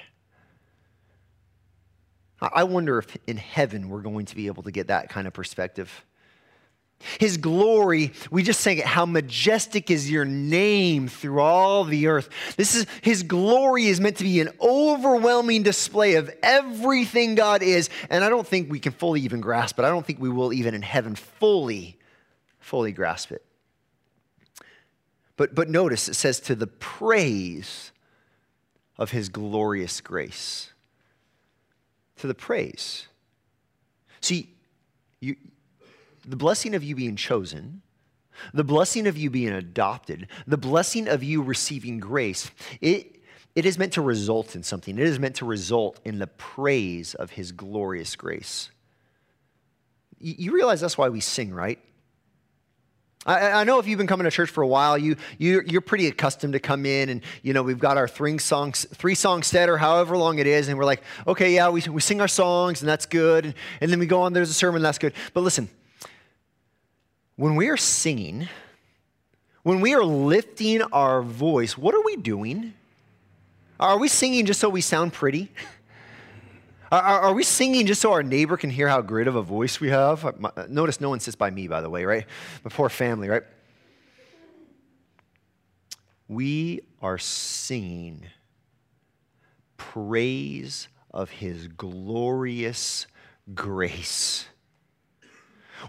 I 2.41 2.65
wonder 2.65 2.99
if 2.99 3.17
in 3.27 3.37
heaven 3.37 3.89
we're 3.89 4.03
going 4.03 4.27
to 4.27 4.37
be 4.37 4.49
able 4.49 4.65
to 4.65 4.71
get 4.71 4.89
that 4.89 5.09
kind 5.09 5.27
of 5.27 5.33
perspective. 5.33 6.05
His 7.19 7.37
glory, 7.37 8.13
we 8.31 8.43
just 8.43 8.61
sang 8.61 8.79
it, 8.79 8.85
how 8.85 9.05
majestic 9.05 9.91
is 9.91 10.11
your 10.11 10.25
name 10.25 11.09
through 11.09 11.41
all 11.41 11.85
the 11.85 12.07
earth. 12.07 12.29
This 12.57 12.75
is 12.75 12.87
his 13.03 13.23
glory 13.23 13.87
is 13.87 14.01
meant 14.01 14.17
to 14.19 14.25
be 14.25 14.41
an 14.41 14.51
overwhelming 14.61 15.63
display 15.63 16.15
of 16.15 16.31
everything 16.43 17.35
God 17.35 17.63
is. 17.63 17.91
And 18.09 18.25
I 18.25 18.29
don't 18.29 18.47
think 18.47 18.71
we 18.71 18.79
can 18.79 18.93
fully 18.93 19.21
even 19.23 19.41
grasp 19.41 19.79
it. 19.79 19.85
I 19.85 19.89
don't 19.89 20.07
think 20.07 20.21
we 20.21 20.31
will 20.31 20.53
even 20.53 20.75
in 20.75 20.83
heaven 20.83 21.15
fully, 21.15 21.99
fully 22.59 22.93
grasp 22.93 23.33
it. 23.33 23.45
But, 25.37 25.55
but 25.55 25.69
notice 25.69 26.09
it 26.09 26.15
says 26.15 26.41
to 26.41 26.55
the 26.55 26.67
praise 26.67 27.93
of 28.99 29.11
his 29.11 29.29
glorious 29.29 30.01
grace. 30.01 30.73
To 32.19 32.27
the 32.27 32.35
praise. 32.35 33.09
See, 34.21 34.51
you, 35.21 35.37
the 36.27 36.37
blessing 36.37 36.75
of 36.75 36.85
you 36.85 36.95
being 36.95 37.17
chosen, 37.17 37.83
the 38.53 38.65
blessing 38.65 39.07
of 39.07 39.17
you 39.17 39.31
being 39.31 39.53
adopted, 39.53 40.29
the 40.47 40.57
blessing 40.57 41.09
of 41.09 41.23
you 41.23 41.43
receiving 41.43 41.99
grace, 41.99 42.51
it, 42.81 43.21
it 43.55 43.67
is 43.67 43.79
meant 43.79 43.93
to 43.95 44.03
result 44.03 44.55
in 44.55 44.63
something. 44.63 44.99
It 44.99 45.07
is 45.07 45.19
meant 45.19 45.37
to 45.37 45.45
result 45.45 46.01
in 46.05 46.19
the 46.19 46.27
praise 46.27 47.15
of 47.15 47.31
his 47.31 47.53
glorious 47.53 48.17
grace. 48.17 48.71
You, 50.19 50.35
you 50.39 50.53
realize 50.53 50.81
that's 50.81 50.99
why 50.99 51.09
we 51.09 51.21
sing, 51.21 51.53
right? 51.53 51.79
I, 53.27 53.53
I, 53.53 53.65
know 53.65 53.79
if 53.79 53.87
you've 53.87 53.99
been 53.99 54.07
coming 54.07 54.25
to 54.25 54.31
church 54.31 54.51
for 54.51 54.63
a 54.63 54.67
while, 54.67 54.99
you, 54.99 55.17
you, 55.39 55.63
you're 55.67 55.81
pretty 55.81 56.07
accustomed 56.09 56.53
to 56.53 56.61
come 56.61 56.85
in 56.85 57.09
and, 57.09 57.23
you 57.43 57.55
know, 57.55 57.63
we've 57.63 57.79
got 57.79 57.97
our 57.97 58.07
three 58.07 58.37
songs, 58.39 58.87
three 58.93 59.15
song 59.15 59.43
set 59.43 59.69
or 59.69 59.79
however 59.79 60.17
long 60.17 60.39
it 60.39 60.47
is. 60.47 60.69
And 60.69 60.77
we're 60.77 60.85
like, 60.85 61.03
okay, 61.27 61.55
yeah, 61.55 61.71
we, 61.71 61.81
we 61.83 62.01
sing 62.03 62.21
our 62.21 62.29
songs 62.29 62.83
and 62.83 62.89
that's 62.89 63.07
good. 63.07 63.47
And, 63.47 63.55
and 63.81 63.91
then 63.91 63.99
we 63.99 64.07
go 64.07 64.23
on, 64.23 64.35
there's 64.35 64.51
a 64.51 64.55
sermon, 64.55 64.83
that's 64.83 64.99
good. 64.99 65.15
But 65.33 65.41
listen, 65.41 65.71
when 67.37 67.57
we 67.57 67.69
are 67.69 67.77
singing, 67.79 68.49
when 69.63 69.81
we 69.81 69.95
are 69.95 70.05
lifting 70.05 70.83
our 70.83 71.23
voice, 71.23 71.79
what 71.79 71.95
are 71.95 72.05
we 72.05 72.17
doing? 72.17 72.75
Are 73.81 73.99
we 73.99 74.09
singing 74.09 74.45
just 74.47 74.61
so 74.61 74.69
we 74.69 74.83
sound 74.83 75.13
pretty? 75.13 75.51
Are, 76.95 77.21
are, 77.23 77.33
we 77.33 77.43
singing 77.43 77.87
just 77.87 78.01
so 78.01 78.13
our 78.13 78.23
neighbor 78.23 78.57
can 78.57 78.71
hear 78.71 78.89
how 78.89 79.01
great 79.01 79.27
of 79.27 79.35
a 79.35 79.43
voice 79.43 79.81
we 79.81 79.89
have? 79.89 80.25
Notice 80.69 81.01
no 81.01 81.09
one 81.09 81.19
sits 81.19 81.35
by 81.35 81.51
me, 81.51 81.67
by 81.67 81.81
the 81.81 81.91
way, 81.91 82.05
right? 82.05 82.25
My 82.63 82.71
poor 82.71 82.89
family, 82.89 83.29
right? 83.29 83.43
We 86.29 86.83
are 87.03 87.19
singing 87.19 88.27
praise 89.77 90.87
of 91.13 91.31
his 91.31 91.67
glorious 91.67 93.09
grace. 93.55 94.47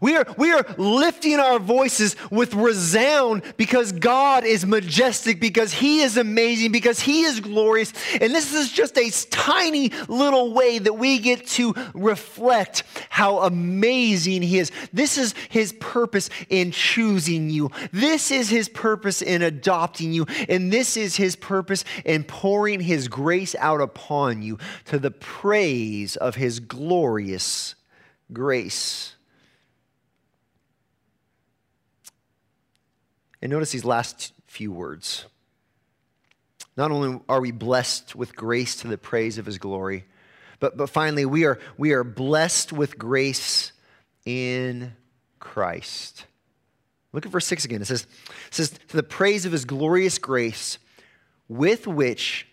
We 0.02 0.16
are, 0.16 0.26
we 0.38 0.52
are 0.52 0.66
lifting 0.78 1.40
our 1.40 1.60
voices 1.60 2.16
with 2.30 2.54
resound 2.54 3.44
because 3.58 3.92
God 3.92 4.44
is 4.44 4.66
majestic, 4.66 5.40
because 5.40 5.74
He 5.74 6.02
is 6.02 6.18
amazing, 6.18 6.72
because 6.72 7.00
He 7.00 7.24
is 7.24 7.40
glorious. 7.40 7.94
And 8.14 8.34
this 8.34 8.54
is 8.54 8.72
just 8.72 8.98
a 8.98 9.10
tiny 9.30 9.92
little 10.08 10.54
way 10.54 10.80
that 10.80 10.94
we 10.94 11.20
get 11.20 11.48
to 11.48 11.74
reflect 11.94 12.84
how 13.10 13.40
amazing 13.40 14.42
He 14.42 14.60
is. 14.60 14.72
This 14.94 15.18
is 15.18 15.34
His 15.50 15.74
purpose 15.74 16.30
in 16.50 16.72
choosing 16.72 17.50
you, 17.50 17.72
this 17.92 18.32
is 18.32 18.50
His 18.50 18.70
purpose 18.70 19.22
in 19.22 19.42
adopting 19.42 20.14
you, 20.14 20.26
and 20.50 20.72
this 20.72 20.98
is 20.98 21.16
His 21.16 21.36
purpose 21.36 21.84
in 22.04 22.24
pouring 22.24 22.80
His 22.80 23.08
grace 23.08 23.56
out 23.60 23.82
upon 23.82 24.42
you 24.42 24.58
to 24.86 25.00
the 25.00 25.12
praise 25.12 26.16
of 26.16 26.36
His 26.36 26.60
glorious 26.60 27.76
grace. 28.32 29.15
And 33.42 33.52
notice 33.52 33.72
these 33.72 33.86
last 33.86 34.34
few 34.48 34.72
words. 34.72 35.26
Not 36.78 36.92
only 36.92 37.22
are 37.30 37.42
we 37.42 37.52
blessed 37.52 38.16
with 38.16 38.36
grace 38.36 38.76
to 38.78 38.88
the 38.88 38.98
praise 38.98 39.38
of 39.38 39.46
his 39.46 39.58
glory, 39.58 40.06
but, 40.60 40.78
but 40.78 40.90
finally, 40.90 41.26
we 41.26 41.46
are, 41.46 41.60
we 41.78 41.92
are 41.92 42.04
blessed 42.04 42.74
with 42.74 42.98
grace 42.98 43.72
in 44.26 44.94
Christ. 45.40 46.26
Look 47.14 47.26
at 47.26 47.32
verse 47.32 47.46
6 47.48 47.66
again. 47.66 47.82
It 47.82 47.86
says, 47.86 48.08
it 48.48 48.54
says, 48.54 48.72
To 48.90 48.98
the 48.98 49.04
praise 49.04 49.46
of 49.46 49.52
his 49.52 49.66
glorious 49.66 50.18
grace, 50.18 50.78
with 51.48 51.88
which 51.88 52.48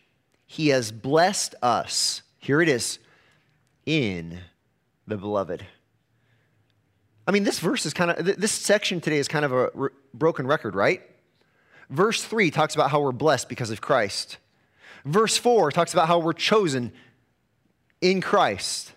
he 0.47 0.68
has 0.68 0.93
blessed 0.93 1.55
us. 1.62 2.22
Here 2.39 2.61
it 2.61 2.68
is, 2.68 2.99
in 3.87 4.41
the 5.07 5.16
beloved. 5.16 5.64
I 7.26 7.30
mean, 7.30 7.44
this 7.44 7.58
verse 7.58 7.86
is 7.86 7.94
kind 7.94 8.10
of, 8.10 8.40
this 8.40 8.52
section 8.52 9.00
today 9.00 9.18
is 9.18 9.28
kind 9.28 9.44
of 9.44 9.52
a 9.52 9.70
re- 9.74 9.90
broken 10.12 10.46
record, 10.46 10.74
right? 10.74 11.02
Verse 11.88 12.22
3 12.22 12.50
talks 12.50 12.74
about 12.74 12.90
how 12.90 13.00
we're 13.00 13.12
blessed 13.12 13.48
because 13.48 13.70
of 13.70 13.80
Christ. 13.80 14.38
Verse 15.04 15.36
4 15.36 15.70
talks 15.70 15.92
about 15.92 16.08
how 16.08 16.18
we're 16.18 16.32
chosen 16.32 16.92
in 18.00 18.20
Christ. 18.20 18.92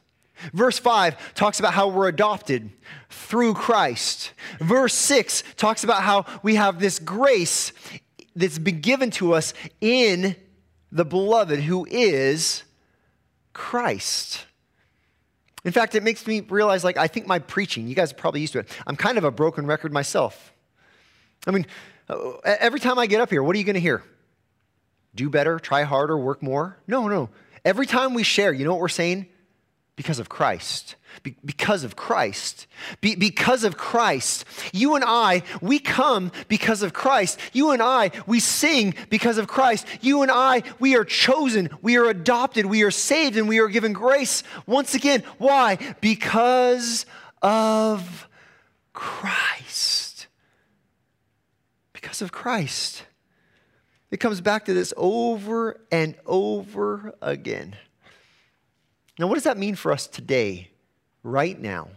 Verse 0.54 0.80
5 0.80 1.34
talks 1.34 1.60
about 1.60 1.74
how 1.74 1.88
we're 1.88 2.08
adopted 2.08 2.70
through 3.10 3.54
Christ. 3.54 4.34
Verse 4.60 4.94
6 4.94 5.44
talks 5.56 5.84
about 5.84 6.04
how 6.04 6.26
we 6.44 6.56
have 6.56 6.80
this 6.80 7.00
grace 7.00 7.72
that's 8.36 8.60
been 8.60 8.82
given 8.82 9.12
to 9.12 9.34
us 9.34 9.54
in 9.82 10.36
the 10.92 11.06
beloved 11.06 11.60
who 11.62 11.86
is 11.90 12.64
Christ. 13.54 14.46
In 15.66 15.72
fact, 15.72 15.96
it 15.96 16.04
makes 16.04 16.26
me 16.28 16.42
realize 16.42 16.84
like, 16.84 16.96
I 16.96 17.08
think 17.08 17.26
my 17.26 17.40
preaching, 17.40 17.88
you 17.88 17.96
guys 17.96 18.12
are 18.12 18.16
probably 18.16 18.40
used 18.40 18.54
to 18.54 18.60
it. 18.60 18.70
I'm 18.86 18.96
kind 18.96 19.18
of 19.18 19.24
a 19.24 19.32
broken 19.32 19.66
record 19.66 19.92
myself. 19.92 20.54
I 21.48 21.52
mean, 21.52 21.66
uh, 22.08 22.34
every 22.46 22.80
time 22.80 23.00
I 23.00 23.08
get 23.08 23.20
up 23.20 23.32
here, 23.32 23.44
what 23.44 23.56
are 23.56 23.60
you 23.60 23.66
going 23.66 23.74
to 23.74 23.82
hear? 23.82 24.04
Do 25.16 25.30
better, 25.30 25.60
try 25.60 25.84
harder, 25.84 26.18
work 26.18 26.44
more? 26.44 26.78
No, 26.88 27.08
no. 27.08 27.30
Every 27.64 27.88
time 27.88 28.14
we 28.14 28.22
share, 28.22 28.54
you 28.54 28.64
know 28.64 28.72
what 28.72 28.80
we're 28.80 28.90
saying? 28.90 29.26
Because 29.96 30.20
of 30.20 30.28
Christ. 30.28 30.96
Be- 31.24 31.38
because 31.44 31.84
of 31.84 31.96
Christ. 31.96 32.68
Be- 33.02 33.16
because 33.16 33.64
of 33.64 33.78
Christ. 33.78 34.46
You 34.74 34.96
and 34.96 35.04
I, 35.06 35.44
we 35.62 35.80
come 35.80 36.32
because 36.48 36.84
of 36.84 36.94
Christ. 36.94 37.40
You 37.54 37.72
and 37.72 37.82
I, 37.82 38.12
we 38.28 38.40
sing 38.40 38.96
because 39.10 39.38
of 39.38 39.48
Christ. 39.48 39.88
You 40.02 40.22
and 40.22 40.32
I, 40.32 40.64
we 40.80 40.96
are 40.96 41.06
chosen, 41.06 41.70
we 41.82 41.98
are 41.98 42.06
adopted, 42.06 42.66
we 42.66 42.84
are 42.84 42.92
saved, 42.92 43.38
and 43.38 43.48
we 43.48 43.60
are 43.60 43.70
given 43.70 43.94
grace. 43.94 44.44
Once 44.66 44.96
again, 44.96 45.24
why? 45.38 45.78
Because 46.02 47.06
of 47.42 48.28
Christ. 48.94 50.28
Because 51.94 52.22
of 52.22 52.32
Christ. 52.32 53.04
It 54.12 54.18
comes 54.18 54.42
back 54.42 54.66
to 54.66 54.74
this 54.74 54.94
over 54.98 55.80
and 55.92 56.16
over 56.26 57.16
again. 57.22 57.76
Now, 59.18 59.28
what 59.28 59.36
does 59.36 59.44
that 59.44 59.58
mean 59.58 59.76
for 59.76 59.92
us 59.92 60.08
today? 60.08 60.70
right 61.26 61.60
now. 61.60 61.90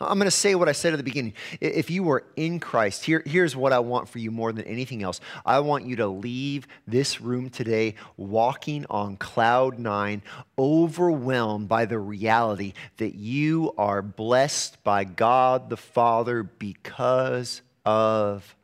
I'm 0.00 0.18
going 0.18 0.26
to 0.26 0.32
say 0.32 0.56
what 0.56 0.68
I 0.68 0.72
said 0.72 0.94
at 0.94 0.96
the 0.96 1.04
beginning. 1.04 1.34
If 1.60 1.88
you 1.88 2.10
are 2.10 2.24
in 2.34 2.58
Christ, 2.58 3.04
here, 3.04 3.22
here's 3.24 3.54
what 3.54 3.72
I 3.72 3.78
want 3.78 4.08
for 4.08 4.18
you 4.18 4.32
more 4.32 4.52
than 4.52 4.64
anything 4.64 5.02
else. 5.04 5.20
I 5.46 5.60
want 5.60 5.86
you 5.86 5.94
to 5.96 6.08
leave 6.08 6.66
this 6.88 7.20
room 7.20 7.50
today 7.50 7.94
walking 8.16 8.84
on 8.90 9.16
cloud 9.16 9.78
nine, 9.78 10.22
overwhelmed 10.58 11.68
by 11.68 11.84
the 11.84 12.00
reality 12.00 12.72
that 12.96 13.14
you 13.14 13.74
are 13.78 14.02
blessed 14.02 14.82
by 14.82 15.04
God 15.04 15.70
the 15.70 15.76
Father 15.76 16.42
because 16.42 17.62
of 17.84 18.56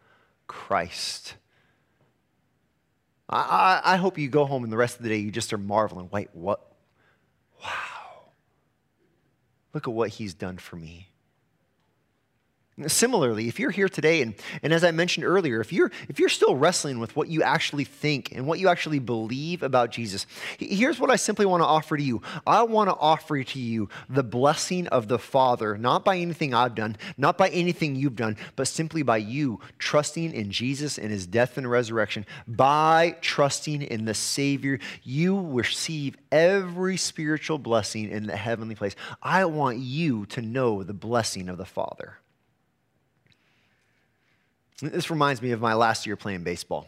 Christ. 0.49 1.35
I, 3.29 3.81
I, 3.85 3.95
I 3.95 3.97
hope 3.97 4.19
you 4.19 4.29
go 4.29 4.45
home 4.45 4.65
and 4.65 4.73
the 4.73 4.77
rest 4.77 4.97
of 4.97 5.05
the 5.05 5.09
day 5.09 5.19
you 5.19 5.31
just 5.31 5.53
are 5.53 5.59
marveling. 5.59 6.09
Wait, 6.11 6.31
what? 6.33 6.68
Wow. 7.63 8.31
Look 9.75 9.87
at 9.89 9.95
what 9.95 10.11
he's 10.11 10.35
done 10.35 10.59
for 10.59 10.77
me. 10.77 11.09
Similarly, 12.87 13.49
if 13.49 13.59
you're 13.59 13.73
here 13.73 13.89
today, 13.89 14.23
and, 14.23 14.35
and 14.63 14.73
as 14.73 14.85
I 14.85 14.93
mentioned 14.93 15.27
earlier, 15.27 15.61
if 15.61 15.73
you're, 15.73 15.91
if 16.09 16.21
you're 16.21 16.29
still 16.29 16.55
wrestling 16.55 17.01
with 17.01 17.17
what 17.17 17.29
you 17.29 17.43
actually 17.43 17.83
think 17.85 18.31
and 18.33 18.47
what 18.47 18.61
you 18.61 18.69
actually 18.69 19.01
believe 19.01 19.65
about 19.65 19.91
Jesus, 19.91 20.27
here's 20.59 21.01
what 21.01 21.11
I 21.11 21.17
simply 21.17 21.45
want 21.45 21.63
to 21.63 21.67
offer 21.67 21.97
to 21.97 22.03
you. 22.03 22.23
I 22.47 22.63
want 22.63 22.89
to 22.89 22.95
offer 22.95 23.43
to 23.43 23.59
you 23.59 23.89
the 24.09 24.23
blessing 24.23 24.87
of 24.89 25.09
the 25.09 25.19
Father, 25.19 25.77
not 25.77 26.05
by 26.05 26.19
anything 26.19 26.55
I've 26.55 26.77
done, 26.77 26.97
not 27.17 27.37
by 27.37 27.49
anything 27.49 27.97
you've 27.97 28.15
done, 28.15 28.37
but 28.55 28.69
simply 28.69 29.03
by 29.03 29.17
you 29.17 29.59
trusting 29.79 30.33
in 30.33 30.53
Jesus 30.53 30.99
and 30.99 31.11
his 31.11 31.27
death 31.27 31.59
and 31.59 31.69
resurrection. 31.69 32.27
By 32.47 33.17
trusting 33.21 33.83
in 33.83 34.05
the 34.05 34.15
Savior, 34.15 34.79
you 35.03 35.41
receive 35.41 36.17
every 36.31 36.97
spiritual 36.97 37.59
blessing 37.59 38.09
in 38.09 38.27
the 38.27 38.37
heavenly 38.37 38.77
place. 38.77 38.95
I 39.21 39.47
want 39.47 39.79
you 39.79 40.27
to 40.27 40.43
know 40.43 40.85
the 40.85 40.95
blessing 40.95 41.49
of 41.49 41.59
the 41.59 41.65
Father. 41.65 42.19
This 44.81 45.11
reminds 45.11 45.43
me 45.43 45.51
of 45.51 45.61
my 45.61 45.75
last 45.75 46.07
year 46.07 46.17
playing 46.17 46.45
baseball. 46.45 46.87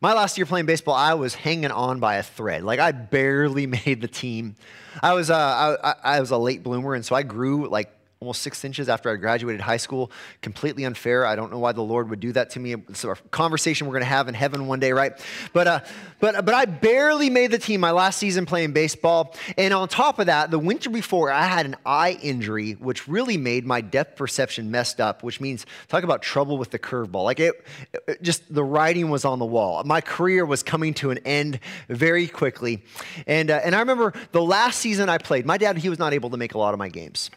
My 0.00 0.12
last 0.12 0.36
year 0.36 0.46
playing 0.46 0.66
baseball, 0.66 0.94
I 0.94 1.14
was 1.14 1.34
hanging 1.34 1.70
on 1.70 2.00
by 2.00 2.16
a 2.16 2.22
thread. 2.22 2.64
Like 2.64 2.80
I 2.80 2.92
barely 2.92 3.66
made 3.86 4.00
the 4.00 4.08
team. 4.08 4.56
I 5.02 5.14
was, 5.14 5.30
uh, 5.30 5.76
I, 5.82 6.16
I 6.16 6.20
was 6.20 6.30
a 6.30 6.38
late 6.38 6.62
bloomer, 6.62 6.94
and 6.94 7.04
so 7.04 7.14
I 7.14 7.22
grew 7.22 7.68
like 7.68 7.90
almost 8.20 8.40
six 8.40 8.64
inches 8.64 8.88
after 8.88 9.10
I 9.10 9.16
graduated 9.16 9.60
high 9.60 9.76
school. 9.76 10.10
Completely 10.40 10.84
unfair. 10.84 11.26
I 11.26 11.36
don't 11.36 11.50
know 11.50 11.58
why 11.58 11.72
the 11.72 11.82
Lord 11.82 12.08
would 12.08 12.20
do 12.20 12.32
that 12.32 12.50
to 12.50 12.60
me. 12.60 12.72
It's 12.72 13.04
a 13.04 13.14
conversation 13.30 13.86
we're 13.86 13.92
going 13.92 14.00
to 14.00 14.06
have 14.06 14.28
in 14.28 14.34
heaven 14.34 14.66
one 14.66 14.80
day, 14.80 14.92
right? 14.92 15.12
But, 15.52 15.66
uh, 15.66 15.80
but, 16.18 16.46
but 16.46 16.54
I 16.54 16.64
barely 16.64 17.28
made 17.28 17.50
the 17.50 17.58
team 17.58 17.80
my 17.80 17.90
last 17.90 18.18
season 18.18 18.46
playing 18.46 18.72
baseball. 18.72 19.34
And 19.58 19.74
on 19.74 19.88
top 19.88 20.18
of 20.18 20.26
that, 20.26 20.50
the 20.50 20.58
winter 20.58 20.88
before, 20.88 21.30
I 21.30 21.42
had 21.42 21.66
an 21.66 21.76
eye 21.84 22.18
injury, 22.22 22.72
which 22.72 23.06
really 23.06 23.36
made 23.36 23.66
my 23.66 23.82
depth 23.82 24.16
perception 24.16 24.70
messed 24.70 24.98
up, 24.98 25.22
which 25.22 25.38
means 25.38 25.66
talk 25.88 26.02
about 26.02 26.22
trouble 26.22 26.56
with 26.56 26.70
the 26.70 26.78
curveball. 26.78 27.24
Like 27.24 27.40
it, 27.40 27.66
it 28.08 28.22
just 28.22 28.52
the 28.52 28.64
writing 28.64 29.10
was 29.10 29.26
on 29.26 29.38
the 29.38 29.44
wall. 29.44 29.84
My 29.84 30.00
career 30.00 30.46
was 30.46 30.62
coming 30.62 30.94
to 30.94 31.10
an 31.10 31.18
end 31.26 31.60
very 31.90 32.28
quickly. 32.28 32.82
And, 33.26 33.50
uh, 33.50 33.60
and 33.62 33.74
I 33.74 33.80
remember 33.80 34.14
the 34.32 34.42
last 34.42 34.80
season 34.80 35.10
I 35.10 35.18
played, 35.18 35.44
my 35.44 35.58
dad, 35.58 35.76
he 35.76 35.90
was 35.90 35.98
not 35.98 36.14
able 36.14 36.30
to 36.30 36.38
make 36.38 36.54
a 36.54 36.58
lot 36.58 36.72
of 36.72 36.78
my 36.78 36.88
games. 36.88 37.30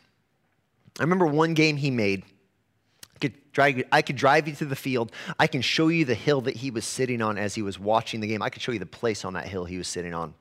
I 0.99 1.03
remember 1.03 1.25
one 1.25 1.53
game 1.53 1.77
he 1.77 1.91
made. 1.91 2.23
I 3.15 3.19
could, 3.19 3.51
drive, 3.51 3.83
I 3.91 4.01
could 4.01 4.15
drive 4.15 4.47
you 4.47 4.55
to 4.55 4.65
the 4.65 4.75
field. 4.75 5.11
I 5.39 5.47
can 5.47 5.61
show 5.61 5.87
you 5.87 6.05
the 6.05 6.15
hill 6.15 6.41
that 6.41 6.57
he 6.57 6.71
was 6.71 6.85
sitting 6.85 7.21
on 7.21 7.37
as 7.37 7.55
he 7.55 7.61
was 7.61 7.79
watching 7.79 8.19
the 8.19 8.27
game. 8.27 8.41
I 8.41 8.49
could 8.49 8.61
show 8.61 8.71
you 8.71 8.79
the 8.79 8.85
place 8.85 9.25
on 9.25 9.33
that 9.33 9.47
hill 9.47 9.65
he 9.65 9.77
was 9.77 9.87
sitting 9.87 10.13
on. 10.13 10.33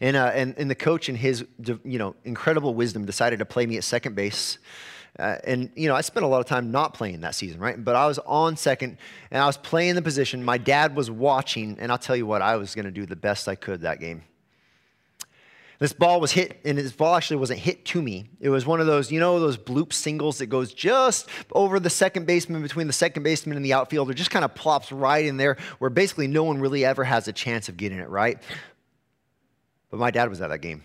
And, 0.00 0.16
uh, 0.16 0.30
and, 0.34 0.54
and 0.58 0.70
the 0.70 0.74
coach, 0.74 1.08
in 1.08 1.14
his 1.14 1.44
you 1.84 1.98
know, 1.98 2.14
incredible 2.24 2.74
wisdom, 2.74 3.04
decided 3.06 3.38
to 3.38 3.46
play 3.46 3.66
me 3.66 3.76
at 3.78 3.84
second 3.84 4.14
base. 4.14 4.58
Uh, 5.18 5.38
and, 5.44 5.70
you 5.74 5.88
know, 5.88 5.94
I 5.94 6.02
spent 6.02 6.24
a 6.24 6.28
lot 6.28 6.40
of 6.40 6.46
time 6.46 6.70
not 6.70 6.92
playing 6.92 7.22
that 7.22 7.34
season, 7.34 7.58
right? 7.58 7.82
But 7.82 7.96
I 7.96 8.06
was 8.06 8.18
on 8.18 8.56
second 8.56 8.98
and 9.30 9.42
I 9.42 9.46
was 9.46 9.56
playing 9.56 9.94
the 9.94 10.02
position. 10.02 10.44
My 10.44 10.58
dad 10.58 10.94
was 10.94 11.10
watching, 11.10 11.78
and 11.80 11.90
I'll 11.90 11.98
tell 11.98 12.16
you 12.16 12.26
what, 12.26 12.42
I 12.42 12.56
was 12.56 12.74
going 12.74 12.84
to 12.84 12.90
do 12.90 13.06
the 13.06 13.16
best 13.16 13.48
I 13.48 13.54
could 13.54 13.80
that 13.80 14.00
game. 14.00 14.24
This 15.78 15.92
ball 15.92 16.20
was 16.20 16.32
hit, 16.32 16.60
and 16.64 16.78
this 16.78 16.92
ball 16.92 17.14
actually 17.14 17.36
wasn't 17.36 17.60
hit 17.60 17.84
to 17.86 18.00
me. 18.00 18.30
It 18.40 18.48
was 18.48 18.64
one 18.64 18.80
of 18.80 18.86
those, 18.86 19.12
you 19.12 19.20
know, 19.20 19.38
those 19.38 19.58
bloop 19.58 19.92
singles 19.92 20.38
that 20.38 20.46
goes 20.46 20.72
just 20.72 21.28
over 21.52 21.78
the 21.78 21.90
second 21.90 22.26
baseman, 22.26 22.62
between 22.62 22.86
the 22.86 22.92
second 22.92 23.22
baseman 23.22 23.56
and 23.56 23.64
the 23.64 23.74
outfielder, 23.74 24.14
just 24.14 24.30
kind 24.30 24.44
of 24.44 24.54
plops 24.54 24.90
right 24.90 25.24
in 25.24 25.36
there 25.36 25.58
where 25.78 25.90
basically 25.90 26.28
no 26.28 26.44
one 26.44 26.60
really 26.60 26.84
ever 26.84 27.04
has 27.04 27.28
a 27.28 27.32
chance 27.32 27.68
of 27.68 27.76
getting 27.76 27.98
it 27.98 28.08
right. 28.08 28.42
But 29.90 30.00
my 30.00 30.10
dad 30.10 30.30
was 30.30 30.40
at 30.40 30.48
that 30.48 30.60
game. 30.60 30.82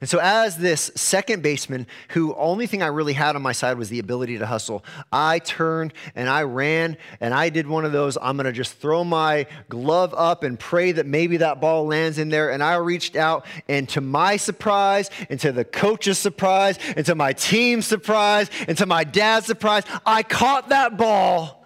And 0.00 0.08
so, 0.08 0.18
as 0.20 0.56
this 0.56 0.90
second 0.94 1.42
baseman, 1.42 1.86
who 2.10 2.34
only 2.34 2.66
thing 2.66 2.82
I 2.82 2.86
really 2.86 3.12
had 3.12 3.36
on 3.36 3.42
my 3.42 3.52
side 3.52 3.76
was 3.76 3.88
the 3.88 3.98
ability 3.98 4.38
to 4.38 4.46
hustle, 4.46 4.84
I 5.12 5.38
turned 5.38 5.92
and 6.14 6.28
I 6.28 6.42
ran 6.42 6.96
and 7.20 7.34
I 7.34 7.50
did 7.50 7.66
one 7.66 7.84
of 7.84 7.92
those. 7.92 8.16
I'm 8.20 8.36
going 8.36 8.46
to 8.46 8.52
just 8.52 8.78
throw 8.78 9.04
my 9.04 9.46
glove 9.68 10.14
up 10.16 10.44
and 10.44 10.58
pray 10.58 10.92
that 10.92 11.06
maybe 11.06 11.38
that 11.38 11.60
ball 11.60 11.86
lands 11.86 12.18
in 12.18 12.30
there. 12.30 12.50
And 12.50 12.62
I 12.62 12.76
reached 12.76 13.16
out, 13.16 13.44
and 13.68 13.88
to 13.90 14.00
my 14.00 14.38
surprise, 14.38 15.10
and 15.28 15.38
to 15.40 15.52
the 15.52 15.64
coach's 15.64 16.18
surprise, 16.18 16.78
and 16.96 17.04
to 17.06 17.14
my 17.14 17.32
team's 17.32 17.86
surprise, 17.86 18.50
and 18.66 18.76
to 18.78 18.86
my 18.86 19.04
dad's 19.04 19.46
surprise, 19.46 19.84
I 20.06 20.22
caught 20.22 20.70
that 20.70 20.96
ball. 20.96 21.64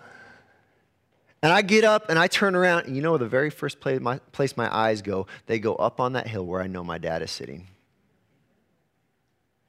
And 1.42 1.52
I 1.52 1.62
get 1.62 1.84
up 1.84 2.10
and 2.10 2.18
I 2.18 2.26
turn 2.26 2.56
around, 2.56 2.86
and 2.86 2.96
you 2.96 3.02
know 3.02 3.16
the 3.18 3.28
very 3.28 3.50
first 3.50 3.78
place 3.78 4.00
my, 4.00 4.18
place 4.32 4.56
my 4.56 4.74
eyes 4.74 5.00
go? 5.00 5.28
They 5.46 5.60
go 5.60 5.76
up 5.76 6.00
on 6.00 6.14
that 6.14 6.26
hill 6.26 6.44
where 6.44 6.60
I 6.60 6.66
know 6.66 6.82
my 6.82 6.98
dad 6.98 7.22
is 7.22 7.30
sitting 7.30 7.68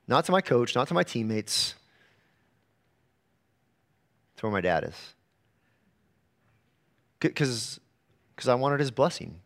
not 0.07 0.25
to 0.25 0.31
my 0.31 0.41
coach, 0.41 0.75
not 0.75 0.87
to 0.87 0.93
my 0.93 1.03
teammates, 1.03 1.75
to 4.37 4.45
where 4.45 4.51
my 4.51 4.61
dad 4.61 4.83
is. 4.83 5.13
Because 7.19 7.79
I 8.47 8.55
wanted 8.55 8.79
his 8.79 8.91
blessing. 8.91 9.41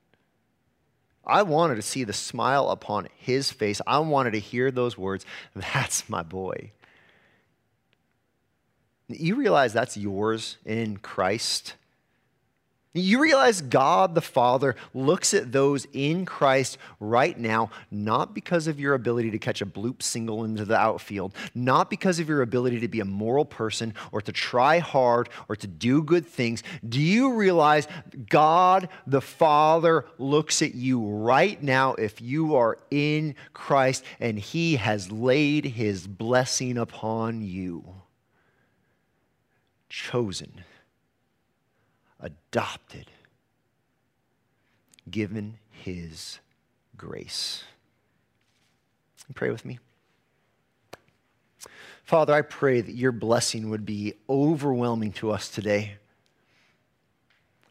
I 1.25 1.43
wanted 1.43 1.75
to 1.75 1.81
see 1.81 2.03
the 2.03 2.13
smile 2.13 2.69
upon 2.69 3.07
his 3.15 3.51
face. 3.51 3.79
I 3.85 3.99
wanted 3.99 4.31
to 4.31 4.39
hear 4.39 4.71
those 4.71 4.97
words 4.97 5.25
That's 5.55 6.09
my 6.09 6.23
boy. 6.23 6.71
You 9.07 9.35
realize 9.35 9.73
that's 9.73 9.97
yours 9.97 10.57
in 10.65 10.97
Christ. 10.97 11.75
You 12.93 13.21
realize 13.21 13.61
God 13.61 14.15
the 14.15 14.21
Father 14.21 14.75
looks 14.93 15.33
at 15.33 15.53
those 15.53 15.87
in 15.93 16.25
Christ 16.25 16.77
right 16.99 17.37
now, 17.37 17.69
not 17.89 18.35
because 18.35 18.67
of 18.67 18.81
your 18.81 18.95
ability 18.95 19.31
to 19.31 19.39
catch 19.39 19.61
a 19.61 19.65
bloop 19.65 20.01
single 20.01 20.43
into 20.43 20.65
the 20.65 20.75
outfield, 20.75 21.33
not 21.55 21.89
because 21.89 22.19
of 22.19 22.27
your 22.27 22.41
ability 22.41 22.81
to 22.81 22.89
be 22.89 22.99
a 22.99 23.05
moral 23.05 23.45
person 23.45 23.93
or 24.11 24.19
to 24.21 24.33
try 24.33 24.79
hard 24.79 25.29
or 25.47 25.55
to 25.55 25.67
do 25.67 26.03
good 26.03 26.25
things. 26.25 26.63
Do 26.87 26.99
you 26.99 27.33
realize 27.33 27.87
God 28.27 28.89
the 29.07 29.21
Father 29.21 30.05
looks 30.17 30.61
at 30.61 30.75
you 30.75 31.01
right 31.01 31.63
now 31.63 31.93
if 31.93 32.19
you 32.19 32.55
are 32.55 32.77
in 32.91 33.35
Christ 33.53 34.03
and 34.19 34.37
He 34.37 34.75
has 34.75 35.09
laid 35.09 35.63
His 35.63 36.07
blessing 36.07 36.77
upon 36.77 37.41
you? 37.41 37.85
Chosen 39.87 40.65
adopted, 42.21 43.07
given 45.09 45.57
his 45.69 46.39
grace. 46.97 47.63
Pray 49.33 49.49
with 49.49 49.65
me. 49.65 49.79
Father, 52.03 52.33
I 52.33 52.41
pray 52.41 52.81
that 52.81 52.93
your 52.93 53.13
blessing 53.13 53.69
would 53.69 53.85
be 53.85 54.13
overwhelming 54.29 55.13
to 55.13 55.31
us 55.31 55.49
today. 55.49 55.95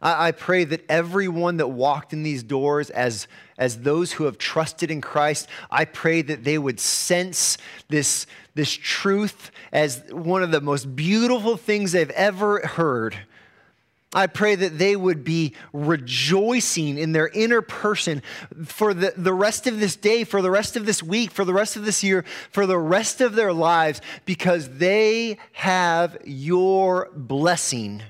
I, 0.03 0.33
pray 0.33 0.65
that 0.65 0.83
everyone 0.89 1.59
that 1.59 1.69
walked 1.69 2.15
in 2.15 2.23
these 2.23 2.43
doors 2.43 2.89
as, 2.89 3.29
as 3.59 3.81
those 3.81 4.13
who 4.13 4.25
have 4.25 4.39
trusted 4.39 4.91
in 4.91 5.03
Christ, 5.03 5.47
I 5.71 5.85
pray 5.85 6.23
that 6.23 6.43
they 6.43 6.57
would 6.57 6.81
sense 6.81 7.59
this, 7.89 8.27
this 8.55 8.73
truth 8.73 9.51
as 9.73 10.03
one 10.11 10.43
of 10.43 10.53
the 10.53 10.63
most 10.63 10.97
beautiful 10.97 11.59
things 11.59 11.93
they've 11.93 12.09
ever 12.13 12.67
heard 12.67 13.15
I 14.13 14.27
pray 14.27 14.57
that 14.57 14.77
they 14.77 14.97
would 14.97 15.23
be 15.23 15.55
rejoicing 15.73 16.99
in 16.99 17.13
their 17.13 17.29
inner 17.29 17.63
person 17.63 18.23
for 18.65 18.93
the, 18.93 19.15
the 19.17 19.33
rest 19.33 19.69
of 19.69 19.79
this 19.79 19.95
day, 19.95 20.25
for 20.25 20.43
the 20.43 20.51
rest 20.51 20.77
of 20.77 20.85
this 20.85 21.01
week, 21.01 21.31
for 21.31 21.45
the 21.45 21.55
rest 21.55 21.77
of 21.77 21.85
this 21.85 22.03
year, 22.03 22.25
for 22.51 22.67
the 22.67 22.79
rest 22.79 23.21
of 23.21 23.37
their 23.37 23.53
lives, 23.53 24.01
because 24.25 24.79
they 24.79 25.39
have 25.53 26.19
your 26.25 27.09
blessing. 27.15 28.03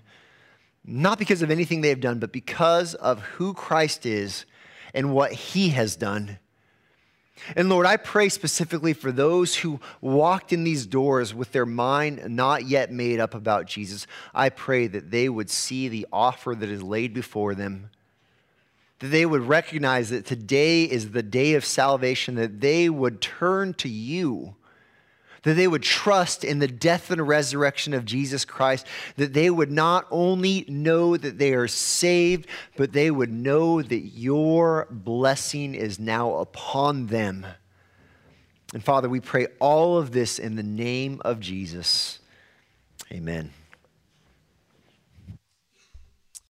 Not 0.87 1.19
because 1.19 1.43
of 1.43 1.51
anything 1.51 1.83
they've 1.83 2.01
done, 2.01 2.19
but 2.19 2.33
because 2.33 2.95
of 2.95 3.21
who 3.21 3.53
Christ 3.53 4.07
is 4.07 4.47
and 4.95 5.13
what 5.13 5.33
he 5.33 5.69
has 5.71 5.97
done. 5.97 6.39
And 7.57 7.69
Lord, 7.69 7.87
I 7.87 7.97
pray 7.97 8.29
specifically 8.29 8.93
for 8.93 9.13
those 9.13 9.57
who 9.57 9.81
walked 10.01 10.53
in 10.53 10.65
these 10.65 10.87
doors 10.87 11.35
with 11.35 11.53
their 11.53 11.67
mind 11.67 12.23
not 12.29 12.67
yet 12.67 12.93
made 12.93 13.21
up 13.21 13.35
about 13.35 13.67
Jesus. 13.67 14.07
I 14.35 14.49
pray 14.49 14.87
that 14.87 15.11
they 15.11 15.29
would 15.29 15.51
see 15.51 15.89
the 15.89 16.07
offer 16.13 16.55
that 16.55 16.69
is 16.69 16.83
laid 16.83 17.15
before 17.15 17.55
them, 17.55 17.91
that 18.99 19.09
they 19.09 19.27
would 19.27 19.43
recognize 19.43 20.11
that 20.11 20.27
today 20.27 20.85
is 20.85 21.11
the 21.11 21.23
day 21.23 21.55
of 21.55 21.65
salvation, 21.65 22.35
that 22.37 22.61
they 22.61 22.89
would 22.89 23.21
turn 23.21 23.75
to 23.75 23.89
you 23.89 24.57
that 25.43 25.55
they 25.55 25.69
would 25.69 25.83
trust 25.83 26.45
in 26.45 26.59
the 26.59 26.69
death 26.69 27.11
and 27.11 27.27
resurrection 27.27 27.95
of 27.95 28.05
Jesus 28.05 28.45
Christ, 28.45 28.87
that 29.17 29.33
they 29.33 29.51
would 29.51 29.71
not 29.71 30.07
only 30.11 30.65
know 30.69 31.17
that 31.17 31.39
they 31.39 31.55
are 31.55 31.69
saved, 31.69 32.47
but 32.77 32.93
they 32.93 33.11
would 33.11 33.33
know 33.33 33.83
that 33.83 34.01
your 34.01 34.87
blessing 34.91 35.75
is 35.75 35.99
now 35.99 36.37
upon 36.37 37.07
them. 37.07 37.47
And 38.73 38.85
Father, 38.85 39.09
we 39.09 39.21
pray 39.21 39.49
all 39.59 39.99
of 39.99 40.13
this 40.13 40.39
in 40.39 40.57
the 40.57 40.63
name 40.63 41.21
of 41.25 41.41
Jesus. 41.41 42.21
Amen. 43.13 43.51